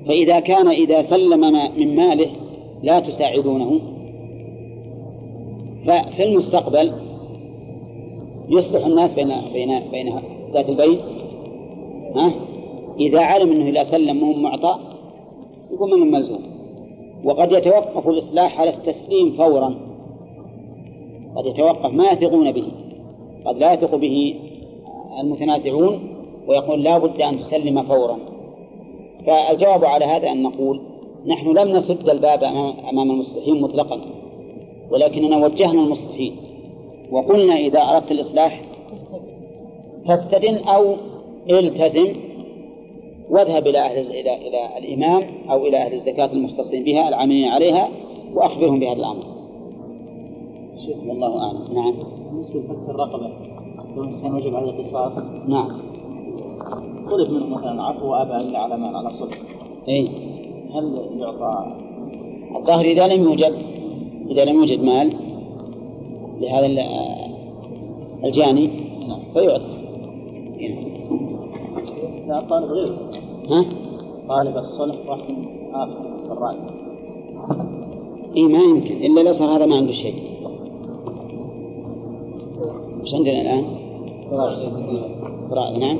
فإذا 0.06 0.40
كان 0.40 0.68
إذا 0.68 1.02
سلم 1.02 1.40
من 1.76 1.96
ماله 1.96 2.30
لا 2.82 3.00
تساعدونه. 3.00 3.80
ففي 5.86 6.24
المستقبل 6.24 6.92
يصلح 8.48 8.86
الناس 8.86 9.14
بين 9.14 9.28
بين 9.52 9.80
بين 9.90 10.12
ذات 10.52 10.68
البين 10.68 10.98
ها؟ 12.16 12.32
إذا 13.00 13.20
علم 13.20 13.50
أنه 13.50 13.68
إذا 13.68 13.82
سلم 13.82 14.20
مهم 14.20 14.42
معطى 14.42 14.78
يكون 15.72 16.00
من 16.00 16.10
ملزوم 16.10 16.42
وقد 17.24 17.52
يتوقف 17.52 18.08
الإصلاح 18.08 18.60
على 18.60 18.70
التسليم 18.70 19.30
فورا. 19.30 19.74
قد 21.36 21.46
يتوقف 21.46 21.92
ما 21.92 22.10
يثقون 22.10 22.52
به. 22.52 22.66
قد 23.46 23.56
لا 23.56 23.72
يثق 23.72 23.94
به 23.94 24.34
المتنازعون 25.20 26.00
ويقول 26.48 26.82
لا 26.82 26.98
بد 26.98 27.20
أن 27.20 27.38
تسلم 27.38 27.82
فورا. 27.82 28.31
فالجواب 29.26 29.84
على 29.84 30.04
هذا 30.04 30.30
أن 30.30 30.42
نقول 30.42 30.80
نحن 31.26 31.48
لم 31.48 31.68
نسد 31.76 32.08
الباب 32.08 32.44
أمام 32.90 33.10
المصلحين 33.10 33.60
مطلقا 33.60 34.00
ولكننا 34.90 35.44
وجهنا 35.44 35.82
المصلحين 35.82 36.36
وقلنا 37.10 37.56
إذا 37.56 37.80
أردت 37.80 38.10
الإصلاح 38.10 38.60
فاستدن 40.08 40.56
أو 40.56 40.94
التزم 41.50 42.06
واذهب 43.30 43.66
إلى 43.66 43.78
أهل 43.78 43.98
إلى 43.98 44.34
إلى 44.34 44.78
الإمام 44.78 45.22
أو 45.50 45.66
إلى 45.66 45.76
أهل 45.76 45.94
الزكاة 45.94 46.32
المختصين 46.32 46.84
بها 46.84 47.08
العاملين 47.08 47.48
عليها 47.48 47.88
وأخبرهم 48.34 48.80
بهذا 48.80 48.96
الأمر. 48.96 49.24
شيخ 50.76 50.96
والله 51.08 51.42
أعلم، 51.42 51.74
نعم. 51.74 51.94
بالنسبة 52.30 52.60
لفك 52.60 52.88
الرقبة 52.88 53.30
لو 53.96 54.02
الإنسان 54.02 54.34
وجب 54.34 54.56
عليه 54.56 54.70
القصاص. 54.70 55.18
نعم. 55.48 55.91
طلب 57.10 57.30
منه 57.30 57.46
مثلا 57.46 57.82
عفو 57.82 58.06
وأبى 58.06 58.36
إلا 58.36 58.58
على 58.58 58.76
مال 58.76 58.96
على 58.96 59.10
صدق. 59.10 59.38
إي. 59.88 60.08
هل 60.74 60.98
يعطى 61.16 61.66
الظاهر 62.56 62.84
إذا 62.84 63.06
لم 63.06 63.22
يوجد 63.22 63.52
إذا 64.30 64.44
لم 64.44 64.56
يوجد 64.56 64.82
مال 64.82 65.16
لهذا 66.40 66.66
الجاني 68.24 68.70
نعم. 69.08 69.20
فيعطى. 69.34 69.82
لا 72.28 72.40
طالب 72.40 72.70
غير 72.70 72.96
ها؟ 73.50 73.64
طالب 74.28 74.56
الصلح 74.56 74.96
رحم 75.08 75.34
آخر 75.74 76.02
في 76.26 76.32
الرأي 76.32 76.56
اي 78.36 78.42
ما 78.42 78.58
يمكن 78.58 78.94
إلا 78.94 79.20
لو 79.20 79.32
صار 79.32 79.56
هذا 79.56 79.66
ما 79.66 79.76
عنده 79.76 79.92
شيء 79.92 80.14
وش 83.02 83.14
عندنا 83.14 83.40
الآن؟ 83.40 83.64
فقراء 84.30 85.78
نعم 85.78 85.98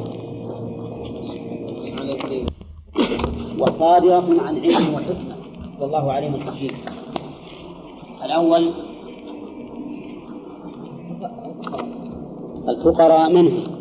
وصادرة 3.58 4.42
عن 4.42 4.58
علم 4.58 4.94
وحكمة. 4.94 5.36
والله 5.80 6.12
عليم 6.12 6.36
حكيم. 6.36 6.70
الأول 8.24 8.72
الفقراء 12.68 13.32
من 13.32 13.46
هم؟ 13.46 13.72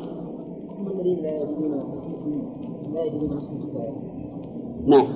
الذين 0.88 1.24
لا 1.24 1.42
يجدون 1.42 1.74
لا 2.94 3.04
يجدون 3.04 3.30
نعم 4.86 5.08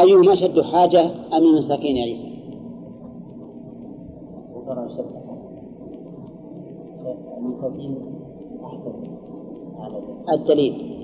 أيهما 0.00 0.32
أشد 0.32 0.60
حاجة 0.60 1.04
أم 1.06 1.42
المساكين 1.42 1.96
يا 1.96 2.02
عيسى؟ 2.02 2.28
الفقراء 4.56 4.86
أشد 4.86 5.18
المساكين 7.38 7.96
أحسن. 8.64 8.92
الدليل. 10.32 10.97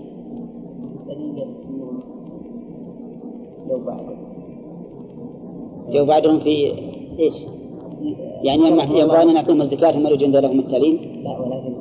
الدليل 1.12 1.47
لو 3.68 3.78
بعد. 3.86 4.05
جو 5.90 6.05
بعدهم 6.05 6.39
في 6.39 6.72
إيش؟ 7.18 7.35
يعني 8.43 8.62
يبغون 9.01 9.16
أن 9.16 9.36
يعطيهم 9.36 9.60
الزكاة 9.60 9.97
هم 9.97 10.06
يريدون 10.06 10.36
لهم 10.36 10.59
التعليم 10.59 11.22
لا 11.24 11.40
ولكن 11.40 11.74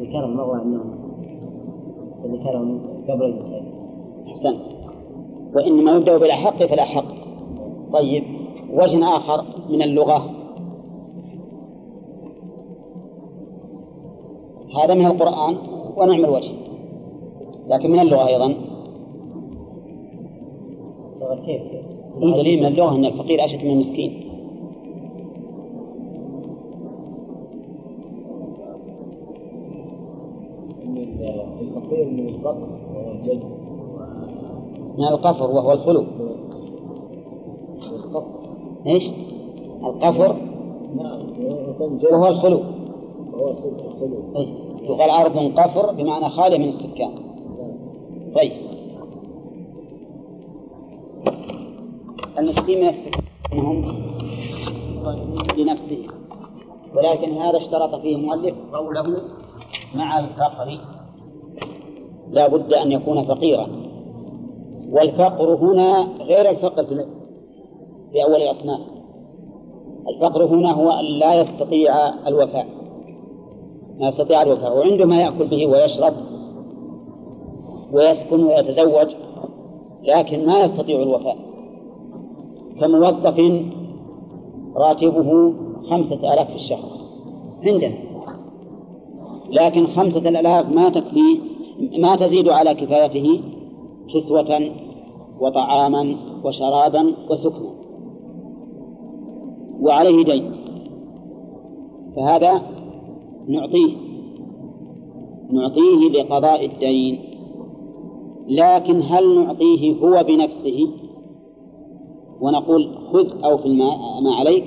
ذكر 0.00 0.24
المرة 0.24 0.62
أنهم 0.62 0.94
ذكرهم 2.24 2.80
قبل 3.08 3.24
المساكين 3.24 3.72
أحسنت. 4.28 4.60
وإنما 5.54 5.92
يبدأ 5.92 6.18
بالأحق 6.18 6.56
فالأحق. 6.56 7.04
طيب 7.92 8.24
وجه 8.72 9.16
آخر 9.16 9.44
من 9.70 9.82
اللغة؟ 9.82 10.30
هذا 14.84 14.94
من 14.94 15.06
القرآن 15.06 15.56
ونعم 15.96 16.24
الوجه. 16.24 16.71
لكن 17.72 17.90
من 17.90 18.00
اللغة 18.00 18.26
أيضا؟ 18.26 18.54
كيف؟ 21.46 21.62
هم 22.16 22.34
دليل 22.34 22.60
من 22.60 22.66
اللغة 22.66 22.94
أن 22.94 23.04
الفقير 23.04 23.44
أشد 23.44 23.64
من 23.64 23.70
المسكين. 23.70 24.12
الفقير 31.60 32.10
من 32.10 32.28
الفقر 32.28 32.68
من 34.98 35.04
القفر 35.04 35.50
وهو 35.50 35.72
الخلو. 35.72 36.04
إيش؟ 38.86 39.10
القفر 39.84 40.36
وهو 42.12 42.28
الخلو. 42.28 42.60
وهو 43.32 43.48
الخلو 43.48 44.18
أي 44.36 44.48
يقال 44.82 45.10
أرض 45.10 45.58
قفر 45.58 45.92
بمعنى 45.92 46.28
خالية 46.28 46.58
من 46.58 46.68
السكان. 46.68 47.21
طيب. 48.34 48.52
المسكين 52.38 52.80
من 52.80 52.88
السكان 52.88 53.22
هم 53.52 53.84
لنفسه. 55.58 56.06
ولكن 56.94 57.32
هذا 57.32 57.56
اشترط 57.58 57.94
فيه 57.94 58.16
المؤلف 58.16 58.54
قوله 58.72 59.20
مع 59.94 60.18
الفقر. 60.18 60.78
لا 62.30 62.48
بد 62.48 62.72
أن 62.72 62.92
يكون 62.92 63.24
فقيرا. 63.24 63.66
والفقر 64.90 65.54
هنا 65.54 66.08
غير 66.20 66.50
الفقر 66.50 66.84
في 66.84 67.06
في 68.12 68.24
أول 68.24 68.42
الأصناف. 68.42 68.80
الفقر 70.08 70.44
هنا 70.44 70.72
هو 70.72 70.90
أن 70.90 71.04
لا 71.04 71.34
يستطيع 71.34 72.08
الوفاء. 72.28 72.66
ما 73.98 74.08
يستطيع 74.08 74.42
الوفاء. 74.42 74.78
وعنده 74.78 75.04
ما 75.04 75.22
يأكل 75.22 75.46
به 75.46 75.66
ويشرب. 75.66 76.31
ويسكن 77.92 78.44
ويتزوج 78.44 79.14
لكن 80.02 80.46
ما 80.46 80.60
يستطيع 80.60 81.02
الوفاء. 81.02 81.36
كموظف 82.80 83.40
راتبه 84.76 85.52
خمسة 85.90 86.34
آلاف 86.34 86.48
في 86.48 86.54
الشهر 86.54 86.88
عندنا. 87.62 87.94
لكن 89.50 89.86
خمسة 89.86 90.28
آلاف 90.28 90.68
ما 90.68 90.90
تكفي 90.90 91.40
ما 91.98 92.16
تزيد 92.16 92.48
على 92.48 92.74
كفايته 92.74 93.40
كسوة 94.14 94.70
وطعاما 95.40 96.16
وشرابا 96.44 97.14
وسكنا. 97.30 97.72
وعليه 99.80 100.24
دين. 100.24 100.52
فهذا 102.16 102.62
نعطيه 103.48 103.96
نعطيه 105.50 106.08
لقضاء 106.12 106.66
الدين. 106.66 107.31
لكن 108.48 109.02
هل 109.02 109.44
نعطيه 109.44 109.94
هو 109.94 110.24
بنفسه 110.24 110.88
ونقول 112.40 112.88
خذ 113.12 113.44
أو 113.44 113.56
في 113.56 113.68
ما 114.22 114.34
عليك؟ 114.34 114.64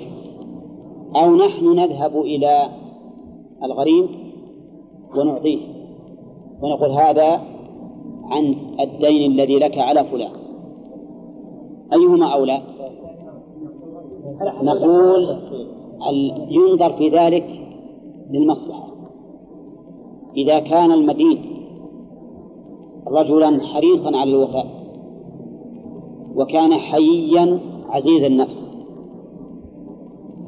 أو 1.15 1.35
نحن 1.35 1.76
نذهب 1.76 2.22
إلى 2.22 2.69
الغريم 3.64 4.07
ونعطيه 5.18 5.60
ونقول 6.61 6.91
هذا 6.91 7.41
عن 8.23 8.56
الدين 8.80 9.31
الذي 9.31 9.60
لك 9.60 9.77
على 9.77 10.03
فلان. 10.03 10.31
أيهما 11.93 12.34
أولى؟ 12.34 12.61
نقول 14.61 15.38
ينظر 16.49 16.93
في 16.93 17.10
ذلك 17.10 17.45
للمصلحة. 18.31 18.88
إذا 20.38 20.60
كان 20.60 20.91
المدين 20.91 21.55
رجلا 23.07 23.61
حريصا 23.64 24.18
على 24.18 24.30
الوفاء 24.30 24.65
وكان 26.36 26.73
حييا 26.73 27.60
عزيز 27.90 28.23
النفس. 28.23 28.69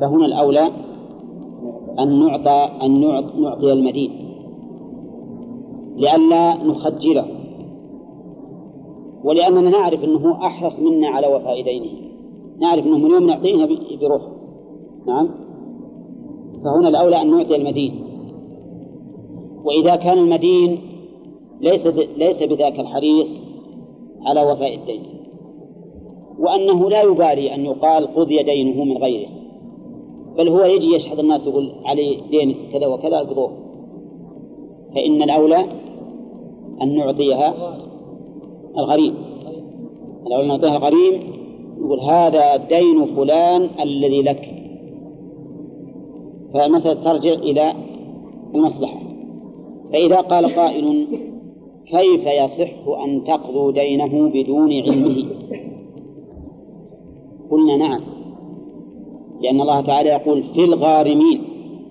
فهنا 0.01 0.25
الأولى 0.25 0.71
أن 1.99 2.19
نعطى 2.19 2.69
أن 2.85 3.01
نعط- 3.01 3.35
نعطي 3.35 3.73
المدين 3.73 4.11
لئلا 5.97 6.63
نخجله 6.63 7.25
ولأننا 9.23 9.69
نعرف 9.69 10.03
أنه 10.03 10.45
أحرص 10.47 10.79
منا 10.79 11.07
على 11.07 11.27
وفاء 11.27 11.63
دينه. 11.63 11.89
نعرف 12.59 12.85
أنه 12.85 12.97
من 12.97 13.11
يوم 13.11 13.23
نعطيه 13.27 13.65
ب- 13.65 13.99
بروح 14.01 14.21
نعم؟ 15.07 15.29
فهنا 16.63 16.87
الأولى 16.89 17.21
أن 17.21 17.31
نعطي 17.31 17.55
المدين. 17.55 17.93
وإذا 19.65 19.95
كان 19.95 20.17
المدين 20.17 20.79
ليس 21.61 21.87
ليس 22.17 22.43
بذاك 22.43 22.79
الحريص 22.79 23.43
على 24.25 24.51
وفاء 24.51 24.75
الدين. 24.75 25.01
وأنه 26.39 26.89
لا 26.89 27.01
يبالي 27.01 27.55
أن 27.55 27.65
يقال 27.65 28.15
قضي 28.15 28.43
دينه 28.43 28.83
من 28.83 28.97
غيره. 28.97 29.29
بل 30.37 30.49
هو 30.49 30.65
يجي 30.65 30.95
يشهد 30.95 31.19
الناس 31.19 31.47
يقول 31.47 31.71
عليه 31.85 32.21
دين 32.29 32.55
كذا 32.73 32.87
وكذا 32.87 33.17
اقضوه. 33.17 33.51
فإن 34.95 35.23
الأولى 35.23 35.65
أن 36.81 36.95
نعطيها 36.95 37.77
الغريم 38.77 39.13
الأولى 40.27 40.43
أن 40.43 40.47
نعطيها 40.47 40.77
الغريم 40.77 41.33
يقول 41.77 41.99
هذا 41.99 42.55
دين 42.55 43.15
فلان 43.15 43.69
الذي 43.81 44.21
لك. 44.21 44.53
فالمسألة 46.53 47.03
ترجع 47.03 47.33
إلى 47.33 47.73
المصلحة. 48.55 48.99
فإذا 49.91 50.21
قال 50.21 50.55
قائل 50.55 51.07
كيف 51.89 52.25
يصح 52.25 52.87
أن 53.05 53.23
تقضوا 53.23 53.71
دينه 53.71 54.29
بدون 54.29 54.71
علمه؟ 54.71 55.29
قلنا 57.51 57.77
نعم 57.77 58.01
لأن 59.41 59.61
الله 59.61 59.81
تعالى 59.81 60.09
يقول 60.09 60.43
في 60.43 60.63
الغارمين 60.63 61.41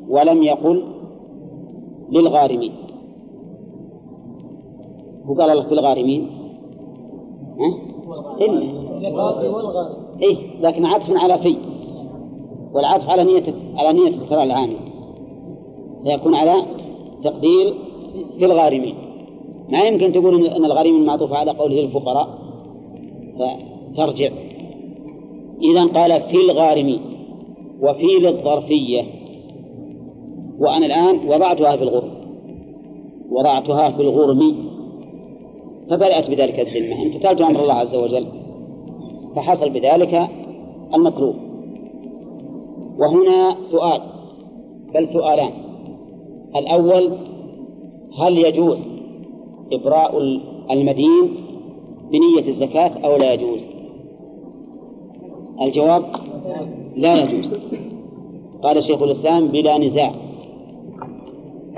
ولم 0.09 0.43
يقل 0.43 0.85
للغارمين. 2.10 2.73
هو 5.24 5.35
قال 5.35 5.51
الله 5.51 5.62
في 5.62 5.73
الغارمين؟ 5.73 6.31
ها؟ 7.59 7.74
إلا. 8.40 8.66
إيه 10.23 10.36
لكن 10.60 10.86
عطف 10.86 11.10
على 11.10 11.39
في 11.39 11.56
والعطف 12.73 13.09
على 13.09 13.24
نية 13.24 13.55
على 13.77 13.98
نية 13.98 14.16
تكرار 14.16 14.43
العامل 14.43 14.77
فيكون 16.05 16.35
على 16.35 16.62
تقدير 17.23 17.74
في 18.39 18.44
الغارمين. 18.44 19.06
ما 19.69 19.85
يمكن 19.85 20.13
تقول 20.13 20.47
أن 20.47 20.65
الغارمين 20.65 21.07
معطوف 21.07 21.33
على 21.33 21.51
قوله 21.51 21.81
الفقراء. 21.81 22.29
فترجع 23.39 24.31
إذا 25.63 25.87
قال 25.87 26.23
في 26.23 26.37
الغارمين 26.51 27.01
وفي 27.81 28.07
للظرفية. 28.23 29.03
وأنا 30.59 30.87
الآن 30.87 31.29
وضعتها 31.29 31.77
في 31.77 31.83
الغرم. 31.83 32.11
وضعتها 33.31 33.91
في 33.91 34.03
الغرم. 34.03 34.55
فبرأت 35.91 36.31
بذلك 36.31 36.61
الذمة. 36.61 37.03
امتثلت 37.03 37.41
أمر 37.41 37.63
الله 37.63 37.75
عز 37.75 37.97
وجل. 37.97 38.27
فحصل 39.37 39.71
بذلك 39.71 40.29
المطلوب 40.95 41.35
وهنا 42.99 43.57
سؤال. 43.63 44.01
بل 44.95 45.09
سؤالان. 45.09 45.53
الأول 46.57 47.13
هل 48.19 48.39
يجوز 48.39 48.95
إبراء 49.73 50.19
المدين 50.71 51.47
بنية 52.11 52.49
الزكاة 52.49 52.93
أو 53.05 53.17
لا 53.17 53.33
يجوز؟ 53.33 53.63
الجواب 55.63 56.05
لا 56.97 57.23
يجوز. 57.23 57.55
قال 58.63 58.83
شيخ 58.83 59.03
الإسلام 59.03 59.49
بلا 59.49 59.79
نزاع. 59.79 60.15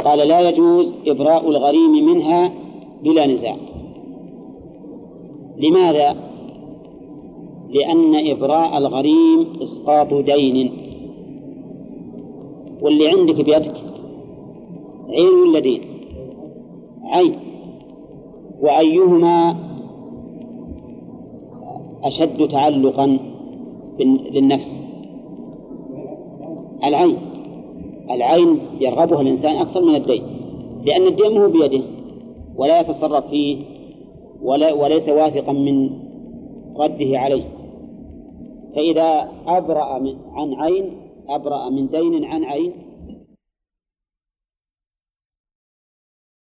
قال 0.05 0.29
لا 0.29 0.49
يجوز 0.49 0.95
إبراء 1.07 1.49
الغريم 1.49 2.07
منها 2.07 2.53
بلا 3.03 3.27
نزاع. 3.27 3.57
لماذا؟ 5.57 6.17
لأن 7.71 8.31
إبراء 8.31 8.79
الغريم 8.79 9.47
إسقاط 9.63 10.15
دين. 10.15 10.73
واللي 12.83 13.09
عندك 13.09 13.35
بيدك 13.35 13.75
عين 15.09 15.49
ولا 15.49 15.59
دين؟ 15.61 15.83
عين. 17.05 17.35
وأيهما 18.63 19.57
أشد 22.05 22.49
تعلقا 22.49 23.19
للنفس 24.33 24.81
العين. 26.85 27.19
العين 28.11 28.59
يرغبها 28.81 29.21
الإنسان 29.21 29.57
أكثر 29.57 29.85
من 29.85 29.95
الدين 29.95 30.23
لأن 30.85 31.07
الدين 31.07 31.39
هو 31.39 31.51
بيده 31.51 31.85
ولا 32.57 32.81
يتصرف 32.81 33.27
فيه 33.27 33.57
ولا 34.43 34.73
وليس 34.73 35.09
واثقا 35.09 35.53
من 35.53 35.91
رده 36.77 37.19
عليه. 37.19 37.45
فإذا 38.75 39.29
أبرأ 39.47 39.85
عن 40.35 40.55
عين 40.55 40.85
أبرأ 41.29 41.69
من 41.71 41.89
دين 41.89 42.25
عن 42.25 42.45
عين 42.45 42.73